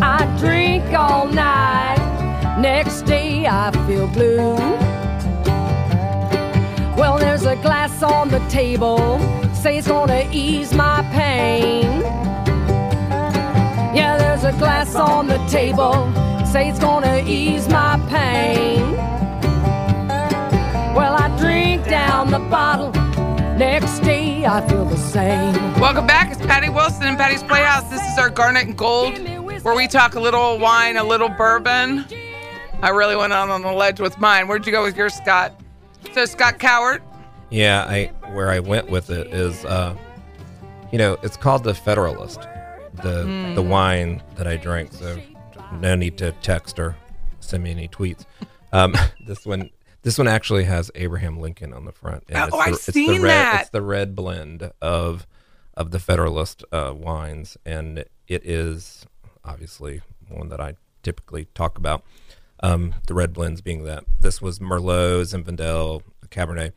I 0.00 0.24
drink 0.38 0.84
all 0.94 1.26
night, 1.26 1.98
next 2.60 3.02
day 3.02 3.44
I 3.44 3.72
feel 3.84 4.06
blue. 4.06 4.54
Well, 6.96 7.18
there's 7.18 7.44
a 7.44 7.56
glass 7.56 8.04
on 8.04 8.28
the 8.28 8.38
table, 8.48 9.18
say 9.52 9.78
it's 9.78 9.88
gonna 9.88 10.28
ease 10.30 10.72
my 10.72 11.02
pain. 11.12 12.02
Yeah, 13.96 14.16
there's 14.16 14.44
a 14.44 14.56
glass 14.60 14.94
on 14.94 15.26
the 15.26 15.38
table, 15.48 15.92
say 16.46 16.68
it's 16.68 16.78
gonna 16.78 17.24
ease 17.26 17.68
my 17.68 17.98
pain. 18.08 18.92
Well, 20.94 21.16
I 21.18 21.36
drink 21.36 21.84
down 21.88 22.30
the 22.30 22.38
bottle, 22.38 22.92
next 23.58 23.98
day 24.00 24.46
I 24.46 24.66
feel 24.68 24.84
the 24.84 24.96
same. 24.96 25.52
Welcome 25.80 26.06
back. 26.06 26.30
It's 26.30 26.40
Patty 26.46 26.68
Wilson 26.68 27.02
and 27.02 27.18
Patty's 27.18 27.42
Playhouse. 27.42 27.90
This 27.90 28.00
is 28.12 28.16
our 28.16 28.30
Garnet 28.30 28.68
and 28.68 28.78
Gold, 28.78 29.18
where 29.64 29.74
we 29.74 29.88
talk 29.88 30.14
a 30.14 30.20
little 30.20 30.60
wine, 30.60 30.96
a 30.96 31.02
little 31.02 31.28
bourbon. 31.28 32.04
I 32.82 32.90
really 32.90 33.16
went 33.16 33.32
out 33.32 33.50
on 33.50 33.62
the 33.62 33.72
ledge 33.72 33.98
with 33.98 34.16
mine. 34.20 34.46
Where'd 34.46 34.64
you 34.64 34.70
go 34.70 34.84
with 34.84 34.96
your 34.96 35.08
Scott? 35.08 35.60
So 36.14 36.24
Scott 36.24 36.60
Coward. 36.60 37.02
Yeah, 37.50 37.84
I 37.84 38.12
where 38.30 38.50
I 38.50 38.60
went 38.60 38.90
with 38.90 39.10
it 39.10 39.26
is, 39.34 39.64
uh, 39.64 39.96
you 40.92 40.98
know, 40.98 41.18
it's 41.24 41.36
called 41.36 41.64
the 41.64 41.74
Federalist, 41.74 42.42
the 43.02 43.52
the 43.56 43.62
wine 43.62 44.22
that 44.36 44.46
I 44.46 44.56
drank. 44.56 44.92
So 44.92 45.20
no 45.80 45.96
need 45.96 46.16
to 46.18 46.30
text 46.42 46.78
or 46.78 46.94
send 47.40 47.64
me 47.64 47.72
any 47.72 47.88
tweets. 47.88 48.24
Um, 48.72 48.94
this 49.26 49.44
one, 49.44 49.70
this 50.02 50.18
one 50.18 50.28
actually 50.28 50.64
has 50.64 50.90
Abraham 50.94 51.38
Lincoln 51.40 51.72
on 51.74 51.84
the 51.84 51.92
front. 51.92 52.24
and 52.28 52.50
Oh, 52.52 52.58
I've 52.58 52.74
it's 52.74 52.86
the 52.86 52.92
seen 52.92 53.22
red, 53.22 53.30
that. 53.30 53.60
It's 53.62 53.70
the 53.70 53.82
red 53.82 54.14
blend 54.14 54.70
of 54.80 55.26
of 55.74 55.90
the 55.92 55.98
Federalist 56.00 56.64
uh, 56.72 56.92
wines, 56.96 57.56
and 57.64 58.04
it 58.26 58.44
is 58.44 59.06
obviously 59.44 60.00
one 60.28 60.48
that 60.48 60.60
I 60.60 60.74
typically 61.02 61.46
talk 61.54 61.78
about. 61.78 62.02
Um, 62.60 62.94
the 63.06 63.14
red 63.14 63.32
blends 63.32 63.60
being 63.60 63.84
that 63.84 64.04
this 64.20 64.42
was 64.42 64.58
Merlot, 64.58 65.22
Zinfandel, 65.32 66.02
Cabernet. 66.30 66.72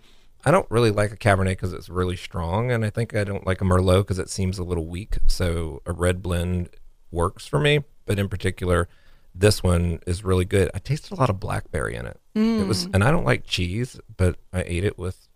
I 0.45 0.51
don't 0.51 0.69
really 0.69 0.91
like 0.91 1.11
a 1.11 1.17
Cabernet 1.17 1.49
because 1.53 1.73
it's 1.73 1.89
really 1.89 2.15
strong, 2.15 2.71
and 2.71 2.85
I 2.85 2.89
think 2.91 3.15
I 3.15 3.23
don't 3.23 3.45
like 3.45 3.61
a 3.61 3.63
Merlot 3.63 4.01
because 4.01 4.19
it 4.19 4.29
seems 4.29 4.59
a 4.59 4.63
little 4.63 4.85
weak. 4.85 5.17
So 5.27 5.81
a 5.85 5.91
red 5.91 6.21
blend 6.21 6.69
works 7.11 7.47
for 7.47 7.59
me, 7.59 7.79
but 8.05 8.19
in 8.19 8.29
particular, 8.29 8.87
this 9.33 9.63
one 9.63 9.99
is 10.05 10.23
really 10.23 10.45
good. 10.45 10.69
I 10.73 10.79
tasted 10.79 11.11
a 11.13 11.15
lot 11.15 11.29
of 11.29 11.39
blackberry 11.39 11.95
in 11.95 12.05
it. 12.05 12.19
It 12.35 12.67
was, 12.67 12.87
Mm. 12.87 12.95
and 12.95 13.03
I 13.03 13.11
don't 13.11 13.25
like 13.25 13.45
cheese, 13.45 13.99
but 14.17 14.37
I 14.53 14.63
ate 14.65 14.83
it 14.83 14.97
with 14.97 15.27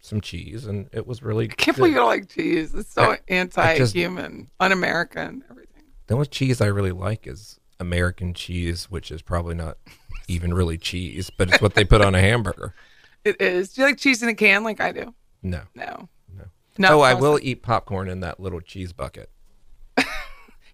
some 0.00 0.20
cheese, 0.20 0.66
and 0.66 0.88
it 0.92 1.06
was 1.06 1.22
really. 1.22 1.46
I 1.50 1.54
can't 1.54 1.76
believe 1.76 1.92
you 1.92 1.98
don't 1.98 2.06
like 2.08 2.28
cheese. 2.28 2.74
It's 2.74 2.92
so 2.92 3.12
I- 3.12 3.18
anti-human, 3.28 4.48
un-American, 4.60 5.44
everything. 5.50 5.82
The 6.06 6.14
only 6.14 6.26
cheese 6.26 6.60
I 6.60 6.66
really 6.66 6.92
like 6.92 7.26
is 7.26 7.58
American 7.80 8.32
cheese, 8.34 8.86
which 8.90 9.10
is 9.10 9.22
probably 9.22 9.54
not 9.54 9.76
even 10.28 10.54
really 10.54 10.78
cheese, 10.78 11.30
but 11.30 11.48
it's 11.50 11.60
what 11.62 11.74
they 11.74 11.84
put 11.84 12.00
on 12.00 12.14
a 12.14 12.20
hamburger. 12.20 12.74
It 13.24 13.42
is. 13.42 13.72
Do 13.72 13.82
you 13.82 13.88
like 13.88 13.98
cheese 13.98 14.22
in 14.22 14.28
a 14.28 14.34
can 14.34 14.62
like 14.62 14.80
I 14.80 14.92
do? 14.92 15.12
No. 15.42 15.62
No. 15.74 16.08
No. 16.34 16.44
No. 16.78 16.98
oh, 16.98 17.00
I 17.02 17.14
will 17.14 17.38
eat 17.42 17.62
popcorn 17.62 18.08
in 18.08 18.20
that 18.20 18.38
little 18.38 18.60
cheese 18.60 18.92
bucket. 18.92 19.28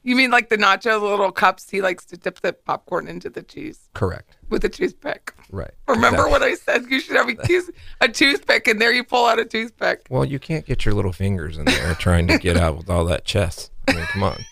You 0.06 0.14
mean 0.16 0.30
like 0.30 0.50
the 0.50 0.58
nacho 0.58 1.00
little 1.00 1.32
cups? 1.32 1.68
He 1.70 1.80
likes 1.80 2.04
to 2.06 2.16
dip 2.18 2.40
the 2.40 2.52
popcorn 2.52 3.08
into 3.08 3.30
the 3.30 3.42
cheese 3.42 3.88
Correct. 3.94 4.36
with 4.50 4.62
a 4.64 4.68
toothpick. 4.68 5.32
Right. 5.50 5.70
Remember 5.88 6.26
Exactly. 6.26 6.30
what 6.30 6.42
I 6.42 6.54
said? 6.54 6.84
You 6.90 7.00
should 7.00 7.16
have 7.16 7.28
a, 7.28 7.34
tooth- 7.46 7.70
a 8.02 8.08
toothpick, 8.08 8.68
and 8.68 8.78
there 8.80 8.92
you 8.92 9.02
pull 9.02 9.24
out 9.26 9.38
a 9.38 9.44
toothpick. 9.46 10.06
Well, 10.10 10.24
you 10.26 10.38
can't 10.38 10.66
get 10.66 10.84
your 10.84 10.92
little 10.94 11.12
fingers 11.12 11.56
in 11.56 11.64
there 11.64 11.94
trying 11.94 12.26
to 12.28 12.38
get 12.38 12.56
out 12.58 12.76
with 12.76 12.90
all 12.90 13.06
that 13.06 13.24
chest. 13.24 13.70
I 13.88 13.94
mean, 13.94 14.04
come 14.04 14.22
on. 14.24 14.44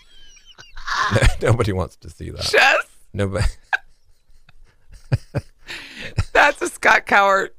Nobody 1.43 1.73
wants 1.73 1.97
to 1.97 2.09
see 2.11 2.31
that. 2.31 2.43
Chess. 2.43 2.87
Nobody. 3.13 3.45
That's 6.33 6.61
a 6.63 6.69
Scott 6.69 7.07
Coward 7.07 7.51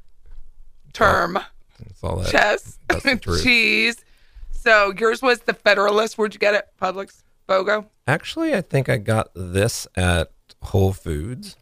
term. 0.93 1.33
That's 1.79 2.03
all 2.03 2.17
that. 2.17 2.29
Chess. 2.31 2.79
That's. 2.87 3.43
Cheese. 3.43 4.03
So 4.51 4.93
yours 4.97 5.21
was 5.21 5.39
the 5.39 5.53
Federalist. 5.53 6.17
Where'd 6.17 6.33
you 6.33 6.39
get 6.39 6.53
it? 6.55 6.67
Publix. 6.81 7.22
Bogo. 7.63 7.85
Actually, 8.07 8.53
I 8.53 8.61
think 8.61 8.89
I 8.89 8.97
got 8.97 9.29
this 9.35 9.87
at 9.95 10.31
Whole 10.61 10.93
Foods, 10.93 11.55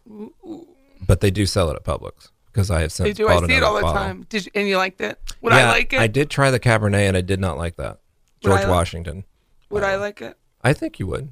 but 1.06 1.22
they 1.22 1.32
do 1.32 1.46
sell 1.46 1.70
it 1.70 1.76
at 1.76 1.84
Publix 1.84 2.30
because 2.48 2.70
I 2.72 2.82
have 2.82 2.92
since 2.92 3.08
They 3.10 3.14
do. 3.14 3.28
I 3.28 3.46
see 3.46 3.54
it 3.54 3.64
all 3.64 3.76
the 3.76 3.82
bottle. 3.82 4.02
time. 4.02 4.26
Did 4.30 4.46
you, 4.46 4.52
and 4.56 4.68
you 4.68 4.78
liked 4.78 5.02
it? 5.02 5.20
Would 5.42 5.54
yeah, 5.54 5.68
I 5.68 5.72
like 5.72 5.94
it? 5.94 6.00
I 6.00 6.08
did 6.08 6.30
try 6.30 6.52
the 6.52 6.60
Cabernet 6.60 7.08
and 7.08 7.16
I 7.18 7.22
did 7.22 7.40
not 7.40 7.58
like 7.58 7.76
that. 7.78 8.00
Would 8.44 8.52
I 8.52 8.56
George 8.56 8.60
like- 8.64 8.70
Washington. 8.70 9.24
Would 9.70 9.84
I 9.84 9.96
like 9.96 10.22
it? 10.22 10.38
I 10.64 10.74
think 10.74 11.00
you 11.00 11.08
would. 11.08 11.30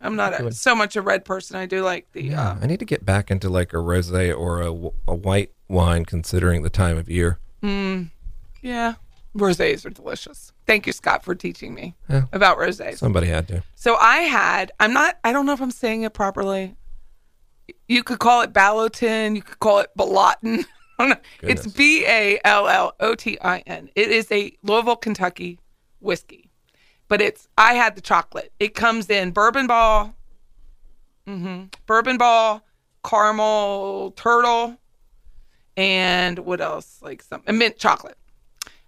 I'm 0.00 0.16
not 0.16 0.38
a, 0.38 0.52
so 0.52 0.74
much 0.74 0.96
a 0.96 1.02
red 1.02 1.24
person. 1.24 1.56
I 1.56 1.66
do 1.66 1.82
like 1.82 2.10
the. 2.12 2.24
Yeah, 2.24 2.50
Uh, 2.50 2.58
I 2.62 2.66
need 2.66 2.78
to 2.80 2.84
get 2.84 3.04
back 3.04 3.30
into 3.30 3.48
like 3.48 3.72
a 3.72 3.76
rosé 3.76 4.36
or 4.36 4.60
a, 4.60 4.68
a 5.10 5.14
white 5.14 5.52
wine, 5.68 6.04
considering 6.04 6.62
the 6.62 6.70
time 6.70 6.96
of 6.98 7.08
year. 7.08 7.38
yeah, 7.62 8.94
rosés 9.36 9.84
are 9.84 9.90
delicious. 9.90 10.52
Thank 10.66 10.86
you, 10.86 10.92
Scott, 10.92 11.24
for 11.24 11.34
teaching 11.34 11.74
me 11.74 11.94
Yeah. 12.08 12.24
about 12.32 12.58
rosés. 12.58 12.98
Somebody 12.98 13.26
had 13.26 13.48
to. 13.48 13.62
So 13.74 13.96
I 13.96 14.18
had, 14.18 14.72
I'm 14.80 14.92
not, 14.92 15.18
I 15.24 15.32
don't 15.32 15.46
know 15.46 15.52
if 15.52 15.60
I'm 15.60 15.70
saying 15.70 16.02
it 16.02 16.12
properly. 16.14 16.74
You 17.88 18.02
could 18.02 18.18
call 18.18 18.42
it 18.42 18.52
Ballotin. 18.52 19.36
You 19.36 19.42
could 19.42 19.58
call 19.60 19.78
it 19.80 19.90
Ballotin. 19.98 20.64
I 20.98 21.08
don't 21.08 21.08
know. 21.10 21.16
It's. 21.42 21.66
B 21.66 22.04
A 22.06 22.38
L 22.44 22.68
L 22.68 22.94
O 23.00 23.14
T 23.14 23.36
I 23.42 23.58
N. 23.66 23.88
It 23.96 24.10
is 24.10 24.30
a 24.30 24.56
Louisville, 24.62 24.96
Kentucky 24.96 25.58
whiskey. 26.00 26.50
But 27.08 27.20
it's, 27.20 27.48
I 27.58 27.74
had 27.74 27.96
the 27.96 28.00
chocolate. 28.00 28.52
It 28.60 28.74
comes 28.74 29.10
in 29.10 29.32
bourbon 29.32 29.66
ball, 29.66 30.14
hmm 31.26 31.64
bourbon 31.86 32.16
ball, 32.16 32.62
caramel 33.04 34.12
turtle, 34.12 34.76
and 35.76 36.38
what 36.40 36.60
else? 36.60 36.98
Like 37.02 37.22
some, 37.22 37.42
mint 37.46 37.76
chocolate. 37.78 38.16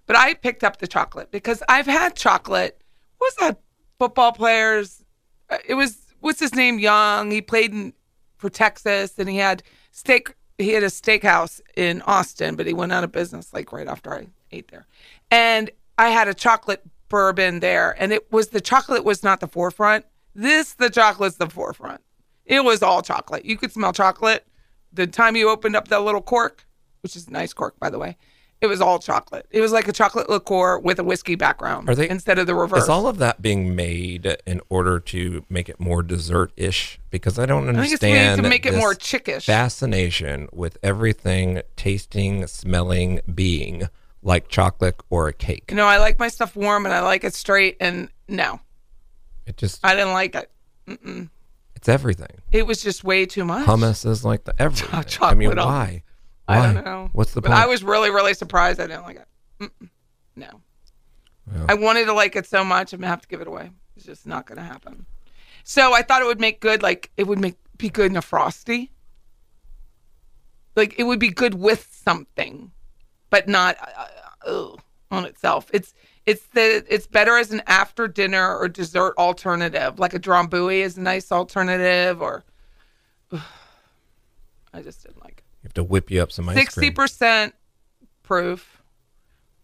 But 0.07 0.17
I 0.17 0.35
picked 0.35 0.63
up 0.65 0.79
the 0.79 0.87
chocolate 0.87 1.31
because 1.31 1.63
I've 1.69 1.87
had 1.87 2.15
chocolate. 2.15 2.81
What 3.19 3.33
was 3.41 3.49
that 3.49 3.61
football 3.99 4.33
players? 4.33 5.05
uh, 5.51 5.59
It 5.69 5.75
was 5.75 5.99
what's 6.21 6.41
his 6.41 6.55
name? 6.55 6.79
Young. 6.79 7.31
He 7.31 7.41
played 7.43 7.73
in, 7.73 7.93
for 8.37 8.49
Texas, 8.51 9.19
and 9.19 9.29
he 9.29 9.37
had 9.39 9.63
steak. 9.91 10.35
He 10.59 10.71
had 10.71 10.83
a 10.83 10.87
steakhouse 10.87 11.61
in 11.77 12.03
Austin, 12.03 12.57
but 12.57 12.67
he 12.67 12.73
went 12.73 12.93
out 12.93 13.05
of 13.05 13.13
business 13.13 13.53
like 13.53 13.73
right 13.73 13.87
after 13.89 14.15
I 14.15 14.29
ate 14.53 14.69
there. 14.71 14.87
And 15.31 15.71
I 15.99 16.09
had 16.09 16.29
a 16.29 16.35
chocolate 16.35 16.83
bourbon 17.09 17.61
there, 17.61 17.95
and 17.99 18.13
it 18.13 18.31
was 18.33 18.49
the 18.49 18.61
chocolate 18.61 19.05
was 19.05 19.23
not 19.23 19.41
the 19.41 19.49
forefront. 19.49 20.05
This 20.35 20.75
the 20.75 20.91
chocolate's 20.91 21.37
the 21.37 21.49
forefront. 21.51 22.01
It 22.45 22.65
was 22.65 22.83
all 22.83 23.03
chocolate. 23.03 23.45
You 23.45 23.57
could 23.57 23.73
smell 23.73 23.93
chocolate. 23.93 24.47
The 24.93 25.07
time 25.07 25.37
you 25.37 25.49
opened 25.51 25.77
up 25.77 25.89
that 25.89 26.03
little 26.03 26.23
cork, 26.23 26.65
which 27.03 27.17
is 27.17 27.27
a 27.27 27.31
nice 27.31 27.53
cork 27.53 27.79
by 27.81 27.91
the 27.91 27.99
way, 27.99 28.17
it 28.61 28.67
was 28.67 28.81
all 28.81 28.99
chocolate. 28.99 29.47
It 29.51 29.61
was 29.61 29.71
like 29.73 29.87
a 29.87 29.93
chocolate 29.93 30.31
liqueur 30.31 30.79
with 30.79 30.99
a 30.99 31.05
whiskey 31.05 31.35
background 31.35 31.89
Are 31.91 31.95
they- 31.95 32.09
instead 32.09 32.39
of 32.39 32.47
the 32.47 32.55
reverse. 32.55 32.85
Is 32.85 32.89
all 32.89 33.07
of 33.07 33.19
that 33.19 33.43
being 33.43 33.77
made 33.77 34.37
in 34.47 34.61
order 34.71 34.99
to 35.01 35.45
make 35.51 35.69
it 35.69 35.79
more 35.79 36.03
dessert-ish? 36.03 36.99
Because 37.11 37.39
I 37.39 37.45
don't 37.47 37.69
understand. 37.69 37.85
I 37.85 37.89
think 37.89 38.17
it's 38.17 38.37
made 38.39 38.43
to 38.43 38.49
make 38.49 38.67
it 38.67 38.75
more 38.75 38.95
chickish. 38.95 39.45
fascination 39.47 40.49
with 40.53 40.79
everything 40.83 41.61
tasting, 41.77 42.47
smelling, 42.47 43.21
being 43.35 43.89
like 44.23 44.49
chocolate 44.49 44.97
or 45.11 45.29
a 45.29 45.33
cake. 45.33 45.65
You 45.71 45.77
know, 45.77 45.87
I 45.87 45.99
like 45.99 46.19
my 46.19 46.29
stuff 46.29 46.57
warm 46.57 46.85
and 46.87 46.95
I 46.95 47.01
like 47.01 47.25
it 47.25 47.35
straight. 47.35 47.77
And 47.81 48.09
no, 48.29 48.61
It 49.47 49.57
just 49.57 49.81
I 49.85 49.95
didn't 49.95 50.13
like 50.15 50.35
it. 50.35 50.51
it's 51.77 51.89
everything. 51.89 52.41
It 52.53 52.67
was 52.67 52.83
just 52.83 53.05
way 53.05 53.27
too 53.27 53.45
much. 53.45 53.67
Hummus 53.67 54.05
is 54.07 54.25
like 54.25 54.45
the 54.45 54.55
everything. 54.61 55.05
I 55.21 55.35
mean, 55.35 55.51
hummus. 55.51 56.03
Why? 56.47 56.59
I 56.59 56.73
don't 56.73 56.85
know. 56.85 57.11
What's 57.13 57.33
the 57.33 57.41
but 57.41 57.51
point? 57.51 57.61
I 57.61 57.67
was 57.67 57.83
really, 57.83 58.11
really 58.11 58.35
surprised. 58.35 58.81
I 58.81 58.87
didn't 58.87 59.03
like 59.03 59.17
it. 59.17 59.29
Mm-mm. 59.61 59.89
No. 60.37 60.63
I 61.69 61.75
wanted 61.75 62.07
to 62.07 62.13
like 62.13 62.37
it 62.37 62.47
so 62.47 62.65
much. 62.65 62.93
I'm 62.93 63.01
gonna 63.01 63.09
have 63.09 63.23
to 63.23 63.29
give 63.29 63.41
it 63.41 63.47
away. 63.47 63.71
It's 63.97 64.05
just 64.05 64.27
not 64.27 64.47
gonna 64.47 64.65
happen. 64.65 65.07
So 65.65 65.95
I 65.95 66.03
thought 66.03 66.23
it 66.23 66.27
would 66.27 66.41
make 66.41 66.61
good. 66.61 66.83
Like 66.83 67.11
it 67.17 67.27
would 67.27 67.39
make 67.39 67.57
be 67.79 67.89
good 67.89 68.11
in 68.11 68.17
a 68.17 68.23
frosty. 68.23 68.93
Like 70.75 70.99
it 70.99 71.05
would 71.05 71.21
be 71.21 71.31
good 71.31 71.55
with 71.55 71.89
something, 71.91 72.73
but 73.31 73.49
not 73.49 73.77
uh, 73.81 74.07
ugh, 74.47 74.81
on 75.11 75.25
itself. 75.25 75.71
It's 75.73 75.95
it's 76.27 76.47
the 76.49 76.85
it's 76.89 77.07
better 77.07 77.37
as 77.39 77.53
an 77.53 77.63
after 77.67 78.09
dinner 78.09 78.57
or 78.57 78.69
dessert 78.69 79.15
alternative. 79.17 79.99
Like 79.99 80.15
a 80.15 80.21
drambuie 80.21 80.81
is 80.81 80.99
a 80.99 81.01
nice 81.01 81.31
alternative, 81.31 82.21
or 82.21 82.45
I 83.33 84.83
just 84.83 85.03
didn't 85.05 85.23
like 85.23 85.39
it. 85.39 85.45
Have 85.67 85.75
to 85.75 85.85
whip 85.85 86.11
you 86.11 86.23
up 86.23 86.33
some 86.33 86.49
ice 86.49 86.57
Sixty 86.57 86.81
cream. 86.81 86.95
percent 86.95 87.55
proof, 88.23 88.81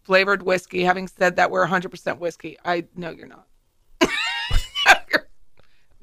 flavored 0.01 0.43
whiskey. 0.43 0.83
Having 0.83 1.07
said 1.07 1.37
that, 1.37 1.49
we're 1.51 1.65
hundred 1.65 1.89
percent 1.89 2.19
whiskey. 2.19 2.57
I 2.63 2.85
know 2.95 3.09
you're 3.09 3.27
not. 3.27 3.47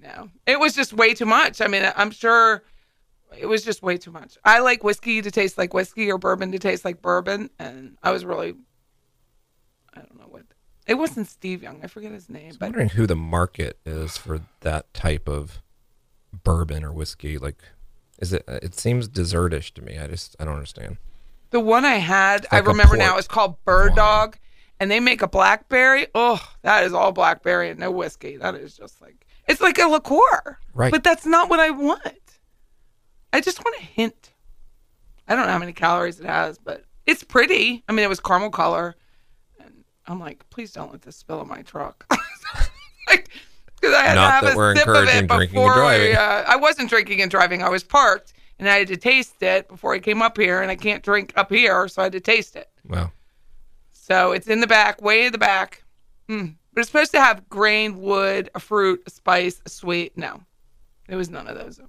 no, 0.02 0.30
it 0.46 0.58
was 0.58 0.74
just 0.74 0.92
way 0.92 1.14
too 1.14 1.26
much. 1.26 1.60
I 1.60 1.66
mean, 1.66 1.90
I'm 1.96 2.10
sure 2.10 2.64
it 3.38 3.46
was 3.46 3.62
just 3.64 3.82
way 3.82 3.96
too 3.96 4.10
much. 4.10 4.36
I 4.44 4.60
like 4.60 4.82
whiskey 4.82 5.22
to 5.22 5.30
taste 5.30 5.58
like 5.58 5.74
whiskey 5.74 6.10
or 6.10 6.18
bourbon 6.18 6.52
to 6.52 6.58
taste 6.58 6.84
like 6.84 7.02
bourbon, 7.02 7.50
and 7.58 7.96
I 8.02 8.10
was 8.10 8.24
really, 8.24 8.54
I 9.94 9.98
don't 10.00 10.18
know 10.18 10.26
what. 10.28 10.42
It 10.86 10.94
wasn't 10.94 11.28
Steve 11.28 11.62
Young. 11.62 11.80
I 11.84 11.86
forget 11.86 12.10
his 12.10 12.28
name, 12.28 12.52
I'm 12.52 12.56
but 12.58 12.66
wondering 12.66 12.88
who 12.90 13.06
the 13.06 13.16
market 13.16 13.78
is 13.84 14.16
for 14.16 14.40
that 14.60 14.92
type 14.94 15.28
of 15.28 15.60
bourbon 16.42 16.82
or 16.82 16.92
whiskey. 16.92 17.38
Like, 17.38 17.58
is 18.20 18.32
it? 18.32 18.44
Uh, 18.48 18.58
it 18.62 18.74
seems 18.78 19.08
desertish 19.08 19.72
to 19.74 19.82
me. 19.82 19.98
I 19.98 20.06
just 20.06 20.36
I 20.38 20.44
don't 20.44 20.54
understand. 20.54 20.98
the 21.50 21.60
one 21.60 21.84
I 21.84 21.96
had, 21.96 22.46
I 22.50 22.56
like 22.56 22.66
a 22.66 22.68
remember 22.68 22.96
now, 22.96 23.18
is 23.18 23.26
called 23.28 23.62
Bird. 23.64 23.94
Dog, 23.94 24.36
and 24.78 24.90
they 24.90 25.00
make 25.00 25.22
a 25.22 25.28
blackberry. 25.28 26.06
Oh, 26.14 26.40
that 26.62 26.84
is 26.84 26.92
all 26.92 27.12
blackberry 27.12 27.70
and 27.70 27.80
no 27.80 27.90
whiskey. 27.90 28.36
That 28.36 28.54
is 28.54 28.76
just 28.76 29.00
like 29.00 29.26
it's 29.48 29.60
like 29.60 29.78
a 29.78 29.86
liqueur, 29.88 30.58
Right. 30.74 30.92
But 30.92 31.02
that's 31.02 31.26
not 31.26 31.50
what 31.50 31.58
I 31.60 31.70
want. 31.70 32.04
I 33.32 33.40
just 33.40 33.64
want 33.64 33.76
a 33.80 33.84
hint. 33.84 34.30
I 35.26 35.34
don't 35.34 35.46
know 35.46 35.52
how 35.52 35.58
many 35.58 35.72
calories 35.72 36.20
it 36.20 36.26
has, 36.26 36.58
but 36.58 36.84
it's 37.06 37.22
pretty. 37.24 37.82
I 37.88 37.92
mean, 37.92 38.04
it 38.04 38.08
was 38.08 38.20
caramel 38.20 38.50
color, 38.50 38.96
and 39.60 39.84
I'm 40.06 40.18
like, 40.20 40.48
please 40.50 40.72
don't 40.72 40.90
let 40.92 41.02
this 41.02 41.16
spill 41.16 41.40
in 41.40 41.48
my 41.48 41.62
truck. 41.62 42.04
like, 43.08 43.28
because 43.80 43.94
I 43.96 44.02
had 44.02 44.14
Not 44.14 44.26
to 44.26 44.32
have 44.32 44.44
that 44.44 44.54
a 44.54 44.56
we're 44.56 44.76
sip 44.76 44.86
of 44.86 44.88
encouraging 44.94 45.24
it 45.24 45.26
drinking 45.28 45.40
and 45.40 45.52
before 45.54 45.74
driving. 45.74 46.06
we, 46.08 46.14
uh, 46.14 46.20
I 46.46 46.56
wasn't 46.56 46.88
drinking 46.90 47.22
and 47.22 47.30
driving. 47.30 47.62
I 47.62 47.68
was 47.68 47.82
parked, 47.84 48.32
and 48.58 48.68
I 48.68 48.76
had 48.78 48.88
to 48.88 48.96
taste 48.96 49.42
it 49.42 49.68
before 49.68 49.94
I 49.94 49.98
came 49.98 50.20
up 50.22 50.36
here, 50.36 50.60
and 50.62 50.70
I 50.70 50.76
can't 50.76 51.02
drink 51.02 51.32
up 51.36 51.50
here, 51.50 51.88
so 51.88 52.02
I 52.02 52.04
had 52.06 52.12
to 52.12 52.20
taste 52.20 52.56
it. 52.56 52.68
Well, 52.86 53.12
So 53.92 54.32
it's 54.32 54.46
in 54.48 54.60
the 54.60 54.66
back, 54.66 55.00
way 55.00 55.26
in 55.26 55.32
the 55.32 55.38
back. 55.38 55.84
Mm. 56.28 56.56
But 56.72 56.80
it's 56.82 56.88
supposed 56.90 57.10
to 57.12 57.20
have 57.20 57.48
grain, 57.48 58.00
wood, 58.00 58.50
a 58.54 58.60
fruit, 58.60 59.02
a 59.06 59.10
spice, 59.10 59.60
a 59.66 59.68
sweet. 59.68 60.16
No, 60.16 60.42
it 61.08 61.16
was 61.16 61.28
none 61.30 61.46
of 61.48 61.56
those. 61.56 61.80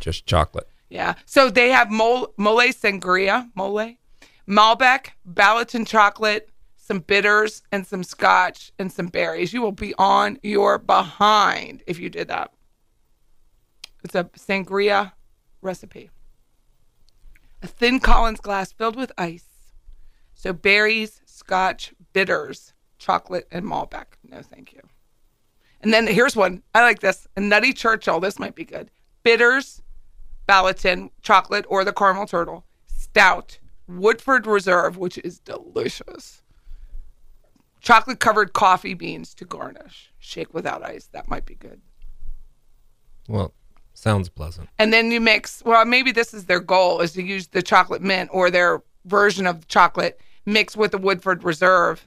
just 0.00 0.26
chocolate. 0.26 0.68
Yeah. 0.90 1.14
So 1.24 1.48
they 1.50 1.70
have 1.70 1.90
mole, 1.90 2.32
mole 2.36 2.60
sangria, 2.72 3.50
mole, 3.54 3.94
Malbec, 4.48 5.08
Ballotin 5.28 5.86
chocolate, 5.86 6.50
some 6.86 7.00
bitters, 7.00 7.62
and 7.72 7.84
some 7.84 8.04
scotch 8.04 8.70
and 8.78 8.92
some 8.92 9.08
berries. 9.08 9.52
You 9.52 9.60
will 9.60 9.72
be 9.72 9.92
on 9.98 10.38
your 10.44 10.78
behind 10.78 11.82
if 11.88 11.98
you 11.98 12.08
did 12.08 12.28
that. 12.28 12.52
It's 14.04 14.14
a 14.14 14.24
sangria 14.36 15.12
recipe. 15.62 16.10
A 17.60 17.66
thin 17.66 17.98
Collins 17.98 18.38
glass 18.38 18.70
filled 18.70 18.94
with 18.94 19.10
ice. 19.18 19.48
So 20.34 20.52
berries, 20.52 21.22
scotch, 21.24 21.92
bitters, 22.12 22.72
chocolate, 22.98 23.48
and 23.50 23.64
Malbec. 23.64 24.06
No, 24.22 24.40
thank 24.42 24.72
you. 24.72 24.80
And 25.80 25.92
then 25.92 26.06
here's 26.06 26.36
one. 26.36 26.62
I 26.72 26.82
like 26.82 27.00
this. 27.00 27.26
A 27.36 27.40
nutty 27.40 27.72
Churchill. 27.72 28.20
This 28.20 28.38
might 28.38 28.54
be 28.54 28.64
good. 28.64 28.92
Bitters, 29.24 29.82
Ballotin 30.48 31.10
chocolate 31.20 31.66
or 31.68 31.84
the 31.84 31.92
caramel 31.92 32.26
turtle, 32.26 32.64
stout, 32.86 33.58
Woodford 33.88 34.46
Reserve, 34.46 34.96
which 34.98 35.18
is 35.18 35.40
delicious. 35.40 36.42
Chocolate 37.86 38.18
covered 38.18 38.52
coffee 38.52 38.94
beans 38.94 39.32
to 39.34 39.44
garnish. 39.44 40.10
Shake 40.18 40.52
without 40.52 40.82
ice. 40.82 41.08
That 41.12 41.28
might 41.28 41.46
be 41.46 41.54
good. 41.54 41.80
Well, 43.28 43.54
sounds 43.94 44.28
pleasant. 44.28 44.68
And 44.76 44.92
then 44.92 45.12
you 45.12 45.20
mix, 45.20 45.62
well, 45.64 45.84
maybe 45.84 46.10
this 46.10 46.34
is 46.34 46.46
their 46.46 46.58
goal 46.58 47.00
is 47.00 47.12
to 47.12 47.22
use 47.22 47.46
the 47.46 47.62
chocolate 47.62 48.02
mint 48.02 48.28
or 48.32 48.50
their 48.50 48.82
version 49.04 49.46
of 49.46 49.68
chocolate 49.68 50.20
mixed 50.44 50.76
with 50.76 50.90
the 50.90 50.98
Woodford 50.98 51.44
Reserve 51.44 52.04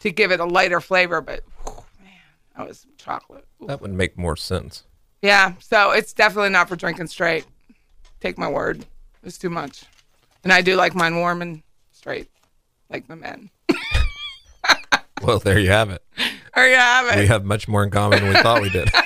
to 0.00 0.10
give 0.10 0.32
it 0.32 0.40
a 0.40 0.44
lighter 0.44 0.80
flavor. 0.80 1.20
But 1.20 1.44
whew, 1.62 1.84
man, 2.00 2.10
that 2.56 2.66
was 2.66 2.84
chocolate. 2.96 3.46
Ooh. 3.62 3.68
That 3.68 3.80
would 3.80 3.92
make 3.92 4.18
more 4.18 4.34
sense. 4.34 4.82
Yeah, 5.22 5.52
so 5.60 5.92
it's 5.92 6.12
definitely 6.12 6.50
not 6.50 6.68
for 6.68 6.74
drinking 6.74 7.06
straight. 7.06 7.46
Take 8.18 8.38
my 8.38 8.50
word. 8.50 8.84
It's 9.22 9.38
too 9.38 9.50
much. 9.50 9.84
And 10.42 10.52
I 10.52 10.62
do 10.62 10.74
like 10.74 10.96
mine 10.96 11.14
warm 11.14 11.42
and 11.42 11.62
straight, 11.92 12.28
like 12.90 13.06
the 13.06 13.14
men. 13.14 13.50
Well, 15.26 15.38
there 15.38 15.58
you 15.58 15.68
have 15.70 15.90
it. 15.90 16.02
There 16.54 16.68
you 16.70 16.76
have 16.76 17.14
it. 17.14 17.20
We 17.20 17.26
have 17.26 17.44
much 17.44 17.68
more 17.68 17.84
in 17.84 17.90
common 17.90 18.20
than 18.20 18.28
we 18.28 18.40
thought 18.40 18.62
we 18.62 18.70
did. 18.70 18.88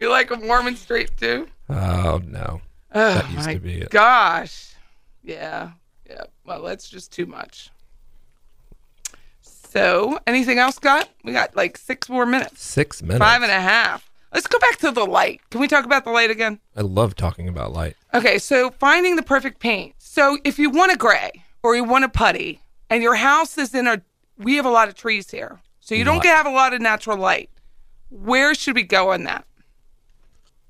You 0.00 0.10
like 0.10 0.30
warm 0.30 0.66
and 0.66 0.76
straight 0.76 1.16
too? 1.16 1.46
oh 1.70 2.20
no, 2.26 2.60
Oh 2.92 3.14
that 3.14 3.30
used 3.30 3.46
my 3.46 3.54
to 3.54 3.60
be 3.60 3.74
it. 3.82 3.90
gosh. 3.90 4.72
Yeah. 5.22 5.70
Yeah. 6.10 6.24
Well, 6.44 6.62
that's 6.62 6.88
just 6.90 7.12
too 7.12 7.24
much. 7.26 7.70
So, 9.42 10.18
anything 10.26 10.58
else, 10.58 10.74
Scott? 10.76 11.08
We 11.24 11.32
got 11.32 11.54
like 11.56 11.78
six 11.78 12.08
more 12.08 12.26
minutes. 12.26 12.62
Six 12.64 13.00
minutes. 13.02 13.18
Five 13.20 13.42
and 13.42 13.52
a 13.52 13.60
half. 13.60 14.10
Let's 14.34 14.46
go 14.48 14.58
back 14.58 14.78
to 14.78 14.90
the 14.90 15.04
light. 15.04 15.40
Can 15.50 15.60
we 15.60 15.68
talk 15.68 15.84
about 15.84 16.04
the 16.04 16.10
light 16.10 16.30
again? 16.30 16.58
I 16.76 16.80
love 16.80 17.14
talking 17.14 17.48
about 17.48 17.72
light. 17.72 17.96
Okay, 18.12 18.38
so 18.38 18.70
finding 18.70 19.14
the 19.16 19.22
perfect 19.22 19.60
paint. 19.60 19.94
So 19.98 20.36
if 20.44 20.58
you 20.58 20.68
want 20.70 20.90
a 20.92 20.96
gray 20.96 21.44
or 21.62 21.76
you 21.76 21.84
want 21.84 22.04
a 22.04 22.08
putty, 22.08 22.60
and 22.92 23.02
your 23.02 23.14
house 23.14 23.58
is 23.58 23.74
in 23.74 23.86
a, 23.86 24.02
we 24.38 24.56
have 24.56 24.66
a 24.66 24.70
lot 24.70 24.88
of 24.88 24.94
trees 24.94 25.30
here, 25.30 25.60
so 25.80 25.94
you 25.94 26.04
don't 26.04 26.24
have 26.24 26.46
a 26.46 26.50
lot 26.50 26.74
of 26.74 26.80
natural 26.80 27.16
light. 27.16 27.50
Where 28.10 28.54
should 28.54 28.74
we 28.74 28.82
go 28.82 29.12
on 29.12 29.24
that? 29.24 29.46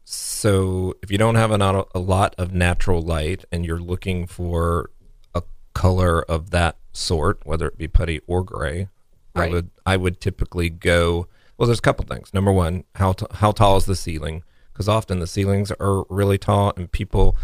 So 0.05 0.95
if 1.03 1.11
you 1.11 1.19
don't 1.19 1.35
have 1.35 1.51
a, 1.51 1.85
a 1.95 1.99
lot 1.99 2.35
of 2.39 2.53
natural 2.53 3.03
light 3.03 3.45
and 3.51 3.67
you're 3.67 3.81
looking 3.81 4.27
for 4.27 4.91
a 5.35 5.43
color 5.75 6.23
of 6.23 6.51
that 6.51 6.77
sort, 6.93 7.41
whether 7.45 7.67
it 7.67 7.77
be 7.77 7.89
putty 7.89 8.21
or 8.27 8.45
gray, 8.45 8.89
Right. 9.35 9.49
I 9.49 9.53
would 9.53 9.71
I 9.87 9.97
would 9.97 10.21
typically 10.21 10.69
go. 10.69 11.27
Well, 11.57 11.67
there's 11.67 11.79
a 11.79 11.83
couple 11.83 12.05
things. 12.05 12.35
Number 12.35 12.53
one, 12.53 12.85
how 12.97 13.13
t- 13.13 13.27
how 13.33 13.53
tall 13.53 13.79
is 13.79 13.87
the 13.87 13.97
ceiling? 13.97 14.43
Because 14.73 14.89
often 14.89 15.21
the 15.21 15.27
ceilings 15.27 15.71
are 15.73 16.05
really 16.11 16.39
tall, 16.39 16.73
and 16.77 16.91
people 16.93 17.37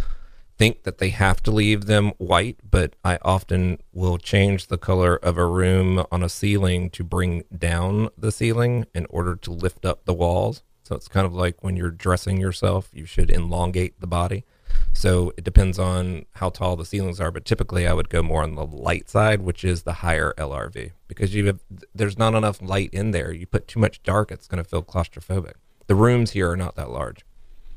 think 0.58 0.82
that 0.82 0.98
they 0.98 1.10
have 1.10 1.42
to 1.44 1.50
leave 1.50 1.86
them 1.86 2.12
white. 2.18 2.58
But 2.68 2.94
I 3.04 3.18
often 3.22 3.78
will 3.92 4.18
change 4.18 4.66
the 4.66 4.78
color 4.78 5.16
of 5.16 5.38
a 5.38 5.46
room 5.46 6.04
on 6.10 6.22
a 6.22 6.28
ceiling 6.28 6.90
to 6.90 7.04
bring 7.04 7.44
down 7.56 8.10
the 8.18 8.32
ceiling 8.32 8.86
in 8.94 9.06
order 9.08 9.36
to 9.36 9.50
lift 9.50 9.86
up 9.86 10.04
the 10.04 10.14
walls. 10.14 10.62
So 10.82 10.96
it's 10.96 11.08
kind 11.08 11.26
of 11.26 11.34
like 11.34 11.62
when 11.62 11.76
you're 11.76 11.90
dressing 11.90 12.38
yourself, 12.38 12.88
you 12.92 13.04
should 13.04 13.30
elongate 13.30 14.00
the 14.00 14.06
body. 14.06 14.44
So 14.92 15.32
it 15.36 15.44
depends 15.44 15.78
on 15.78 16.24
how 16.32 16.48
tall 16.50 16.76
the 16.76 16.84
ceilings 16.84 17.20
are, 17.20 17.30
but 17.30 17.44
typically 17.44 17.86
I 17.86 17.92
would 17.92 18.08
go 18.08 18.22
more 18.22 18.42
on 18.42 18.54
the 18.54 18.66
light 18.66 19.08
side, 19.08 19.42
which 19.42 19.64
is 19.64 19.82
the 19.82 19.94
higher 19.94 20.34
LRV, 20.36 20.92
because 21.06 21.34
you 21.34 21.46
have 21.46 21.60
there's 21.94 22.18
not 22.18 22.34
enough 22.34 22.60
light 22.60 22.90
in 22.92 23.12
there. 23.12 23.32
You 23.32 23.46
put 23.46 23.68
too 23.68 23.80
much 23.80 24.02
dark, 24.02 24.32
it's 24.32 24.48
going 24.48 24.62
to 24.62 24.68
feel 24.68 24.82
claustrophobic. 24.82 25.54
The 25.86 25.94
rooms 25.94 26.32
here 26.32 26.50
are 26.50 26.56
not 26.56 26.74
that 26.76 26.90
large. 26.90 27.24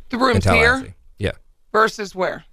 The 0.10 0.18
rooms 0.18 0.46
here 0.46 0.96
yeah, 1.18 1.32
versus 1.72 2.16
where? 2.16 2.46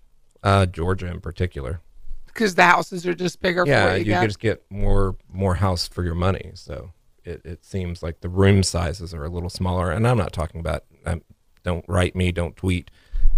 Uh, 0.42 0.66
Georgia 0.66 1.06
in 1.06 1.20
particular. 1.20 1.80
Because 2.26 2.54
the 2.54 2.62
houses 2.64 3.06
are 3.06 3.14
just 3.14 3.40
bigger 3.40 3.64
Yeah, 3.66 3.94
you 3.94 4.04
you, 4.04 4.12
got. 4.12 4.24
just 4.26 4.38
get 4.38 4.64
more 4.70 5.16
more 5.32 5.56
house 5.56 5.88
for 5.88 6.04
your 6.04 6.14
money. 6.14 6.52
So 6.54 6.92
it, 7.24 7.40
it 7.44 7.64
seems 7.64 8.02
like 8.02 8.20
the 8.20 8.28
room 8.28 8.62
sizes 8.62 9.12
are 9.12 9.24
a 9.24 9.28
little 9.28 9.50
smaller. 9.50 9.90
And 9.90 10.06
I'm 10.06 10.18
not 10.18 10.32
talking 10.32 10.60
about. 10.60 10.84
Um, 11.04 11.22
don't 11.64 11.84
write 11.88 12.14
me. 12.14 12.30
Don't 12.32 12.56
tweet. 12.56 12.90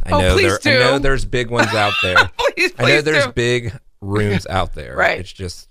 I 0.05 0.11
Oh, 0.13 0.21
know 0.21 0.35
please 0.35 0.59
there. 0.61 0.77
I 0.83 0.85
know 0.93 0.99
there's 0.99 1.25
big 1.25 1.51
ones 1.51 1.73
out 1.75 1.95
there. 2.03 2.17
please, 2.37 2.73
please 2.73 2.75
I 2.79 2.83
know 2.97 3.01
there's 3.01 3.27
do. 3.27 3.33
big 3.33 3.79
rooms 4.01 4.47
out 4.47 4.75
there. 4.75 4.97
Right. 4.99 5.19
It's 5.21 5.33
just 5.33 5.69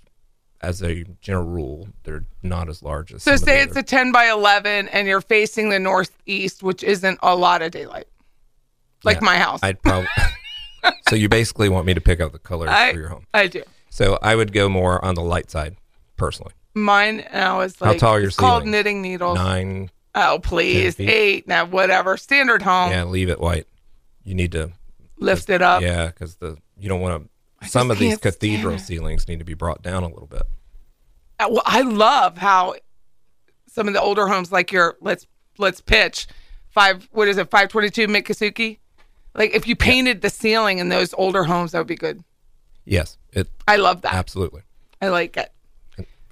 as 0.62 0.82
a 0.82 1.04
general 1.22 1.46
rule, 1.46 1.88
they're 2.02 2.24
not 2.42 2.68
as 2.68 2.82
large 2.82 3.12
as. 3.14 3.22
So 3.22 3.30
some 3.30 3.34
of 3.36 3.40
the 3.40 3.46
say 3.46 3.62
it's 3.62 3.70
other- 3.72 3.80
a 3.80 3.84
10 3.84 4.12
by 4.12 4.26
11 4.28 4.88
and 4.88 5.06
you're 5.08 5.20
facing 5.22 5.70
the 5.70 5.78
northeast, 5.78 6.62
which 6.62 6.82
isn't 6.82 7.18
a 7.22 7.34
lot 7.36 7.62
of 7.62 7.70
daylight. 7.70 8.08
Like 9.04 9.18
Yeah, 9.18 9.24
my 9.24 9.38
house. 9.38 9.60
I'd 9.62 9.80
probably. 9.80 10.08
so 11.08 11.16
you 11.16 11.28
basically 11.28 11.68
want 11.68 11.86
me 11.86 11.94
to 11.94 12.00
pick 12.00 12.20
out 12.20 12.32
the 12.32 12.38
colors 12.38 12.70
I, 12.70 12.92
for 12.92 12.98
your 12.98 13.08
home. 13.08 13.26
I 13.34 13.46
do. 13.46 13.62
So 13.90 14.18
I 14.22 14.34
would 14.34 14.52
go 14.52 14.68
more 14.68 15.04
on 15.04 15.14
the 15.14 15.22
light 15.22 15.50
side, 15.50 15.76
personally. 16.16 16.52
Mine 16.74 17.26
now 17.32 17.60
is 17.60 17.76
How 17.78 17.94
tall 17.94 18.12
are 18.14 18.20
your 18.20 18.28
it's 18.28 18.36
called 18.36 18.62
ceilings? 18.62 18.72
knitting 18.72 19.02
needles. 19.02 19.36
Nine. 19.36 19.90
Oh 20.14 20.40
please, 20.42 20.98
eight 20.98 21.46
now, 21.46 21.64
whatever. 21.64 22.16
Standard 22.16 22.62
home. 22.62 22.90
Yeah, 22.90 23.04
leave 23.04 23.28
it 23.28 23.40
white. 23.40 23.66
You 24.24 24.34
need 24.34 24.52
to 24.52 24.72
Lift 25.20 25.50
it 25.50 25.60
up. 25.62 25.82
Yeah, 25.82 26.06
because 26.06 26.36
the 26.36 26.56
you 26.78 26.88
don't 26.88 27.00
want 27.00 27.28
to. 27.60 27.68
Some 27.68 27.90
of 27.90 27.98
these 27.98 28.16
cathedral 28.16 28.78
ceilings 28.78 29.28
need 29.28 29.38
to 29.38 29.44
be 29.44 29.54
brought 29.54 29.82
down 29.82 30.02
a 30.02 30.08
little 30.08 30.26
bit. 30.26 30.42
Uh, 31.38 31.48
Well, 31.50 31.62
I 31.66 31.82
love 31.82 32.38
how 32.38 32.74
some 33.66 33.86
of 33.86 33.92
the 33.94 34.00
older 34.00 34.26
homes, 34.26 34.50
like 34.50 34.72
your 34.72 34.96
let's 35.00 35.26
let's 35.58 35.80
pitch 35.82 36.26
five. 36.70 37.06
What 37.12 37.28
is 37.28 37.36
it? 37.36 37.50
Five 37.50 37.68
twenty 37.68 37.90
two 37.90 38.06
Miccosukee. 38.06 38.78
Like 39.34 39.54
if 39.54 39.66
you 39.66 39.76
painted 39.76 40.22
the 40.22 40.30
ceiling 40.30 40.78
in 40.78 40.88
those 40.88 41.14
older 41.14 41.44
homes, 41.44 41.72
that 41.72 41.78
would 41.78 41.86
be 41.86 41.96
good. 41.96 42.22
Yes, 42.84 43.18
it 43.32 43.48
I 43.68 43.76
love 43.76 44.02
that. 44.02 44.14
absolutely. 44.14 44.62
I 45.00 45.08
like 45.08 45.36
it. 45.36 45.52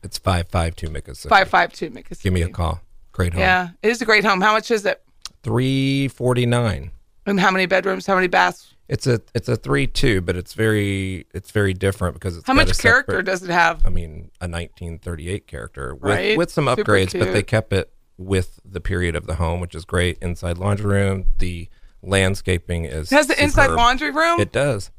It's 0.02 0.18
five 0.18 0.48
five 0.48 0.76
two 0.76 0.88
Miccosukee. 0.88 1.28
Five 1.28 1.48
five 1.48 1.72
two 1.72 1.90
Miccosukee. 1.90 2.22
Give 2.22 2.32
me 2.32 2.42
a 2.42 2.48
call. 2.48 2.80
Great 3.12 3.32
home. 3.32 3.40
Yeah, 3.40 3.70
it 3.82 3.88
is 3.90 4.00
a 4.00 4.04
great 4.04 4.24
home. 4.24 4.40
How 4.40 4.52
much 4.52 4.70
is 4.70 4.84
it? 4.86 5.02
Three 5.42 6.08
forty 6.08 6.46
nine. 6.46 6.90
And 7.26 7.38
how 7.38 7.50
many 7.50 7.66
bedrooms? 7.66 8.06
How 8.06 8.14
many 8.14 8.26
baths? 8.26 8.74
It's 8.88 9.06
a 9.06 9.20
it's 9.34 9.48
a 9.48 9.56
three 9.56 9.86
two, 9.86 10.20
but 10.20 10.34
it's 10.36 10.54
very 10.54 11.26
it's 11.34 11.50
very 11.50 11.74
different 11.74 12.14
because 12.14 12.36
it's 12.36 12.46
How 12.46 12.54
much 12.54 12.76
character 12.78 13.12
separate- 13.12 13.26
does 13.26 13.42
it 13.42 13.50
have? 13.50 13.84
I 13.84 13.90
mean, 13.90 14.30
a 14.40 14.48
1938 14.48 15.46
character 15.46 15.94
with 15.94 16.02
Right. 16.02 16.38
with 16.38 16.50
some 16.50 16.66
upgrades, 16.66 17.16
but 17.18 17.32
they 17.32 17.42
kept 17.42 17.72
it 17.72 17.92
with 18.16 18.60
the 18.64 18.80
period 18.80 19.14
of 19.14 19.26
the 19.26 19.34
home, 19.36 19.60
which 19.60 19.74
is 19.74 19.84
great. 19.84 20.16
Inside 20.22 20.58
laundry 20.58 20.86
room, 20.86 21.26
the 21.38 21.68
Landscaping 22.02 22.84
is 22.84 23.10
It 23.10 23.16
has 23.16 23.26
the 23.26 23.42
inside 23.42 23.70
laundry 23.70 24.10
room. 24.10 24.40
It 24.40 24.52
does. 24.52 24.90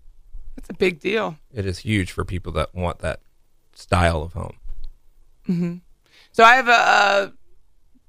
That's 0.56 0.70
a 0.70 0.74
big 0.74 1.00
deal. 1.00 1.38
It 1.54 1.66
is 1.66 1.80
huge 1.80 2.12
for 2.12 2.26
people 2.26 2.52
that 2.54 2.76
want 2.76 3.00
that 3.00 3.22
style 3.74 4.22
of 4.22 4.34
home. 4.34 4.58
Mm-hmm. 5.48 5.76
So 6.32 6.44
I 6.44 6.56
have 6.56 6.68
a, 6.68 6.72
a 6.72 7.34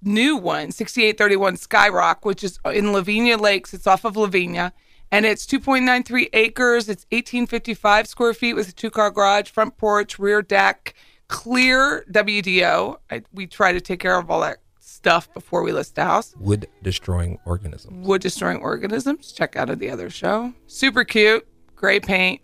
new 0.02 0.36
one, 0.36 0.72
6831 0.72 1.56
Skyrock, 1.56 2.24
which 2.24 2.42
is 2.42 2.58
in 2.66 2.92
Lavinia 2.92 3.38
Lakes. 3.38 3.72
It's 3.72 3.86
off 3.86 4.04
of 4.04 4.16
Lavinia. 4.16 4.72
And 5.12 5.26
it's 5.26 5.46
2.93 5.46 6.28
acres. 6.32 6.88
It's 6.88 7.04
1855 7.10 8.06
square 8.06 8.34
feet 8.34 8.54
with 8.54 8.68
a 8.68 8.72
two 8.72 8.90
car 8.90 9.10
garage, 9.10 9.50
front 9.50 9.76
porch, 9.76 10.18
rear 10.18 10.42
deck, 10.42 10.94
clear 11.28 12.04
WDO. 12.10 12.96
I, 13.10 13.22
we 13.32 13.46
try 13.46 13.72
to 13.72 13.80
take 13.80 14.00
care 14.00 14.18
of 14.18 14.30
all 14.30 14.40
that 14.40 14.58
stuff 15.00 15.32
before 15.32 15.62
we 15.62 15.72
list 15.72 15.94
the 15.94 16.04
house. 16.04 16.34
Wood 16.38 16.66
destroying 16.82 17.38
organisms. 17.46 18.06
Wood 18.06 18.20
destroying 18.20 18.58
organisms. 18.58 19.32
Check 19.32 19.56
out 19.56 19.70
of 19.70 19.78
the 19.78 19.88
other 19.90 20.10
show. 20.10 20.52
Super 20.66 21.04
cute. 21.04 21.46
Gray 21.74 22.00
paint. 22.00 22.42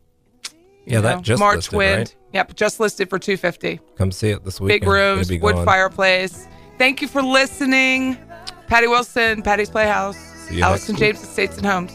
Yeah, 0.87 0.97
you 0.97 1.03
that 1.03 1.23
just 1.23 1.41
March 1.41 1.57
listed, 1.57 1.77
wind. 1.77 1.99
right? 1.99 2.17
Yep, 2.33 2.55
just 2.57 2.81
listed 2.81 3.11
for 3.11 3.19
250 3.19 3.81
Come 3.97 4.13
see 4.13 4.31
it 4.31 4.45
this 4.45 4.61
weekend. 4.61 4.81
big 4.83 4.89
rooms, 4.89 5.33
wood 5.41 5.65
fireplace. 5.65 6.47
Thank 6.79 7.03
you 7.03 7.09
for 7.09 7.23
listening. 7.23 8.17
Patty 8.69 8.87
Wilson, 8.87 9.43
Patty's 9.43 9.69
Playhouse, 9.71 10.17
See 10.49 10.57
you 10.57 10.63
Allison 10.63 10.95
week. 10.95 11.01
James 11.01 11.23
Estates 11.23 11.57
and 11.59 11.67
Homes. 11.67 11.93